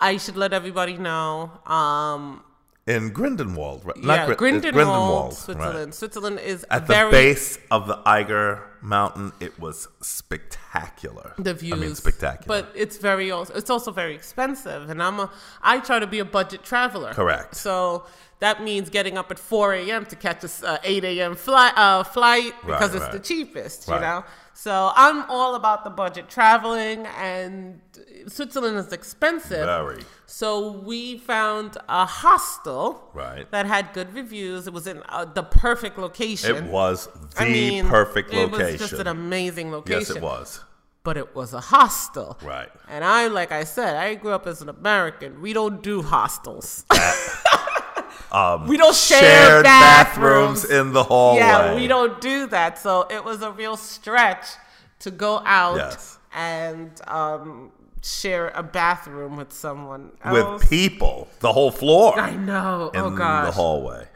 I 0.00 0.16
should 0.18 0.36
let 0.36 0.52
everybody 0.52 0.96
know. 0.98 1.50
Um, 1.66 2.44
In 2.86 3.10
Grindelwald, 3.12 3.84
right? 3.84 3.96
yeah, 3.96 4.34
Grindelwald, 4.34 4.74
Grindelwald, 4.74 5.24
right. 5.32 5.38
Switzerland. 5.38 5.94
Switzerland 5.94 6.38
is 6.40 6.66
At 6.70 6.86
the 6.88 7.08
base 7.10 7.58
of 7.70 7.86
the 7.86 7.98
Eiger 8.04 8.62
Mountain, 8.82 9.32
it 9.40 9.58
was 9.60 9.86
spectacular. 10.00 11.34
the 11.38 11.54
views. 11.54 11.72
I 11.72 11.76
mean, 11.76 11.94
spectacular. 11.94 12.46
But 12.62 12.72
it's 12.74 12.98
very 12.98 13.30
also 13.30 13.54
it's 13.54 13.70
also 13.70 13.92
very 13.92 14.14
expensive, 14.14 14.90
and 14.90 15.02
I'm 15.02 15.20
a 15.20 15.30
I 15.62 15.78
try 15.78 15.98
to 16.00 16.06
be 16.06 16.18
a 16.18 16.24
budget 16.24 16.64
traveler. 16.64 17.12
Correct. 17.14 17.54
So 17.56 18.04
that 18.42 18.62
means 18.62 18.90
getting 18.90 19.16
up 19.16 19.30
at 19.30 19.38
4 19.38 19.72
a.m. 19.74 20.04
to 20.06 20.16
catch 20.16 20.42
a 20.44 20.50
uh, 20.66 20.78
8 20.82 21.04
a.m. 21.04 21.34
flight 21.36 21.72
uh, 21.76 22.02
flight 22.04 22.52
because 22.66 22.90
Right, 22.90 22.96
it's 22.96 23.04
right. 23.04 23.12
the 23.12 23.18
cheapest, 23.20 23.88
Right. 23.88 23.94
you 23.96 24.00
know. 24.02 24.24
So 24.54 24.92
I'm 24.94 25.18
all 25.30 25.54
about 25.54 25.82
the 25.84 25.90
budget 25.90 26.28
traveling, 26.28 27.06
and 27.18 27.80
Switzerland 28.28 28.76
is 28.76 28.92
expensive. 28.92 29.64
Very. 29.64 30.02
So 30.26 30.72
we 30.72 31.18
found 31.18 31.78
a 31.88 32.04
hostel 32.04 32.84
Right. 33.14 33.50
that 33.50 33.64
had 33.66 33.92
good 33.94 34.12
reviews. 34.14 34.66
It 34.66 34.72
was 34.74 34.86
in 34.86 35.02
uh, 35.08 35.24
the 35.24 35.42
perfect 35.44 35.96
location. 35.98 36.54
It 36.56 36.64
was 36.64 37.08
the 37.36 37.42
I 37.44 37.48
mean, 37.48 37.86
perfect 37.86 38.32
location. 38.32 38.66
It 38.66 38.80
was 38.80 38.90
just 38.90 39.00
an 39.00 39.06
amazing 39.06 39.70
location 39.72 40.00
yes, 40.00 40.10
it 40.10 40.22
was. 40.22 40.60
but 41.02 41.16
it 41.16 41.34
was 41.34 41.54
a 41.54 41.60
hostel. 41.60 42.38
Right. 42.42 42.68
And 42.88 43.04
I, 43.04 43.28
like 43.28 43.52
I 43.52 43.64
said, 43.64 43.96
I 43.96 44.14
grew 44.16 44.32
up 44.32 44.46
as 44.46 44.60
an 44.60 44.68
American. 44.68 45.40
We 45.40 45.52
don't 45.54 45.82
do 45.82 46.02
hostels. 46.02 46.84
we 48.66 48.76
don't 48.76 48.94
share 48.94 49.18
Um, 49.18 49.24
Shared 49.24 49.64
bathrooms. 49.64 50.62
bathrooms 50.62 50.64
in 50.70 50.92
the 50.92 51.04
hallway. 51.04 51.40
yeah, 51.40 51.74
we 51.74 51.86
don't 51.86 52.20
do 52.20 52.46
that. 52.48 52.78
So 52.78 53.06
it 53.10 53.22
was 53.24 53.42
a 53.42 53.50
real 53.52 53.76
stretch 53.76 54.46
to 55.00 55.10
go 55.10 55.42
out 55.44 55.76
Yes. 55.76 56.18
and 56.34 56.90
um, 57.08 57.70
share 58.02 58.48
a 58.54 58.62
bathroom 58.62 59.36
with 59.36 59.52
someone 59.52 60.12
with 60.30 60.68
people, 60.68 61.28
the 61.40 61.52
whole 61.52 61.70
floor 61.70 62.18
I 62.18 62.34
know. 62.36 62.90
in 62.94 63.00
oh 63.00 63.10
gosh, 63.10 63.46
the 63.46 63.52
hallway. 63.52 64.06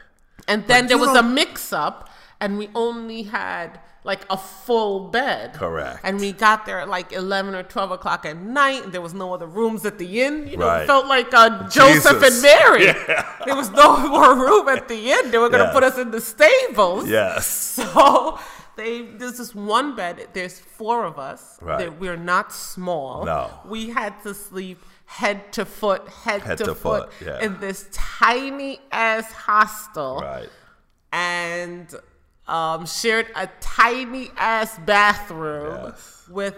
And 0.47 0.65
then 0.67 0.83
But 0.83 0.89
there 0.89 0.97
was 0.97 1.15
a 1.15 1.23
mix 1.23 1.71
up, 1.73 2.09
and 2.39 2.57
we 2.57 2.69
only 2.73 3.23
had 3.23 3.79
like 4.07 4.25
a 4.31 4.37
full 4.37 5.09
bed. 5.09 5.53
Correct. 5.53 5.99
And 6.03 6.19
we 6.19 6.31
got 6.31 6.65
there 6.65 6.79
at 6.79 6.87
like 6.89 7.11
11 7.11 7.53
or 7.53 7.61
12 7.61 7.91
o'clock 7.91 8.25
at 8.25 8.37
night, 8.37 8.85
and 8.85 8.91
there 8.93 9.01
was 9.01 9.13
no 9.13 9.33
other 9.35 9.45
rooms 9.45 9.85
at 9.85 9.97
the 9.99 10.21
inn. 10.25 10.47
You 10.47 10.57
know, 10.57 10.65
Right. 10.65 10.81
it 10.83 10.87
felt 10.87 11.05
like 11.07 11.31
uh, 11.33 11.67
Joseph 11.69 12.19
Jesus. 12.21 12.33
and 12.33 12.41
Mary. 12.41 12.85
There 13.45 13.55
was 13.63 13.69
no 13.83 13.89
more 14.15 14.31
room 14.35 14.67
at 14.69 14.87
the 14.87 15.11
inn. 15.15 15.29
They 15.31 15.37
were 15.37 15.49
going 15.49 15.59
to 15.67 15.71
Yes. 15.71 15.77
put 15.77 15.83
us 15.83 15.97
in 16.03 16.09
the 16.11 16.21
stables. 16.21 17.07
Yes. 17.07 17.45
So 17.77 18.39
they 18.77 18.93
there's 19.19 19.37
this 19.41 19.53
one 19.55 19.95
bed. 19.95 20.15
There's 20.33 20.57
four 20.59 20.99
of 21.11 21.15
us. 21.31 21.41
Right. 21.61 21.91
We're 22.01 22.21
not 22.33 22.51
small. 22.53 23.25
No. 23.25 23.49
We 23.65 23.89
had 23.99 24.13
to 24.23 24.33
sleep 24.33 24.79
head 25.05 25.51
to 25.57 25.63
foot, 25.65 26.03
head, 26.25 26.41
Head 26.41 26.57
to, 26.59 26.65
to 26.65 26.75
foot, 26.75 27.03
foot, 27.13 27.27
yeah. 27.27 27.45
in 27.45 27.59
this 27.59 27.79
tiny 27.91 28.79
ass 28.91 29.31
hostel 29.31 30.19
Right. 30.21 30.49
and 31.11 31.87
um, 32.47 32.85
shared 32.85 33.27
a 33.35 33.47
tiny 33.59 34.31
ass 34.37 34.77
bathroom 34.85 35.85
Yes. 35.85 36.23
with 36.29 36.55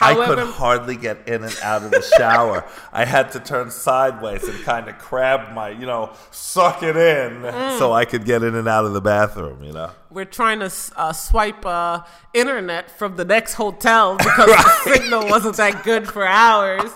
I 0.00 0.14
could 0.14 0.38
hardly 0.38 0.94
get 0.94 1.26
in 1.26 1.42
and 1.42 1.58
out 1.60 1.82
of 1.82 1.90
the 1.90 2.02
shower. 2.16 2.64
I 2.92 3.04
had 3.04 3.32
to 3.32 3.40
turn 3.40 3.72
sideways 3.72 4.44
and 4.46 4.62
kind 4.62 4.88
of 4.88 4.96
crab 4.98 5.52
my, 5.54 5.70
you 5.70 5.86
know, 5.86 6.12
suck 6.30 6.84
it 6.84 6.96
in 6.96 7.42
Mm. 7.42 7.78
so 7.80 7.92
I 7.92 8.04
could 8.04 8.24
get 8.24 8.44
in 8.44 8.54
and 8.54 8.68
out 8.68 8.84
of 8.84 8.92
the 8.92 9.00
bathroom, 9.00 9.64
you 9.64 9.72
know? 9.72 9.90
we're 10.10 10.24
trying 10.24 10.60
to 10.60 10.70
uh, 10.96 11.12
swipe 11.12 11.66
uh, 11.66 12.02
internet 12.32 12.90
from 12.96 13.16
the 13.16 13.24
next 13.24 13.54
hotel 13.54 14.16
because 14.18 14.46
the 14.46 14.70
signal 14.84 15.26
wasn't 15.28 15.56
that 15.56 15.82
good 15.82 16.06
for 16.08 16.24
hours. 16.24 16.90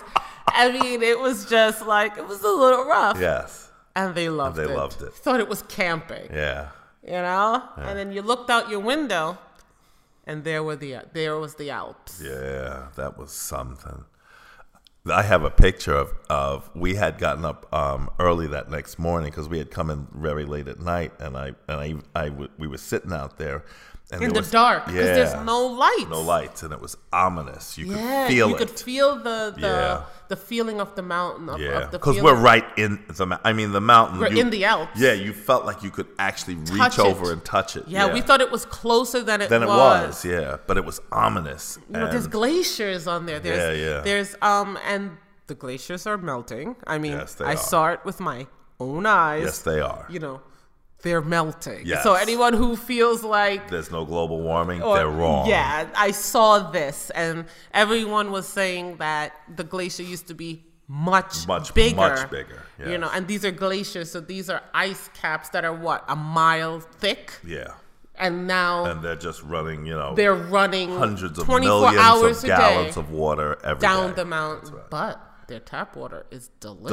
I 0.47 0.71
mean, 0.71 1.01
it 1.03 1.19
was 1.19 1.45
just 1.49 1.85
like 1.85 2.17
it 2.17 2.25
was 2.27 2.41
a 2.41 2.47
little 2.49 2.85
rough, 2.85 3.19
Yes. 3.19 3.69
and 3.97 4.15
they 4.15 4.29
loved 4.29 4.55
they 4.55 4.63
it. 4.63 4.67
They 4.69 4.75
loved 4.75 5.01
it. 5.01 5.13
Thought 5.13 5.41
it 5.41 5.49
was 5.49 5.61
camping, 5.63 6.29
Yeah. 6.33 6.67
You 7.05 7.11
know. 7.13 7.63
And 7.77 7.97
then 7.97 8.11
you 8.11 8.21
looked 8.21 8.49
out 8.49 8.69
your 8.69 8.79
window, 8.79 9.37
and 10.25 10.43
there 10.43 10.63
were 10.63 10.75
the 10.75 10.97
there 11.13 11.37
was 11.37 11.55
the 11.55 11.69
Alps. 11.69 12.21
Yeah, 12.23 12.87
that 12.95 13.17
was 13.17 13.31
something. 13.31 14.05
I 15.05 15.23
have 15.23 15.43
a 15.43 15.49
picture 15.49 15.93
of, 15.93 16.13
of 16.29 16.69
we 16.73 16.95
had 16.95 17.17
gotten 17.17 17.43
up 17.43 17.67
um, 17.73 18.09
early 18.19 18.47
that 18.47 18.71
next 18.71 18.97
morning 18.97 19.31
because 19.31 19.49
we 19.49 19.57
had 19.57 19.69
come 19.69 19.89
in 19.89 20.07
very 20.13 20.45
late 20.45 20.69
at 20.69 20.79
night, 20.79 21.11
and 21.19 21.35
I 21.35 21.47
and 21.67 22.03
I, 22.15 22.21
I 22.23 22.29
w- 22.29 22.49
we 22.57 22.67
were 22.67 22.77
sitting 22.77 23.11
out 23.11 23.37
there 23.37 23.65
and 24.11 24.21
in 24.23 24.33
the 24.33 24.39
was- 24.41 24.51
dark 24.51 24.85
because 24.85 25.05
yeah, 25.07 25.13
there's 25.15 25.45
no 25.45 25.65
lights. 25.67 26.09
no 26.09 26.21
lights, 26.21 26.61
and 26.63 26.71
it 26.73 26.81
was 26.81 26.95
ominous. 27.11 27.77
You 27.77 27.85
Yeah, 27.87 27.95
could 28.27 28.33
feel 28.33 28.49
you 28.49 28.55
it. 28.55 28.57
could 28.59 28.69
feel 28.69 29.15
the 29.15 29.53
the, 29.55 29.61
Yeah. 29.67 30.01
the 30.27 30.35
feeling 30.35 30.79
of 30.81 30.93
the 30.95 31.01
mountain 31.01 31.49
of, 31.49 31.59
yeah, 31.59 31.87
because 31.91 32.19
we're 32.21 32.35
right 32.35 32.65
in 32.77 32.99
the. 33.07 33.39
I 33.43 33.53
mean, 33.53 33.71
the 33.71 33.81
mountain. 33.81 34.19
We're 34.19 34.29
you- 34.29 34.41
in 34.41 34.49
the 34.49 34.65
Alps. 34.65 34.99
Yeah, 34.99 35.13
you 35.13 35.33
felt 35.33 35.65
like 35.65 35.81
you 35.83 35.89
could 35.91 36.07
actually 36.19 36.55
reach 36.55 36.99
it. 36.99 36.99
over 36.99 37.31
and 37.31 37.43
touch 37.43 37.75
it. 37.75 37.85
Yeah, 37.87 38.13
we 38.13 38.21
thought 38.21 38.41
it 38.41 38.51
was 38.51 38.65
closer 38.65 39.21
than 39.23 39.41
it 39.41 39.49
Than 39.49 39.63
it 39.63 39.67
was. 39.67 40.07
was, 40.07 40.25
yeah, 40.25 40.57
but 40.67 40.77
it 40.77 40.85
was 40.85 40.99
ominous. 41.11 41.79
You 41.89 41.99
know, 41.99 42.09
there's 42.11 42.27
glaciers 42.27 43.07
on 43.07 43.25
there. 43.25 43.39
There's, 43.39 43.79
Yeah, 43.79 43.87
yeah. 43.89 44.01
There's 44.01 44.35
um, 44.41 44.77
and 44.87 45.17
the 45.47 45.55
glaciers 45.55 46.05
are 46.07 46.17
melting. 46.17 46.75
I 46.87 46.97
mean, 46.97 47.13
Yes, 47.13 47.39
I 47.41 47.53
are. 47.53 47.57
saw 47.57 47.91
it 47.91 47.99
with 48.05 48.19
my 48.19 48.47
own 48.79 49.05
eyes. 49.05 49.43
yes, 49.45 49.59
they 49.59 49.79
are. 49.79 50.05
You 50.09 50.19
know, 50.19 50.41
they're 51.03 51.21
melting. 51.21 51.81
Yes. 51.85 52.01
So 52.03 52.13
anyone 52.15 52.53
who 52.53 52.75
feels 52.75 53.23
like 53.23 53.69
There's 53.69 53.91
no 53.91 54.05
global 54.05 54.41
warming. 54.41 54.81
or- 54.81 54.95
they're 54.97 55.07
wrong. 55.09 55.47
Yeah, 55.47 55.87
I 55.95 56.11
saw 56.11 56.71
this, 56.71 57.09
and 57.11 57.45
everyone 57.73 58.31
was 58.31 58.47
saying 58.47 58.97
that 58.97 59.33
the 59.55 59.63
glacier 59.63 60.03
used 60.03 60.27
to 60.29 60.33
be 60.33 60.63
much 60.87 61.47
Much, 61.47 61.73
bigger, 61.73 61.95
much 61.95 62.29
bigger, 62.29 62.61
You 62.79 62.97
know, 62.97 63.09
and 63.13 63.27
these 63.27 63.45
are 63.45 63.51
glaciers, 63.51 64.11
so 64.11 64.19
these 64.19 64.49
are 64.49 64.61
ice 64.73 65.09
caps 65.13 65.49
that 65.49 65.63
are 65.63 65.73
what 65.73 66.03
a 66.07 66.15
mile 66.15 66.79
thick, 66.81 67.31
Yeah. 67.43 67.67
and 68.15 68.47
now 68.47 68.85
and 68.85 69.01
they're 69.01 69.15
just 69.15 69.41
running, 69.43 69.85
you 69.85 69.93
know, 69.95 70.13
they're 70.15 70.35
running 70.35 70.95
hundreds 70.97 71.39
of 71.39 71.45
24 71.45 71.79
millions 71.91 72.01
hours 72.03 72.43
of 72.43 72.47
gallons 72.47 72.95
day 72.95 72.99
of 73.01 73.09
water 73.11 73.57
every 73.63 73.81
down 73.81 74.09
day. 74.09 74.15
the 74.15 74.25
mountain. 74.25 74.73
right. 74.75 74.89
But 74.89 75.21
their 75.47 75.59
tap 75.59 75.95
water 75.95 76.25
is 76.31 76.49
delicious. 76.59 76.89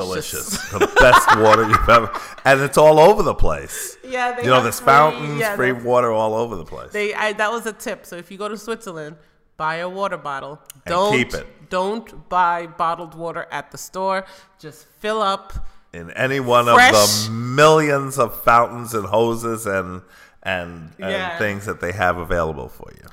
delicious, 0.50 0.70
the 0.70 0.92
best 1.00 1.38
water 1.38 1.68
you've 1.68 1.88
ever, 1.88 2.10
and 2.44 2.60
it's 2.60 2.76
all 2.78 2.98
over 2.98 3.22
the 3.22 3.34
place. 3.34 3.96
Yeah, 4.04 4.32
they 4.32 4.42
you 4.42 4.48
know, 4.48 4.54
have 4.54 4.62
there's 4.64 4.78
free- 4.80 4.86
fountains, 4.86 5.40
yeah, 5.40 5.56
free 5.56 5.72
water 5.72 6.10
all 6.12 6.34
over 6.34 6.56
the 6.56 6.64
place. 6.64 6.92
They 6.92 7.14
I, 7.14 7.32
that 7.34 7.50
was 7.50 7.66
a 7.66 7.72
tip. 7.72 8.06
So 8.06 8.16
if 8.16 8.30
you 8.30 8.38
go 8.38 8.48
to 8.48 8.56
Switzerland, 8.58 9.16
buy 9.56 9.76
a 9.76 9.88
water 9.88 10.16
bottle. 10.16 10.60
And 10.74 10.82
Don't 10.86 11.12
keep 11.16 11.34
it. 11.34 11.46
don't 11.70 12.28
buy 12.28 12.66
bottled 12.66 13.14
water 13.14 13.46
at 13.50 13.70
the 13.70 13.78
store. 13.78 14.24
Just 14.58 14.86
fill 15.00 15.20
up. 15.22 15.52
in 15.92 16.10
any 16.12 16.38
one 16.40 16.66
Fresh. 16.66 16.94
of 16.94 17.24
the 17.26 17.30
millions 17.32 18.18
of 18.18 18.42
fountains 18.44 18.94
and 18.94 19.06
hoses 19.06 19.66
and 19.66 20.02
and, 20.42 20.92
and 20.98 21.10
Yeah. 21.10 21.36
things 21.38 21.66
that 21.66 21.80
they 21.80 21.92
have 21.92 22.16
available 22.16 22.68
for 22.68 22.90
you. 22.96 23.06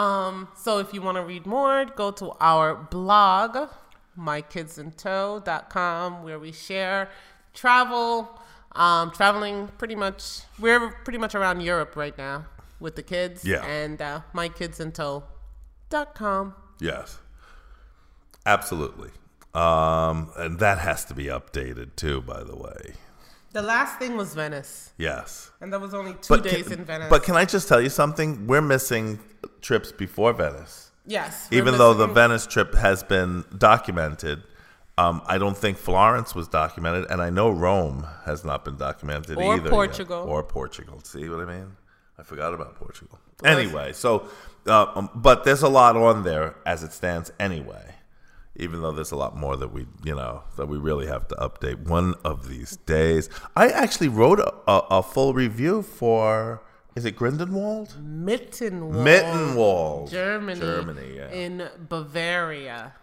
Um, 0.00 0.48
so 0.56 0.78
if 0.80 0.92
you 0.92 1.00
want 1.02 1.16
to 1.18 1.22
read 1.22 1.46
more, 1.46 1.84
go 1.84 2.10
to 2.10 2.32
our 2.40 2.74
blog, 2.74 3.68
mykidsintow.com, 4.18 6.22
where 6.22 6.38
we 6.38 6.52
share 6.52 7.10
travel, 7.52 8.40
um, 8.72 9.10
traveling 9.10 9.68
pretty 9.78 9.94
much, 9.94 10.40
we're 10.58 10.90
pretty 11.04 11.18
much 11.18 11.34
around 11.34 11.60
Europe 11.60 11.94
right 11.96 12.16
now 12.18 12.46
with 12.80 12.96
the 12.96 13.02
kids. 13.02 13.44
Yeah. 13.44 13.64
And 13.64 14.00
uh, 14.02 14.20
mykidsintow.com. 14.34 16.54
Yes, 16.80 17.18
absolutely. 18.46 19.10
Um, 19.54 20.30
and 20.36 20.58
that 20.58 20.78
has 20.78 21.04
to 21.06 21.14
be 21.14 21.24
updated 21.26 21.94
too, 21.96 22.20
by 22.22 22.42
the 22.42 22.56
way. 22.56 22.94
The 23.52 23.62
last 23.62 24.00
thing 24.00 24.16
was 24.16 24.34
Venice, 24.34 24.90
Yes. 24.98 25.52
and 25.60 25.72
that 25.72 25.80
was 25.80 25.94
only 25.94 26.14
two 26.14 26.34
But 26.34 26.42
days 26.42 26.64
can, 26.64 26.80
in 26.80 26.84
Venice. 26.84 27.08
but 27.08 27.22
can 27.22 27.36
I 27.36 27.44
just 27.44 27.68
tell 27.68 27.80
you 27.80 27.88
something? 27.88 28.48
We're 28.48 28.60
missing 28.60 29.20
trips 29.60 29.92
before 29.92 30.32
Venice. 30.32 30.83
Yes. 31.06 31.48
Even 31.50 31.78
though 31.78 31.94
the 31.94 32.06
Venice 32.06 32.46
trip 32.46 32.74
has 32.74 33.02
been 33.02 33.44
documented, 33.56 34.42
um, 34.96 35.22
I 35.26 35.38
don't 35.38 35.56
think 35.56 35.76
Florence 35.78 36.34
was 36.34 36.46
documented, 36.48 37.10
and 37.10 37.20
I 37.20 37.30
know 37.30 37.50
Rome 37.50 38.06
has 38.26 38.44
not 38.44 38.64
been 38.64 38.76
documented 38.76 39.36
Or 39.38 39.54
either. 39.54 39.64
yet. 39.64 39.70
Portugal. 39.70 40.24
Or 40.28 40.42
Portugal. 40.42 41.00
See 41.02 41.28
what 41.28 41.40
I 41.40 41.44
mean? 41.44 41.76
I 42.18 42.22
forgot 42.22 42.54
about 42.54 42.76
Portugal. 42.76 43.18
Anyway, 43.42 43.92
so, 43.92 44.28
uh, 44.68 44.86
um, 44.94 45.10
but 45.14 45.42
there's 45.44 45.62
a 45.62 45.68
lot 45.68 45.96
on 45.96 46.22
there 46.22 46.54
as 46.64 46.84
it 46.84 46.92
stands 46.92 47.32
anyway. 47.40 47.96
Even 48.56 48.82
though 48.82 48.92
there's 48.92 49.10
a 49.10 49.16
lot 49.16 49.36
more 49.36 49.56
that 49.56 49.72
we, 49.72 49.84
you 50.04 50.14
know, 50.14 50.44
that 50.56 50.66
we 50.66 50.78
really 50.78 51.08
have 51.08 51.26
to 51.26 51.34
update 51.34 51.88
one 51.88 52.14
of 52.24 52.48
these 52.48 52.76
days. 52.86 53.28
I 53.56 53.66
actually 53.68 54.06
wrote 54.06 54.38
a, 54.38 54.54
a, 54.70 54.78
a 54.98 55.02
full 55.02 55.34
review 55.34 55.82
for, 55.82 56.62
is 56.94 57.04
it 57.04 57.16
Grindenwald? 57.16 57.96
Mittenwald, 58.02 59.04
Mittenwald. 59.04 60.10
Germany, 60.10 60.60
Germany, 60.60 61.16
yeah. 61.16 61.32
in 61.32 61.68
Bavaria. 61.88 62.94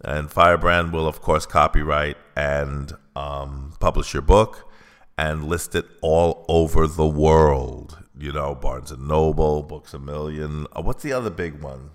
and 0.04 0.32
Firebrand 0.32 0.94
will 0.94 1.08
of 1.08 1.22
course 1.22 1.46
copyright 1.46 2.18
and 2.36 2.94
um, 3.16 3.74
publish 3.80 4.14
your 4.14 4.22
book 4.22 4.70
and 5.18 5.46
list 5.46 5.76
it 5.76 5.86
all 6.02 6.46
over 6.48 6.88
the 6.88 7.08
world. 7.08 8.00
You 8.18 8.32
know, 8.32 8.56
Barnes 8.56 8.92
and 8.92 9.08
Noble, 9.08 9.64
Books 9.64 9.94
a 9.94 10.00
Million. 10.00 10.66
Uh, 10.76 10.82
what's 10.82 11.04
the 11.04 11.14
other 11.14 11.30
big 11.30 11.62
one? 11.62 11.92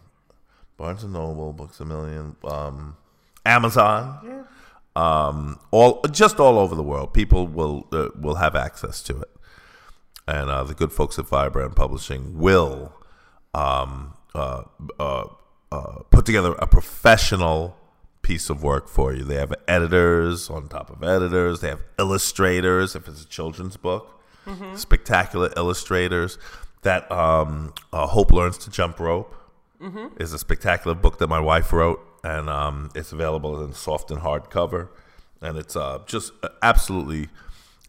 Barnes 0.77 1.05
and 1.05 1.13
Noble, 1.13 1.53
Books 1.53 1.81
a 1.81 1.85
Million, 1.85 2.37
um, 2.45 2.97
Amazon. 3.47 4.47
Um, 4.97 5.59
all 5.73 6.03
just 6.11 6.39
all 6.39 6.59
over 6.59 6.75
the 6.75 6.83
world, 6.83 7.13
people 7.13 7.49
will 7.49 7.89
uh, 7.93 8.09
will 8.19 8.37
have 8.37 8.55
access 8.55 9.03
to 9.05 9.21
it 9.21 9.35
and 10.27 10.51
uh, 10.51 10.65
the 10.65 10.75
good 10.75 10.93
folks 10.93 11.19
at 11.19 11.27
Firebrand 11.27 11.77
Publishing 11.77 12.39
will 12.39 12.95
um, 13.53 14.15
uh, 14.35 14.63
uh, 14.99 15.25
uh, 15.71 15.99
put 16.11 16.25
together 16.27 16.55
a 16.55 16.67
professional 16.67 17.77
piece 18.23 18.49
of 18.49 18.63
work 18.63 18.89
for 18.89 19.13
you. 19.13 19.23
They 19.23 19.37
have 19.37 19.53
editors 19.69 20.49
on 20.49 20.69
top 20.69 20.91
of 20.91 21.03
editors. 21.03 21.61
They 21.61 21.69
have 21.69 21.83
illustrators 21.99 22.97
if 22.97 23.07
it's 23.07 23.23
a 23.23 23.29
children's 23.29 23.77
book, 23.77 24.23
spectacular 24.75 25.51
illustrators. 25.57 26.39
That 26.83 27.11
um, 27.11 27.75
uh, 27.93 28.07
Hope 28.07 28.31
learns 28.33 28.59
to 28.59 28.71
jump 28.71 28.99
rope 28.99 29.35
is 30.19 30.33
a 30.33 30.39
spectacular 30.39 30.95
book 30.95 31.19
that 31.19 31.29
my 31.29 31.41
wife 31.41 31.73
wrote, 31.73 32.01
and 32.23 32.49
um, 32.49 32.91
it's 32.95 33.13
available 33.13 33.63
in 33.65 33.73
soft 33.73 34.11
and 34.11 34.21
hardcover, 34.21 34.89
and 35.41 35.59
it's 35.59 35.77
uh, 35.77 36.01
just 36.07 36.33
absolutely 36.63 37.29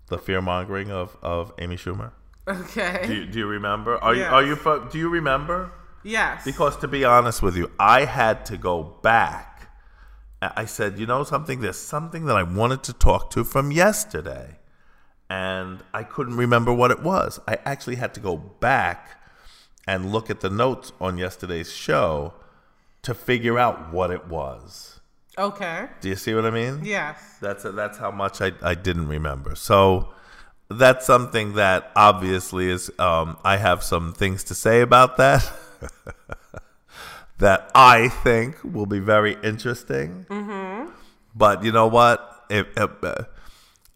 the 0.08 0.18
fear 0.18 0.42
mongering 0.42 0.90
of, 0.90 1.16
of 1.22 1.52
Amy 1.58 1.76
Schumer. 1.76 2.10
Okay. 2.48 3.04
Do 3.06 3.14
you, 3.14 3.26
do 3.26 3.38
you 3.38 3.46
remember? 3.46 4.02
Are 4.02 4.14
you 4.14 4.24
are 4.24 4.42
you 4.42 4.56
do 4.90 4.98
you 4.98 5.08
remember? 5.08 5.70
yes. 6.02 6.44
Because 6.44 6.76
to 6.78 6.88
be 6.88 7.04
honest 7.04 7.40
with 7.42 7.56
you, 7.56 7.70
I 7.78 8.04
had 8.04 8.44
to 8.46 8.56
go 8.56 8.82
back. 9.02 9.49
I 10.42 10.64
said, 10.64 10.98
you 10.98 11.06
know 11.06 11.22
something? 11.24 11.60
There's 11.60 11.76
something 11.78 12.24
that 12.26 12.36
I 12.36 12.42
wanted 12.42 12.82
to 12.84 12.92
talk 12.92 13.30
to 13.30 13.44
from 13.44 13.70
yesterday, 13.70 14.58
and 15.28 15.82
I 15.92 16.02
couldn't 16.02 16.36
remember 16.36 16.72
what 16.72 16.90
it 16.90 17.02
was. 17.02 17.38
I 17.46 17.58
actually 17.64 17.96
had 17.96 18.14
to 18.14 18.20
go 18.20 18.36
back 18.36 19.20
and 19.86 20.12
look 20.12 20.30
at 20.30 20.40
the 20.40 20.50
notes 20.50 20.92
on 21.00 21.18
yesterday's 21.18 21.72
show 21.72 22.34
to 23.02 23.14
figure 23.14 23.58
out 23.58 23.92
what 23.92 24.10
it 24.10 24.28
was. 24.28 25.00
okay. 25.38 25.88
Do 26.00 26.08
you 26.08 26.16
see 26.16 26.34
what 26.34 26.44
I 26.46 26.50
mean? 26.50 26.80
Yes. 26.84 27.38
That's 27.40 27.62
that's 27.64 27.98
how 27.98 28.10
much 28.10 28.40
I, 28.40 28.52
I 28.62 28.74
didn't 28.74 29.08
remember. 29.08 29.54
So 29.54 30.12
that's 30.68 31.06
something 31.06 31.54
that 31.54 31.90
obviously 31.96 32.68
is 32.70 32.90
um, 32.98 33.38
I 33.44 33.56
have 33.56 33.82
some 33.82 34.12
things 34.12 34.44
to 34.44 34.54
say 34.54 34.80
about 34.82 35.16
that 35.16 35.50
that 37.40 37.70
I 37.74 38.08
think 38.08 38.56
will 38.62 38.86
be 38.86 39.00
very 39.00 39.36
interesting. 39.42 40.26
Mm-hmm. 40.28 40.90
But 41.34 41.64
you 41.64 41.72
know 41.72 41.88
what? 41.88 42.44
If 42.48 42.66
if 42.76 42.90
uh, 43.02 43.24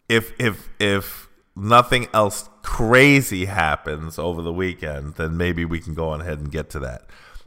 if 0.09 0.33
if, 0.39 0.69
if 0.79 1.29
nothing 1.57 2.09
else 2.13 2.49
crazy 2.63 3.45
happens 3.45 4.19
over 4.19 4.43
the 4.43 4.53
weekend, 4.53 5.15
then 5.15 5.37
maybe 5.37 5.65
we 5.65 5.81
can 5.81 5.95
go 5.95 6.09
on 6.11 6.21
ahead 6.21 6.39
and 6.39 6.51
get 6.51 6.71
to 6.71 6.81
that. 6.81 7.03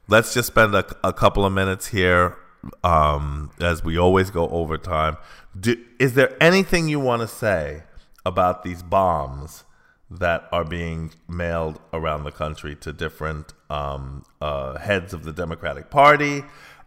Let's 0.08 0.34
just 0.34 0.48
spend 0.48 0.74
a, 0.74 0.86
a 1.04 1.12
couple 1.12 1.46
of 1.46 1.52
minutes 1.52 1.88
here, 1.88 2.38
um, 2.84 3.52
as 3.60 3.84
we 3.84 3.98
always 3.98 4.30
go 4.30 4.48
overtime. 4.50 5.18
Do, 5.60 5.76
is 6.00 6.14
there 6.14 6.36
anything 6.42 6.88
you 6.88 7.00
want 7.00 7.22
to 7.24 7.28
say 7.28 7.84
about 8.26 8.64
these 8.64 8.84
bombs 8.84 9.64
that 10.10 10.48
are 10.52 10.64
being 10.64 11.12
mailed 11.28 11.80
around 11.92 12.24
the 12.24 12.32
country 12.32 12.76
to 12.76 12.94
different 12.94 13.54
um, 13.70 14.24
uh, 14.42 14.78
heads 14.78 15.14
of 15.14 15.24
the 15.24 15.34
Democratic 15.34 15.90
Party 15.90 16.44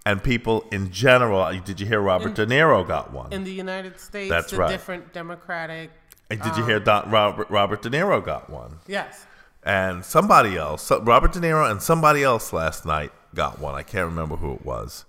and 0.06 0.22
people 0.22 0.64
in 0.72 0.90
general? 0.90 1.50
Did 1.60 1.80
you 1.80 1.86
hear 1.86 2.00
Robert 2.00 2.34
De 2.34 2.46
Niro 2.46 2.86
got 2.86 3.12
one? 3.12 3.32
In 3.32 3.44
the 3.44 3.52
United 3.52 4.00
States, 4.00 4.30
That's 4.30 4.52
right. 4.52 4.70
different 4.70 5.12
Democratic. 5.12 5.90
And 6.30 6.40
did 6.40 6.56
you 6.56 6.64
hear 6.64 6.78
Don, 6.80 7.10
Robert, 7.10 7.50
Robert 7.50 7.82
De 7.82 7.90
Niro 7.90 8.24
got 8.24 8.48
one? 8.48 8.78
Yes. 8.86 9.26
And 9.62 10.04
somebody 10.04 10.56
else, 10.56 10.90
Robert 10.90 11.32
De 11.32 11.40
Niro 11.40 11.70
and 11.70 11.82
somebody 11.82 12.22
else 12.22 12.52
last 12.52 12.86
night 12.86 13.12
got 13.34 13.58
one. 13.58 13.74
I 13.74 13.82
can't 13.82 14.06
remember 14.06 14.36
who 14.36 14.54
it 14.54 14.64
was. 14.64 15.04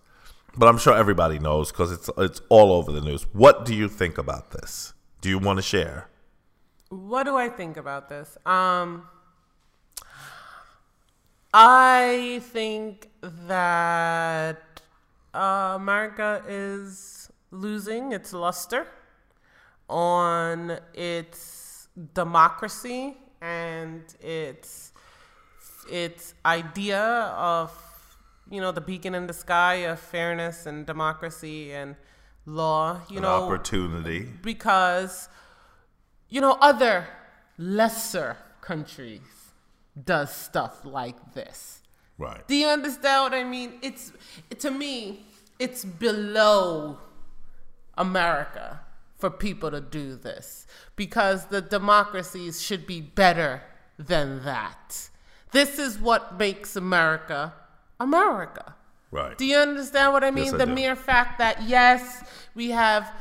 But 0.57 0.67
I'm 0.67 0.77
sure 0.77 0.93
everybody 0.93 1.39
knows 1.39 1.71
because 1.71 1.91
it's, 1.93 2.09
it's 2.17 2.41
all 2.49 2.73
over 2.73 2.91
the 2.91 2.99
news. 2.99 3.23
What 3.31 3.63
do 3.63 3.73
you 3.73 3.87
think 3.87 4.17
about 4.17 4.51
this? 4.51 4.93
Do 5.21 5.29
you 5.29 5.39
want 5.39 5.57
to 5.57 5.63
share? 5.63 6.09
What 6.91 7.23
do 7.23 7.37
I 7.37 7.47
think 7.47 7.77
about 7.77 8.09
this? 8.09 8.37
Um, 8.45 9.07
I 11.53 12.41
think 12.43 13.09
that 13.21 14.81
uh, 15.33 15.73
America 15.75 16.43
is 16.47 17.31
losing 17.51 18.11
its 18.11 18.33
luster 18.33 18.87
on 19.89 20.79
its 20.93 21.87
democracy 22.13 23.17
and 23.41 24.03
its 24.21 24.91
its 25.89 26.33
idea 26.45 27.01
of 27.37 27.71
you 28.49 28.59
know 28.59 28.73
the 28.73 28.81
beacon 28.81 29.15
in 29.15 29.27
the 29.27 29.33
sky 29.33 29.75
of 29.75 29.97
fairness 29.99 30.65
and 30.65 30.85
democracy 30.85 31.71
and 31.71 31.95
law. 32.45 32.99
You 33.09 33.17
An 33.17 33.23
know, 33.23 33.45
opportunity. 33.45 34.27
because 34.41 35.29
you 36.31 36.41
know 36.41 36.57
other 36.61 37.05
lesser 37.59 38.37
countries 38.61 39.21
does 40.11 40.33
stuff 40.33 40.83
like 40.83 41.33
this 41.33 41.77
Right. 42.17 42.47
do 42.47 42.55
you 42.55 42.67
understand 42.67 43.23
what 43.23 43.33
i 43.33 43.43
mean 43.43 43.73
it's 43.83 44.11
to 44.59 44.71
me 44.71 45.25
it's 45.59 45.83
below 45.85 46.97
america 47.97 48.79
for 49.17 49.29
people 49.29 49.69
to 49.71 49.81
do 49.81 50.15
this 50.15 50.65
because 50.95 51.45
the 51.47 51.61
democracies 51.61 52.61
should 52.61 52.87
be 52.87 53.01
better 53.01 53.61
than 53.99 54.43
that 54.43 55.09
this 55.51 55.77
is 55.77 55.99
what 55.99 56.37
makes 56.37 56.75
america 56.75 57.53
america 57.99 58.75
Right. 59.13 59.37
do 59.37 59.43
you 59.45 59.57
understand 59.57 60.13
what 60.13 60.23
I 60.23 60.31
mean? 60.31 60.45
Yes, 60.45 60.53
I 60.53 60.57
the 60.59 60.65
do. 60.67 60.73
mere 60.73 60.95
fact 60.95 61.37
that 61.39 61.63
yes, 61.63 62.23
we 62.55 62.69
have 62.69 63.11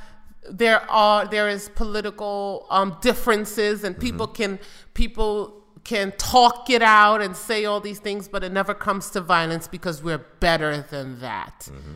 there 0.49 0.91
are 0.91 1.27
there 1.27 1.49
is 1.49 1.69
political 1.75 2.67
um, 2.71 2.97
differences 3.01 3.85
and 3.85 3.99
people 3.99 4.27
Mm-hmm. 4.27 4.43
can 4.43 4.59
people 4.95 5.61
can 5.85 6.13
talk 6.19 6.69
it 6.71 6.83
out 6.83 7.23
and 7.23 7.35
say 7.37 7.65
all 7.65 7.81
these 7.81 7.99
things, 7.99 8.29
but 8.29 8.45
it 8.45 8.53
never 8.53 8.75
comes 8.75 9.11
to 9.11 9.21
violence 9.21 9.67
because 9.67 10.03
we're 10.03 10.19
better 10.19 10.83
than 10.83 11.21
that. 11.21 11.69
Mm-hmm. 11.71 11.95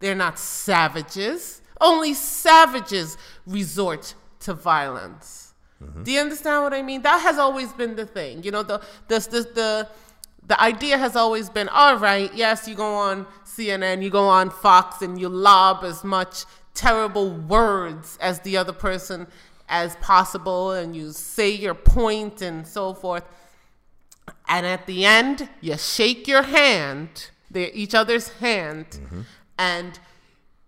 They're 0.00 0.14
not 0.14 0.38
savages. 0.38 1.60
Only 1.80 2.14
savages 2.14 3.16
resort 3.46 4.14
to 4.40 4.54
violence. 4.54 5.54
Mm-hmm. 5.82 6.02
Do 6.04 6.12
you 6.12 6.20
understand 6.20 6.62
what 6.62 6.74
I 6.74 6.82
mean? 6.82 7.02
That 7.02 7.20
has 7.20 7.38
always 7.38 7.72
been 7.72 7.96
the 7.96 8.06
thing. 8.06 8.42
You 8.42 8.50
know, 8.50 8.62
the 8.62 8.80
the 9.08 9.18
the 9.18 9.42
the, 9.54 9.88
the 10.46 10.60
idea 10.60 10.96
has 10.98 11.14
always 11.16 11.50
been 11.50 11.68
all 11.68 11.96
right. 11.98 12.32
Yes, 12.34 12.66
you 12.68 12.74
go 12.74 12.94
on 12.94 13.26
CNN, 13.44 14.02
you 14.02 14.10
go 14.10 14.26
on 14.28 14.50
Fox, 14.50 15.02
and 15.02 15.20
you 15.20 15.28
lob 15.28 15.84
as 15.84 16.02
much 16.04 16.44
terrible 16.78 17.30
words 17.30 18.16
as 18.20 18.38
the 18.40 18.56
other 18.56 18.72
person 18.72 19.26
as 19.68 19.96
possible, 19.96 20.70
and 20.70 20.94
you 20.94 21.10
say 21.10 21.50
your 21.50 21.74
point 21.74 22.40
and 22.40 22.66
so 22.66 22.94
forth. 22.94 23.24
And 24.48 24.64
at 24.64 24.86
the 24.86 25.04
end, 25.04 25.48
you 25.60 25.76
shake 25.76 26.28
your 26.28 26.42
hand, 26.42 27.30
they're 27.50 27.70
each 27.74 27.94
other's 27.94 28.28
hand, 28.28 28.86
mm-hmm. 28.90 29.22
and 29.58 29.98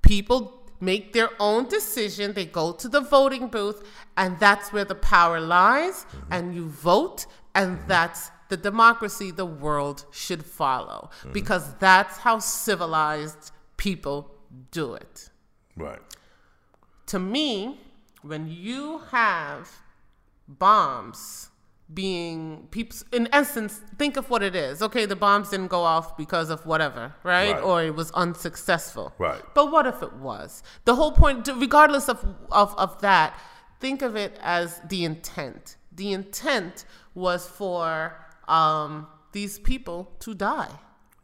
people 0.02 0.64
make 0.80 1.12
their 1.12 1.30
own 1.38 1.68
decision. 1.68 2.32
They 2.32 2.46
go 2.46 2.72
to 2.72 2.88
the 2.88 3.00
voting 3.00 3.46
booth, 3.46 3.86
and 4.16 4.38
that's 4.40 4.72
where 4.72 4.84
the 4.84 4.96
power 4.96 5.38
lies. 5.38 6.04
Mm-hmm. 6.04 6.32
And 6.32 6.54
you 6.56 6.68
vote, 6.68 7.26
and 7.54 7.78
mm-hmm. 7.78 7.88
that's 7.88 8.32
the 8.48 8.56
democracy 8.56 9.30
the 9.30 9.46
world 9.46 10.06
should 10.10 10.44
follow 10.44 11.10
because 11.32 11.72
that's 11.74 12.16
how 12.18 12.40
civilized 12.40 13.52
people 13.76 14.34
do 14.72 14.94
it 14.94 15.29
Right. 15.76 16.00
to 17.06 17.18
me, 17.18 17.80
when 18.22 18.48
you 18.48 18.98
have 19.10 19.68
bombs 20.46 21.48
being 21.92 22.68
people, 22.70 22.96
in 23.12 23.28
essence, 23.32 23.80
think 23.98 24.16
of 24.16 24.30
what 24.30 24.42
it 24.42 24.54
is. 24.54 24.80
Okay, 24.82 25.06
the 25.06 25.16
bombs 25.16 25.50
didn't 25.50 25.68
go 25.68 25.82
off 25.82 26.16
because 26.16 26.50
of 26.50 26.64
whatever, 26.66 27.14
right? 27.24 27.54
Right. 27.54 27.62
Or 27.62 27.82
it 27.82 27.94
was 27.96 28.10
unsuccessful. 28.12 29.12
Right. 29.18 29.42
But 29.54 29.72
what 29.72 29.86
if 29.86 30.02
it 30.02 30.12
was? 30.14 30.62
The 30.84 30.94
whole 30.94 31.12
point, 31.12 31.48
regardless 31.56 32.08
of, 32.08 32.24
of, 32.52 32.74
of 32.78 33.00
that, 33.00 33.36
think 33.80 34.02
of 34.02 34.14
it 34.14 34.38
as 34.40 34.80
the 34.88 35.04
intent. 35.04 35.76
The 35.92 36.12
intent 36.12 36.84
was 37.14 37.48
for 37.48 38.24
um, 38.46 39.08
these 39.32 39.58
people 39.58 40.12
to 40.20 40.34
die 40.34 40.70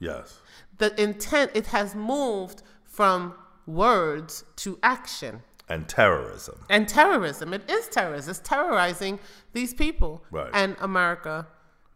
Yes. 0.01 0.41
the 0.79 1.01
intent 1.01 1.53
it 1.55 1.67
has 1.69 1.95
moved 1.95 2.63
from 2.85 3.35
words 3.67 4.45
to 4.57 4.79
action 4.83 5.43
And 5.69 5.89
terrorism. 5.89 6.65
and 6.71 6.89
terrorism 6.89 7.53
it 7.53 7.69
is 7.71 7.89
terrorism 7.89 8.31
it's 8.31 8.41
terrorizing 8.41 9.19
these 9.53 9.75
people 9.75 10.23
Right. 10.31 10.51
and 10.55 10.77
america 10.81 11.47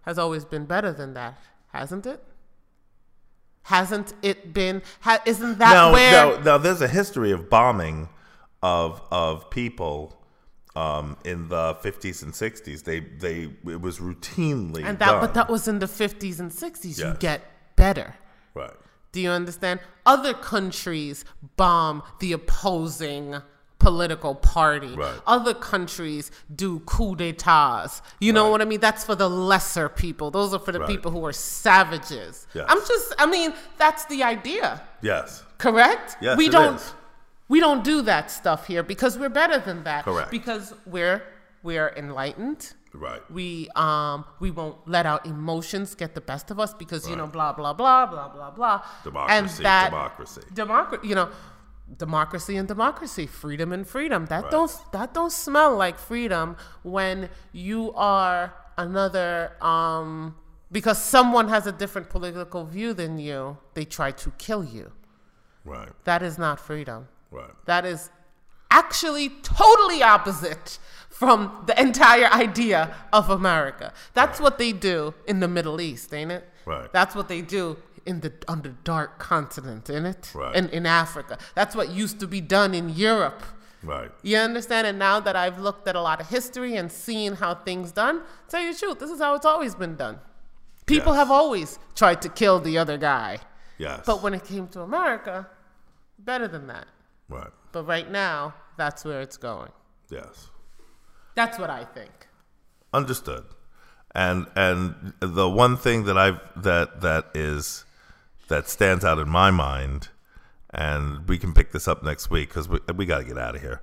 has 0.03 0.19
always 0.19 0.45
been 0.45 0.67
better 0.67 0.93
than 0.93 1.15
that 1.15 1.39
hasn't 1.73 2.07
it 2.07 2.23
hasn't 3.65 4.15
it 4.23 4.53
been 4.53 4.83
ha- 5.01 5.23
isn't 5.27 5.59
that 5.59 5.73
now, 5.73 5.93
where 5.93 6.13
now, 6.13 6.43
now, 6.43 6.59
there's 6.59 6.81
a 6.81 6.89
history 6.89 7.31
of 7.31 7.49
bombing 7.51 8.09
of 8.63 9.01
of 9.11 9.51
people 9.51 10.17
um, 10.77 11.17
in 11.25 11.49
the 11.49 11.75
50s 11.77 12.23
and 12.23 12.33
60s. 12.33 12.85
They 12.85 13.01
they 13.01 13.51
it 13.71 13.81
was 13.81 13.99
routinely 13.99 14.85
and 14.85 14.99
that 14.99 15.07
done. 15.13 15.21
but 15.21 15.35
that 15.35 15.49
was 15.51 15.67
in 15.69 15.79
the 15.79 15.87
50s 15.87 16.39
and 16.41 16.51
60s 16.51 16.99
you 16.99 17.15
get 17.19 17.43
better 17.77 18.15
right. 18.55 18.73
Do 19.13 19.21
you 19.21 19.31
understand? 19.31 19.81
Other 20.07 20.35
countries 20.35 21.25
bomb 21.57 22.03
the 22.21 22.33
opposing 22.33 23.37
political 23.79 24.35
party. 24.35 24.95
Right. 24.95 25.19
Other 25.27 25.55
countries 25.55 26.31
do 26.55 26.81
coup 26.81 27.17
d'etats. 27.17 28.03
You 28.21 28.33
know 28.33 28.51
what 28.51 28.61
I 28.61 28.67
mean? 28.67 28.81
That's 28.81 29.05
for 29.05 29.15
the 29.15 29.29
lesser 29.29 29.89
people. 29.89 30.31
Those 30.31 30.53
are 30.53 30.59
for 30.59 30.71
the 30.73 30.81
Right. 30.81 30.89
people 30.89 31.11
who 31.11 31.25
are 31.25 31.33
savages. 31.33 32.47
Yes. 32.55 32.67
I'm 32.69 32.79
just 32.87 33.15
I 33.19 33.27
mean, 33.27 33.55
that's 33.79 34.05
the 34.07 34.23
idea. 34.23 34.83
Yes. 35.01 35.43
Correct? 35.59 36.17
Yes, 36.21 36.37
we 36.37 36.49
don't 36.49 36.77
is. 36.77 36.93
we 37.49 37.59
don't 37.61 37.83
do 37.83 38.03
that 38.03 38.31
stuff 38.31 38.67
here 38.67 38.83
because 38.83 39.19
we're 39.19 39.29
better 39.31 39.59
than 39.59 39.83
that. 39.85 40.05
Correct. 40.05 40.31
Because 40.31 40.75
we're 40.87 41.23
we're 41.63 41.89
enlightened. 41.97 42.75
Right. 42.93 43.23
We 43.31 43.69
um 43.77 44.25
we 44.41 44.51
won't 44.51 44.77
let 44.89 45.07
our 45.07 45.21
emotions 45.25 45.95
get 45.95 46.15
the 46.15 46.21
best 46.21 46.51
of 46.51 46.59
us 46.59 46.75
because 46.75 47.09
you 47.09 47.15
know 47.17 47.27
blah 47.27 47.53
blah 47.53 47.73
blah 47.73 48.07
blah 48.07 48.29
blah 48.29 48.51
blah. 48.51 48.83
Democracy, 49.05 49.63
democracy. 49.63 50.41
democracy. 50.53 51.09
You 51.09 51.15
know, 51.15 51.29
democracy 51.97 52.57
and 52.57 52.67
democracy, 52.67 53.27
freedom 53.27 53.73
and 53.73 53.87
freedom. 53.87 54.27
That 54.27 54.43
Right. 54.45 54.51
don't 54.51 54.73
that 54.93 55.15
don't 55.15 55.33
smell 55.33 55.77
like 55.77 55.99
freedom 55.99 56.57
when 56.83 57.31
you 57.53 57.93
are 57.95 58.55
another 58.77 59.53
um 59.61 60.35
because 60.73 61.03
someone 61.03 61.49
has 61.49 61.67
a 61.67 61.73
different 61.73 62.11
political 62.11 62.65
view 62.65 62.95
than 62.95 63.19
you, 63.19 63.59
they 63.75 63.85
try 63.85 64.11
to 64.13 64.31
kill 64.33 64.65
you. 64.65 64.93
Right. 65.65 65.91
That 66.05 66.23
is 66.23 66.39
not 66.39 66.59
freedom. 66.61 67.09
Right. 67.31 67.51
That 67.67 67.85
is 67.85 68.11
actually 68.71 69.29
totally 69.43 70.03
opposite 70.03 70.79
from 71.21 71.39
the 71.67 71.77
entire 71.89 72.31
idea 72.47 72.81
of 73.13 73.29
America. 73.29 73.93
That's 74.15 74.39
what 74.41 74.57
they 74.57 74.73
do 74.73 75.13
in 75.27 75.41
the 75.41 75.49
Middle 75.57 75.79
East, 75.89 76.15
ain't 76.15 76.33
it? 76.33 76.45
Right. 76.65 76.91
That's 76.93 77.15
what 77.15 77.29
they 77.29 77.43
do 77.43 77.77
in 78.07 78.21
the 78.25 78.33
on 78.49 78.63
the 78.63 78.71
dark 78.93 79.19
continent, 79.19 79.91
ain't 79.91 80.07
it? 80.15 80.33
Right. 80.35 80.55
In 80.59 80.65
in 80.79 80.87
Africa. 80.87 81.35
That's 81.55 81.75
what 81.77 81.87
used 81.91 82.19
to 82.21 82.27
be 82.37 82.41
done 82.41 82.73
in 82.81 82.87
Europe. 82.89 83.43
Right. 83.83 84.11
You 84.23 84.39
understand? 84.39 84.87
And 84.87 84.99
now 84.99 85.21
that 85.27 85.37
I've 85.37 85.59
looked 85.67 85.87
at 85.91 85.95
a 85.95 86.01
lot 86.11 86.19
of 86.23 86.27
history 86.39 86.73
and 86.81 86.91
seen 86.91 87.35
how 87.43 87.53
things 87.55 87.93
done, 87.93 88.17
tell 88.49 88.63
you 88.63 88.73
the 88.73 88.79
truth, 88.79 88.99
this 88.99 89.11
is 89.11 89.21
how 89.25 89.35
it's 89.35 89.47
always 89.55 89.75
been 89.75 89.97
done. 89.97 90.17
People 90.87 91.13
Yes. 91.13 91.21
have 91.21 91.31
always 91.31 91.79
tried 92.01 92.21
to 92.23 92.29
kill 92.41 92.59
the 92.69 92.79
other 92.83 92.97
guy. 93.13 93.31
Yes. 93.79 94.01
But 94.11 94.23
when 94.23 94.33
it 94.39 94.45
came 94.53 94.67
to 94.69 94.81
America, 94.91 95.37
better 96.19 96.49
than 96.55 96.67
that. 96.75 96.87
right. 97.29 97.53
But 97.73 97.85
right 97.95 98.11
now, 98.11 98.55
that's 98.81 99.05
where 99.05 99.21
it's 99.27 99.37
going. 99.51 99.73
Yes. 100.19 100.49
That's 101.35 101.59
what 101.59 101.71
I 101.71 101.85
think. 101.85 102.11
Understood. 102.93 103.45
And 104.15 104.47
and 104.57 105.13
the 105.21 105.49
one 105.49 105.77
thing 105.77 106.05
that 106.05 106.19
I've 106.19 106.41
that 106.57 107.01
that 107.01 107.27
is 107.35 107.85
that 108.49 108.69
stands 108.69 109.05
out 109.05 109.19
in 109.19 109.29
my 109.29 109.51
mind, 109.51 110.09
and 110.71 111.29
we 111.29 111.39
can 111.39 111.55
pick 111.55 111.71
this 111.71 111.87
up 111.87 112.03
next 112.03 112.31
week 112.31 112.49
because 112.49 112.69
we 112.69 112.81
we 112.95 113.07
got 113.07 113.19
to 113.19 113.25
get 113.25 113.39
out 113.39 113.55
of 113.55 113.63
here. 113.63 113.81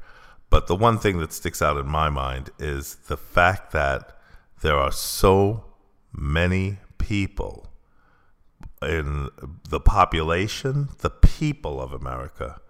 But 0.49 0.67
the 0.67 0.75
one 0.75 0.97
thing 0.97 1.19
that 1.19 1.33
sticks 1.33 1.61
out 1.61 1.77
in 1.77 1.87
my 1.87 2.09
mind 2.09 2.49
is 2.59 2.95
the 3.07 3.17
fact 3.17 3.71
that 3.71 4.17
there 4.61 4.77
are 4.77 4.91
so 4.91 5.65
many 6.13 6.77
people 6.97 7.67
in 8.81 9.29
the 9.69 9.79
population, 9.79 10.89
the 10.99 11.09
people 11.09 11.81
of 11.81 11.93
America, 11.93 12.61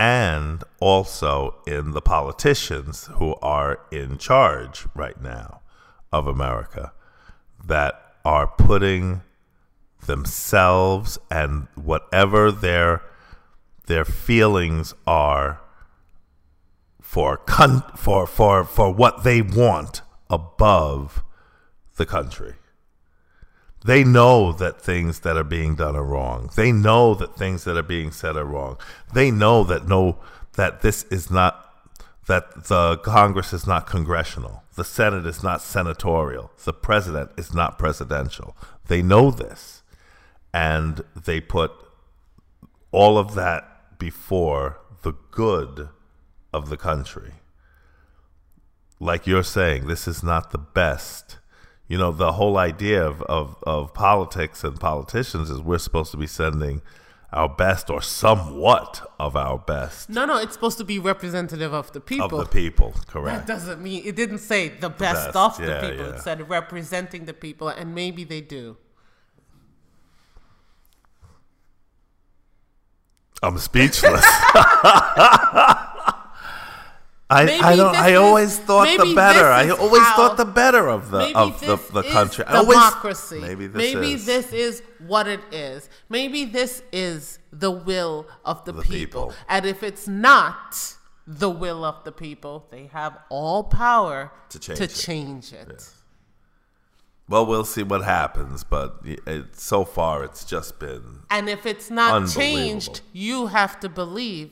and 0.00 0.64
also 0.80 1.60
in 1.66 1.90
the 1.90 2.00
politicians 2.00 3.10
who 3.16 3.34
are 3.42 3.80
in 3.92 4.16
charge 4.16 4.86
right 4.94 5.20
now 5.20 5.60
of 6.10 6.26
America 6.26 6.90
that 7.66 8.14
are 8.24 8.46
putting 8.46 9.20
themselves 10.06 11.18
and 11.30 11.68
whatever 11.74 12.50
their 12.50 13.02
their 13.88 14.06
feelings 14.06 14.94
are 15.06 15.60
for 17.02 17.36
con- 17.36 17.84
for 17.94 18.26
for 18.26 18.64
for 18.64 18.90
what 18.90 19.22
they 19.22 19.42
want 19.42 20.00
above 20.30 21.22
the 21.96 22.06
country. 22.06 22.54
They 23.84 24.04
know 24.04 24.52
that 24.52 24.80
things 24.80 25.20
that 25.20 25.36
are 25.36 25.44
being 25.44 25.74
done 25.74 25.96
are 25.96 26.04
wrong. 26.04 26.50
They 26.54 26.70
know 26.70 27.14
that 27.14 27.36
things 27.36 27.64
that 27.64 27.76
are 27.76 27.82
being 27.82 28.10
said 28.10 28.36
are 28.36 28.44
wrong. 28.44 28.76
They 29.14 29.30
know 29.30 29.64
that 29.64 29.88
no 29.88 30.18
that 30.54 30.82
this 30.82 31.04
is 31.04 31.30
not 31.30 31.66
that 32.26 32.64
the 32.64 32.98
Congress 32.98 33.52
is 33.52 33.66
not 33.66 33.86
congressional. 33.86 34.62
The 34.76 34.84
Senate 34.84 35.26
is 35.26 35.42
not 35.42 35.62
senatorial. 35.62 36.50
The 36.64 36.72
president 36.72 37.32
is 37.36 37.52
not 37.52 37.78
presidential. 37.78 38.56
They 38.86 39.02
know 39.02 39.30
this. 39.30 39.82
And 40.54 41.02
they 41.16 41.40
put 41.40 41.72
all 42.92 43.18
of 43.18 43.34
that 43.34 43.98
before 43.98 44.78
the 45.02 45.14
good 45.30 45.88
of 46.52 46.68
the 46.68 46.76
country. 46.76 47.32
Like 49.00 49.26
you're 49.26 49.42
saying, 49.42 49.86
this 49.86 50.06
is 50.06 50.22
not 50.22 50.52
the 50.52 50.58
best. 50.58 51.38
You 51.90 51.98
know, 51.98 52.12
the 52.12 52.30
whole 52.34 52.56
idea 52.56 53.04
of, 53.04 53.20
of, 53.22 53.56
of 53.64 53.92
politics 53.94 54.62
and 54.62 54.78
politicians 54.78 55.50
is 55.50 55.60
we're 55.60 55.78
supposed 55.78 56.12
to 56.12 56.16
be 56.16 56.28
sending 56.28 56.82
our 57.32 57.48
best 57.48 57.90
or 57.90 58.00
somewhat 58.00 59.12
of 59.18 59.34
our 59.34 59.58
best 59.58 60.08
No, 60.08 60.24
no, 60.24 60.36
it's 60.38 60.52
supposed 60.54 60.78
to 60.78 60.84
be 60.84 61.00
representative 61.00 61.74
of 61.74 61.90
the 61.92 61.98
people. 61.98 62.38
of 62.38 62.46
the 62.48 62.52
people, 62.52 62.94
correct. 63.08 63.44
that 63.44 63.52
doesn't 63.52 63.82
mean 63.82 64.04
it 64.06 64.14
didn't 64.14 64.38
say 64.38 64.68
the 64.68 64.88
best, 64.88 65.34
best, 65.34 65.36
of 65.36 65.58
the 65.58 65.80
people. 65.80 66.06
yeah. 66.06 66.14
It 66.14 66.20
said 66.20 66.48
representing 66.48 67.24
the 67.24 67.34
people, 67.34 67.66
and 67.66 67.92
maybe 67.92 68.22
they 68.22 68.40
do. 68.40 68.76
I'm 73.42 73.58
speechless. 73.58 74.24
I, 77.32 77.44
Maybe 77.44 77.62
I 77.62 77.76
don't. 77.76 77.94
I 77.94 78.10
is- 78.10 78.18
always 78.18 78.58
thought 78.58 78.88
the 78.98 79.14
better. 79.14 79.46
I 79.46 79.68
always 79.70 80.02
how- 80.02 80.16
thought 80.16 80.36
the 80.36 80.44
better 80.44 80.88
of 80.90 81.10
the 81.12 81.32
of 81.38 81.60
the, 81.60 81.76
the 81.92 82.02
country. 82.02 82.44
I 82.44 82.56
always, 82.56 82.76
democracy. 82.76 83.38
maybe 83.40 83.66
this 83.68 83.94
maybe 83.94 84.12
is 84.14 84.26
this 84.26 84.52
is 84.52 84.82
what 85.06 85.28
it 85.28 85.40
is. 85.52 85.88
Maybe 86.08 86.44
this 86.44 86.82
is 86.92 87.38
the 87.52 87.70
will 87.70 88.26
of 88.44 88.64
the, 88.64 88.72
The 88.72 88.82
people. 88.82 89.26
people. 89.28 89.34
And 89.48 89.64
if 89.64 89.82
it's 89.84 90.08
not 90.08 90.96
the 91.26 91.48
will 91.50 91.84
of 91.84 92.02
the 92.02 92.10
people, 92.12 92.66
they 92.70 92.86
have 92.92 93.16
all 93.28 93.62
power 93.62 94.32
To 94.48 94.58
change 94.58 94.78
to 94.78 94.84
it. 94.84 94.94
change 94.94 95.52
it. 95.52 95.88
well, 97.28 97.46
we'll 97.46 97.64
see 97.64 97.84
what 97.84 98.02
happens. 98.02 98.64
But 98.64 98.96
it, 99.04 99.54
so 99.56 99.84
far, 99.84 100.24
it's 100.24 100.44
just 100.44 100.80
been 100.80 101.20
And 101.30 101.48
if 101.48 101.64
it's 101.64 101.90
not 101.90 102.28
changed, 102.28 103.02
you 103.12 103.46
have 103.48 103.78
to 103.80 103.88
believe 103.88 104.50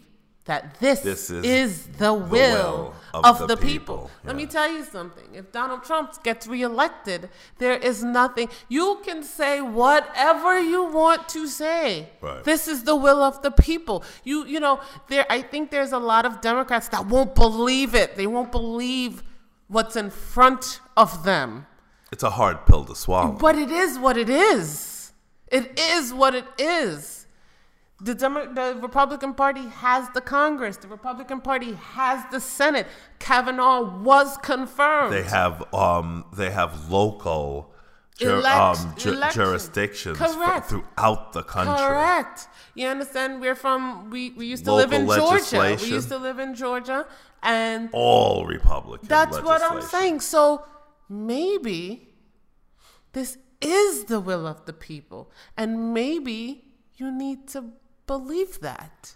that 0.48 0.80
this, 0.80 1.00
This 1.00 1.30
is 1.30 1.44
is, 1.44 1.86
the 1.98 2.12
will, 2.12 2.26
will 2.32 2.94
of, 3.14 3.24
of 3.24 3.38
the, 3.38 3.46
the 3.48 3.56
people. 3.56 3.96
people, 3.96 4.10
Let 4.24 4.34
me 4.34 4.46
tell 4.46 4.70
you 4.72 4.82
something. 4.82 5.28
If 5.34 5.52
Donald 5.52 5.84
Trump 5.84 6.22
gets 6.24 6.46
reelected, 6.46 7.28
there 7.58 7.76
is 7.76 8.02
nothing. 8.02 8.48
You 8.68 8.98
can 9.04 9.22
say 9.22 9.60
whatever 9.60 10.58
you 10.58 10.84
want 10.84 11.28
to 11.36 11.46
say. 11.46 12.08
Right. 12.20 12.42
This 12.44 12.66
is 12.66 12.82
the 12.84 12.96
will 12.96 13.22
of 13.22 13.42
the 13.42 13.50
people. 13.50 14.02
You 14.24 14.46
you 14.46 14.58
know, 14.58 14.80
there 15.08 15.26
I 15.30 15.42
think 15.42 15.70
there's 15.70 15.92
a 15.92 15.98
lot 15.98 16.24
of 16.24 16.40
Democrats 16.40 16.88
that 16.88 17.06
won't 17.06 17.34
believe 17.34 17.94
it. 17.94 18.16
They 18.16 18.26
won't 18.26 18.50
believe 18.50 19.22
what's 19.68 19.96
in 19.96 20.10
front 20.10 20.80
of 20.96 21.24
them. 21.24 21.66
it's 22.10 22.22
a 22.22 22.30
hard 22.30 22.64
pill 22.66 22.84
to 22.86 22.94
swallow. 22.94 23.32
But 23.32 23.54
it 23.58 23.70
is 23.70 23.98
what 23.98 24.16
it 24.16 24.30
is. 24.30 25.12
It 25.48 25.78
is 25.78 26.12
what 26.14 26.34
it 26.34 26.46
is. 26.58 27.17
The, 28.00 28.14
Demo- 28.14 28.52
the 28.52 28.78
Republican 28.80 29.34
Party 29.34 29.66
has 29.68 30.08
the 30.10 30.20
Congress. 30.20 30.76
The 30.76 30.86
Republican 30.88 31.40
Party 31.40 31.72
has 31.72 32.24
the 32.30 32.40
Senate. 32.40 32.86
Kavanaugh 33.18 34.00
was 34.02 34.36
confirmed. 34.38 35.12
They 35.12 35.24
have 35.24 35.72
um 35.74 36.24
they 36.32 36.50
have 36.50 36.90
local 36.90 37.74
Elect- 38.20 38.80
um, 38.80 38.94
ju- 38.96 39.20
jurisdictions 39.32 40.18
Correct. 40.18 40.68
throughout 40.68 41.32
the 41.32 41.42
country. 41.42 41.76
Correct. 41.76 42.48
You 42.74 42.86
understand? 42.88 43.40
We're 43.40 43.54
from. 43.54 44.10
We, 44.10 44.30
we 44.30 44.46
used 44.46 44.64
to 44.64 44.74
live 44.74 44.92
in 44.92 45.06
Georgia. 45.06 45.76
We 45.80 45.88
used 45.88 46.08
to 46.08 46.18
live 46.18 46.38
in 46.38 46.54
Georgia, 46.54 47.06
and 47.42 47.88
All 47.92 48.46
Republican. 48.46 49.08
That's 49.08 49.40
what 49.40 49.62
I'm 49.62 49.82
saying. 49.82 50.20
So 50.20 50.64
maybe 51.08 52.08
this 53.12 53.38
is 53.60 54.04
the 54.04 54.20
will 54.20 54.46
of 54.46 54.66
the 54.66 54.72
people. 54.72 55.30
And 55.56 55.92
maybe 55.94 56.64
you 56.96 57.10
need 57.10 57.48
to 57.48 57.64
believe 58.08 58.58
that. 58.60 59.14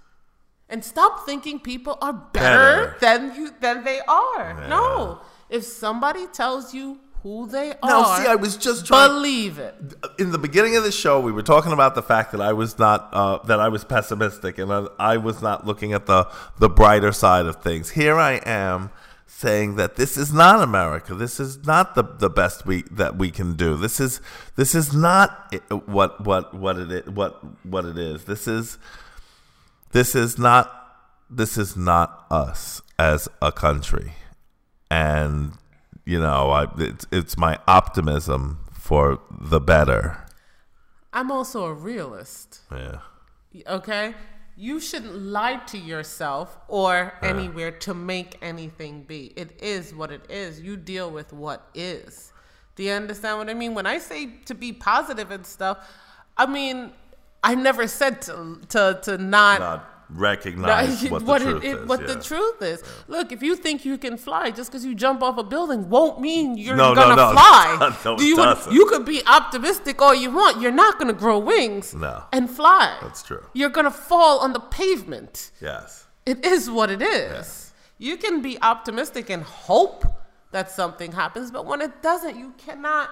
And 0.69 0.85
stop 0.85 1.27
thinking 1.27 1.59
people 1.59 1.99
are 2.01 2.13
better, 2.13 2.95
Better. 2.95 2.97
than 3.01 3.35
you 3.35 3.51
than 3.61 3.83
they 3.85 4.01
are. 4.07 4.69
No. 4.69 5.21
If 5.51 5.65
somebody 5.65 6.27
tells 6.29 6.73
you 6.73 7.01
who 7.23 7.47
they 7.47 7.73
are. 7.83 7.89
Now, 7.91 8.17
see, 8.17 8.27
I 8.27 8.37
was 8.37 8.57
just 8.57 8.87
trying. 8.87 9.11
believe 9.11 9.59
it. 9.59 9.75
in 10.19 10.33
the 10.33 10.39
beginning 10.39 10.77
of 10.77 10.83
the 10.83 10.91
show, 10.91 11.21
we 11.21 11.31
were 11.31 11.43
talking 11.43 11.73
about 11.73 11.95
the 11.95 12.03
fact 12.03 12.33
that 12.33 12.41
I 12.41 12.53
was 12.53 12.79
not 12.79 13.11
uh, 13.13 13.39
that 13.45 13.61
I 13.61 13.69
was 13.69 13.85
pessimistic 13.85 14.59
and 14.59 14.73
I, 14.73 14.87
I 14.99 15.17
was 15.19 15.43
not 15.43 15.67
looking 15.67 15.93
at 15.93 16.07
the 16.07 16.27
the 16.59 16.69
brighter 16.71 17.13
side 17.13 17.47
of 17.47 17.57
things. 17.57 17.91
Here 17.91 18.17
I 18.17 18.35
am 18.47 18.91
saying 19.43 19.77
that 19.77 19.97
this 19.97 20.17
is 20.17 20.33
not 20.33 20.63
America. 20.63 21.15
This 21.15 21.39
is 21.39 21.67
not 21.67 21.95
the, 21.95 22.05
the 22.05 22.31
best 22.31 22.65
we 22.65 22.83
that 22.91 23.17
we 23.19 23.31
can 23.31 23.55
do. 23.57 23.77
This 23.77 24.01
is 24.01 24.21
this 24.57 24.75
is 24.75 24.95
not 24.95 25.55
what 25.87 26.25
what 26.25 26.55
what 26.55 26.79
it 26.79 26.91
is, 26.91 27.07
what 27.07 27.43
what 27.67 27.85
it 27.85 27.99
is. 27.99 28.25
This 28.25 28.49
is 28.49 28.79
this 29.93 30.15
is 30.15 30.39
not 30.39 30.83
this 31.29 31.59
is 31.59 31.77
not 31.77 32.27
us 32.31 32.81
as 32.99 33.29
a 33.41 33.51
country 33.51 34.13
and 34.91 35.53
you 36.05 36.21
know 36.21 36.51
I, 36.51 36.67
it's, 36.79 37.07
it's 37.11 37.39
my 37.39 37.59
optimism 37.67 38.59
for 38.73 39.19
the 39.31 39.61
better 39.61 40.19
I'm 41.13 41.31
also 41.31 41.65
a 41.65 41.75
realist. 41.75 42.61
yeah 42.71 42.99
Okay? 43.67 44.15
You 44.57 44.81
shouldn't 44.81 45.17
lie 45.17 45.57
to 45.67 45.79
yourself 45.79 46.59
or 46.69 47.15
anywhere 47.23 47.71
to 47.71 47.95
make 47.95 48.37
anything 48.43 49.03
be. 49.03 49.33
It 49.35 49.63
is 49.63 49.95
what 49.95 50.11
it 50.11 50.31
is. 50.31 50.61
You 50.61 50.77
deal 50.77 51.11
with 51.11 51.33
what 51.33 51.69
is. 51.75 52.33
Do 52.77 52.83
you 52.83 52.93
understand 52.93 53.39
what 53.39 53.49
I 53.49 53.55
mean? 53.55 53.75
When 53.75 53.87
I 53.87 53.99
say 53.99 54.27
to 54.45 54.55
be 54.55 54.73
positive 54.73 55.31
and 55.31 55.47
stuff, 55.47 55.89
I 56.37 56.47
mean 56.47 56.93
I 57.43 57.55
never 57.55 57.87
said 57.87 58.23
to 58.23 58.61
to, 58.69 59.01
to 59.03 59.19
not, 59.19 59.61
Not 59.61 59.92
recognize 60.15 61.03
what 61.11 61.21
the 61.21 61.25
what 61.25 61.43
truth 61.43 61.65
it, 61.65 61.77
is. 61.79 61.89
what 61.89 62.01
yeah. 62.01 62.07
the 62.15 62.23
truth 62.23 62.63
is. 62.63 62.83
Look, 63.09 63.33
if 63.33 63.43
you 63.43 63.57
think 63.57 63.85
you 63.85 63.99
can 63.99 64.17
fly 64.17 64.51
just 64.51 64.71
because 64.71 64.85
you 64.85 64.95
jump 64.95 65.23
off 65.23 65.39
a 65.39 65.43
building, 65.43 65.89
won't 65.89 66.21
mean 66.21 66.57
you're 66.59 66.77
No, 66.77 66.95
no, 66.95 67.03
gonna 67.03 67.17
no. 67.17 67.33
fly. 67.33 67.95
No, 68.05 68.17
Do 68.17 68.25
you, 68.25 68.37
doesn't. 68.37 68.73
you 68.73 68.87
could 68.87 69.05
be 69.05 69.23
optimistic 69.27 70.01
all 70.03 70.15
you 70.15 70.31
want. 70.31 70.61
You're 70.61 70.71
not 70.73 70.99
gonna 70.99 71.13
grow 71.13 71.39
wings 71.39 71.95
No. 71.95 72.25
and 72.33 72.51
fly. 72.51 72.97
That's 73.03 73.23
true. 73.23 73.45
You're 73.53 73.71
gonna 73.71 73.91
fall 73.91 74.39
on 74.41 74.53
the 74.53 74.61
pavement. 74.61 75.51
Yes. 75.61 76.07
It 76.27 76.45
is 76.45 76.71
what 76.71 76.91
it 76.91 77.03
is. 77.03 77.73
You 77.99 78.17
can 78.17 78.43
be 78.43 78.61
optimistic 78.63 79.31
and 79.31 79.43
hope 79.43 80.05
that 80.51 80.71
something 80.71 81.13
happens, 81.13 81.51
but 81.51 81.67
when 81.67 81.81
it 81.81 82.03
doesn't, 82.03 82.37
you 82.37 82.53
cannot 82.59 83.09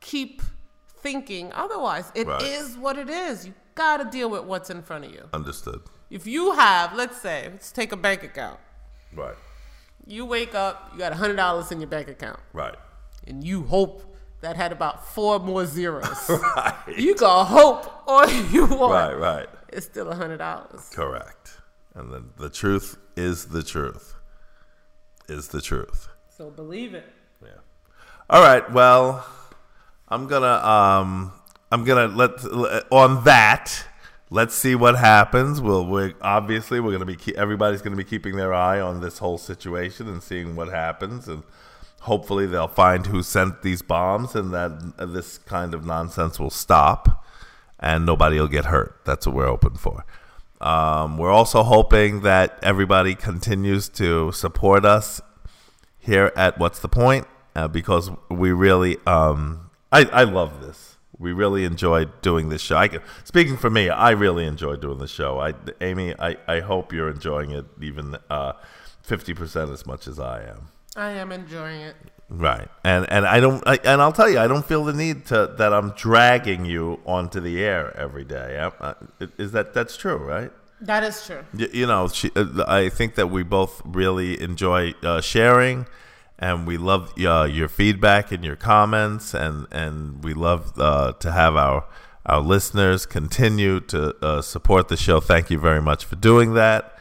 keep 0.00 0.42
thinking 1.02 1.52
otherwise. 1.52 2.10
It 2.14 2.28
is 2.42 2.70
Right. 2.72 2.78
what 2.80 2.98
it 2.98 3.08
is. 3.10 3.46
You 3.46 3.54
gotta 3.74 4.04
deal 4.04 4.28
with 4.30 4.44
what's 4.44 4.70
in 4.70 4.82
front 4.82 5.04
of 5.06 5.12
you. 5.12 5.28
Understood. 5.32 5.80
If 6.10 6.26
you 6.26 6.52
have, 6.54 6.94
let's 6.94 7.20
say, 7.20 7.48
let's 7.50 7.70
take 7.72 7.92
a 7.92 7.96
bank 7.96 8.22
account. 8.22 8.58
Right. 9.14 9.34
You 10.06 10.24
wake 10.24 10.54
up, 10.54 10.90
you 10.92 10.98
got 10.98 11.12
hundred 11.12 11.36
dollars 11.36 11.70
in 11.70 11.80
your 11.80 11.88
bank 11.88 12.08
account, 12.08 12.40
Right. 12.52 12.74
and 13.26 13.44
you 13.44 13.64
hope 13.64 14.16
that 14.40 14.56
had 14.56 14.72
about 14.72 15.06
four 15.06 15.38
more 15.38 15.66
zeros. 15.66 16.28
Right. 16.56 16.74
you 16.96 17.14
can 17.14 17.44
hope 17.46 17.92
all 18.06 18.28
you 18.50 18.66
want. 18.66 18.92
Right. 18.92 19.14
Right. 19.18 19.48
It's 19.70 19.84
still 19.86 20.10
hundred 20.14 20.38
dollars. 20.38 20.88
Correct. 20.94 21.58
And 21.94 22.12
then 22.12 22.30
the 22.38 22.48
truth 22.48 22.96
is 23.16 23.46
the 23.46 23.62
truth. 23.62 24.14
Is 25.28 25.48
the 25.48 25.60
truth. 25.60 26.08
So 26.28 26.48
believe 26.50 26.94
it. 26.94 27.04
Yeah. 27.42 27.48
All 28.30 28.40
right. 28.42 28.70
Well, 28.72 29.26
I'm 30.08 30.26
gonna 30.26 30.46
um 30.66 31.32
I'm 31.70 31.84
gonna 31.84 32.06
let 32.08 32.32
on 32.90 33.24
that. 33.24 33.84
Let's 34.30 34.54
see 34.54 34.74
what 34.74 34.96
happens. 34.96 35.60
We'll 35.60 35.86
we 35.86 36.14
obviously 36.20 36.80
we're 36.80 36.92
gonna 36.92 37.04
be 37.04 37.16
ke- 37.16 37.36
everybody's 37.36 37.82
gonna 37.82 37.96
be 37.96 38.04
keeping 38.04 38.36
their 38.36 38.52
eye 38.52 38.80
on 38.80 39.00
this 39.00 39.18
whole 39.18 39.38
situation 39.38 40.08
and 40.08 40.22
seeing 40.22 40.56
what 40.56 40.68
happens 40.68 41.28
and. 41.28 41.42
Hopefully 42.02 42.46
they'll 42.46 42.68
find 42.68 43.08
who 43.08 43.24
sent 43.24 43.62
these 43.62 43.82
bombs, 43.82 44.36
and 44.36 44.54
that 44.54 44.94
uh, 44.98 45.04
this 45.04 45.36
kind 45.36 45.74
of 45.74 45.84
nonsense 45.84 46.38
will 46.38 46.48
stop, 46.48 47.24
and 47.80 48.06
nobody 48.06 48.38
will 48.38 48.46
get 48.46 48.66
hurt. 48.66 49.00
That's 49.04 49.26
what 49.26 49.34
we're 49.34 49.48
hoping 49.48 49.74
for. 49.74 50.06
Um, 50.60 51.18
we're 51.18 51.32
also 51.32 51.64
hoping 51.64 52.22
that 52.22 52.56
everybody 52.62 53.16
continues 53.16 53.88
to 53.90 54.30
support 54.30 54.84
us 54.84 55.20
here 55.98 56.32
at 56.36 56.56
What's 56.56 56.78
the 56.78 56.88
Point 56.88 57.26
uh, 57.56 57.66
because 57.66 58.10
we 58.30 58.52
really, 58.52 58.96
um, 59.04 59.68
I, 59.90 60.04
I 60.04 60.22
love 60.22 60.62
this. 60.62 60.87
We 61.18 61.32
really 61.32 61.64
enjoy 61.64 62.04
doing 62.22 62.48
this 62.48 62.62
show. 62.62 62.76
I 62.76 62.88
speaking 63.24 63.56
for 63.56 63.70
me, 63.70 63.88
I 63.88 64.10
really 64.10 64.46
enjoy 64.46 64.76
doing 64.76 64.98
the 64.98 65.08
show. 65.08 65.40
I, 65.40 65.54
Amy, 65.80 66.14
I, 66.18 66.36
I 66.46 66.60
hope 66.60 66.92
you're 66.92 67.10
enjoying 67.10 67.50
it 67.50 67.64
even 67.80 68.16
uh, 68.30 68.52
fifty 69.02 69.34
percent 69.34 69.70
as 69.70 69.84
much 69.86 70.06
as 70.06 70.18
I 70.20 70.42
am. 70.44 70.68
I 70.96 71.10
am 71.10 71.32
enjoying 71.32 71.80
it. 71.80 71.96
Right, 72.30 72.68
and 72.84 73.10
and 73.10 73.26
I 73.26 73.40
don't, 73.40 73.66
I, 73.66 73.78
and 73.84 74.02
I'll 74.02 74.12
tell 74.12 74.28
you, 74.28 74.38
I 74.38 74.46
don't 74.46 74.64
feel 74.64 74.84
the 74.84 74.92
need 74.92 75.24
to 75.26 75.54
that 75.58 75.72
I'm 75.72 75.90
dragging 75.92 76.66
you 76.66 77.00
onto 77.06 77.40
the 77.40 77.64
air 77.64 77.96
every 77.96 78.24
day. 78.24 78.70
I, 78.80 78.94
is 79.38 79.52
that 79.52 79.72
that's 79.72 79.96
true, 79.96 80.16
right? 80.18 80.52
That 80.82 81.02
is 81.04 81.24
true. 81.26 81.42
Y- 81.58 81.70
you 81.72 81.86
know, 81.86 82.06
she, 82.08 82.30
uh, 82.36 82.64
I 82.68 82.90
think 82.90 83.14
that 83.14 83.28
we 83.30 83.42
both 83.44 83.80
really 83.84 84.40
enjoy 84.42 84.92
uh, 85.02 85.20
sharing, 85.22 85.86
and 86.38 86.66
we 86.66 86.76
love 86.76 87.12
uh, 87.18 87.48
your 87.50 87.68
feedback 87.68 88.30
and 88.32 88.44
your 88.44 88.56
comments, 88.56 89.34
and 89.34 89.66
and 89.70 90.22
we 90.22 90.34
love 90.34 90.78
uh, 90.78 91.12
to 91.12 91.32
have 91.32 91.56
our 91.56 91.86
our 92.26 92.40
listeners 92.40 93.06
continue 93.06 93.80
to 93.80 94.14
uh, 94.24 94.42
support 94.42 94.88
the 94.88 94.96
show. 94.96 95.20
Thank 95.20 95.50
you 95.50 95.58
very 95.58 95.82
much 95.82 96.04
for 96.04 96.16
doing 96.16 96.54
that, 96.54 96.98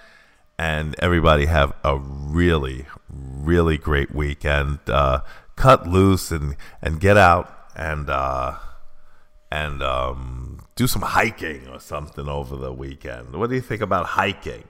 and 0.57 0.95
everybody 0.99 1.45
have 1.45 1.73
a 1.83 1.97
really 1.97 2.85
really 3.09 3.77
great 3.77 4.13
weekend. 4.13 4.79
Uh, 4.87 5.21
cut 5.55 5.87
loose 5.87 6.31
and 6.31 6.55
and 6.81 6.99
get 6.99 7.17
out 7.17 7.53
and. 7.75 8.09
Uh, 8.09 8.55
and 9.49 9.81
um, 9.81 10.59
do 10.75 10.87
some 10.87 11.01
hiking 11.01 11.67
or 11.69 11.79
something 11.79 12.27
over 12.27 12.55
the 12.55 12.73
weekend. 12.73 13.33
What 13.33 13.49
do 13.49 13.55
you 13.55 13.61
think 13.61 13.81
about 13.81 14.05
hiking? 14.05 14.65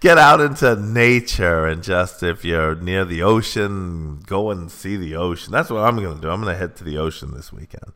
Get 0.00 0.18
out 0.18 0.40
into 0.40 0.76
nature 0.76 1.66
and 1.66 1.82
just 1.82 2.22
if 2.22 2.44
you're 2.44 2.74
near 2.74 3.04
the 3.04 3.22
ocean, 3.22 4.20
go 4.26 4.50
and 4.50 4.70
see 4.70 4.96
the 4.96 5.16
ocean. 5.16 5.52
That's 5.52 5.70
what 5.70 5.82
I'm 5.82 5.96
going 5.96 6.16
to 6.16 6.20
do. 6.20 6.30
I'm 6.30 6.42
going 6.42 6.52
to 6.52 6.58
head 6.58 6.76
to 6.76 6.84
the 6.84 6.98
ocean 6.98 7.32
this 7.34 7.52
weekend. 7.52 7.92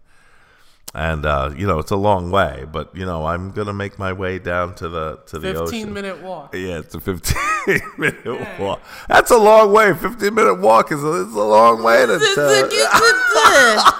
And 0.92 1.24
uh, 1.24 1.52
you 1.56 1.68
know, 1.68 1.78
it's 1.78 1.92
a 1.92 1.96
long 1.96 2.32
way, 2.32 2.66
but 2.70 2.96
you 2.96 3.06
know, 3.06 3.24
I'm 3.26 3.52
going 3.52 3.68
to 3.68 3.72
make 3.72 3.96
my 3.96 4.12
way 4.12 4.40
down 4.40 4.74
to 4.76 4.88
the 4.88 5.20
to 5.26 5.38
the 5.38 5.50
ocean. 5.50 5.66
Fifteen 5.66 5.92
minute 5.92 6.20
walk. 6.20 6.52
Yeah, 6.52 6.78
it's 6.78 6.94
a 6.96 7.00
15 7.00 7.36
minute 7.98 8.58
walk. 8.58 8.80
That's 9.08 9.30
a 9.30 9.36
long 9.36 9.72
way. 9.72 9.94
15 9.94 10.34
minute 10.34 10.54
walk 10.60 10.90
is 10.90 11.04
a, 11.04 11.22
it's 11.22 11.32
a 11.32 11.44
long 11.44 11.84
way 11.84 12.06
to. 12.06 12.18
to 12.18 13.94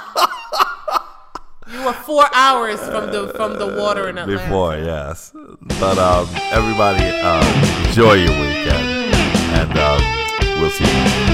you 1.81 1.87
were 1.87 1.93
four 1.93 2.27
hours 2.35 2.81
from 2.89 3.11
the 3.11 3.33
from 3.37 3.59
the 3.59 3.67
water 3.67 4.09
in 4.09 4.19
Atlanta. 4.19 4.43
before, 4.43 4.77
yes. 4.77 5.33
But 5.81 5.99
um, 5.99 6.29
everybody, 6.53 7.05
um, 7.21 7.45
enjoy 7.87 8.15
your 8.15 8.39
weekend, 8.41 9.15
and 9.59 9.79
um, 9.79 10.61
we'll 10.61 10.71
see 10.71 10.85
you. 10.85 11.30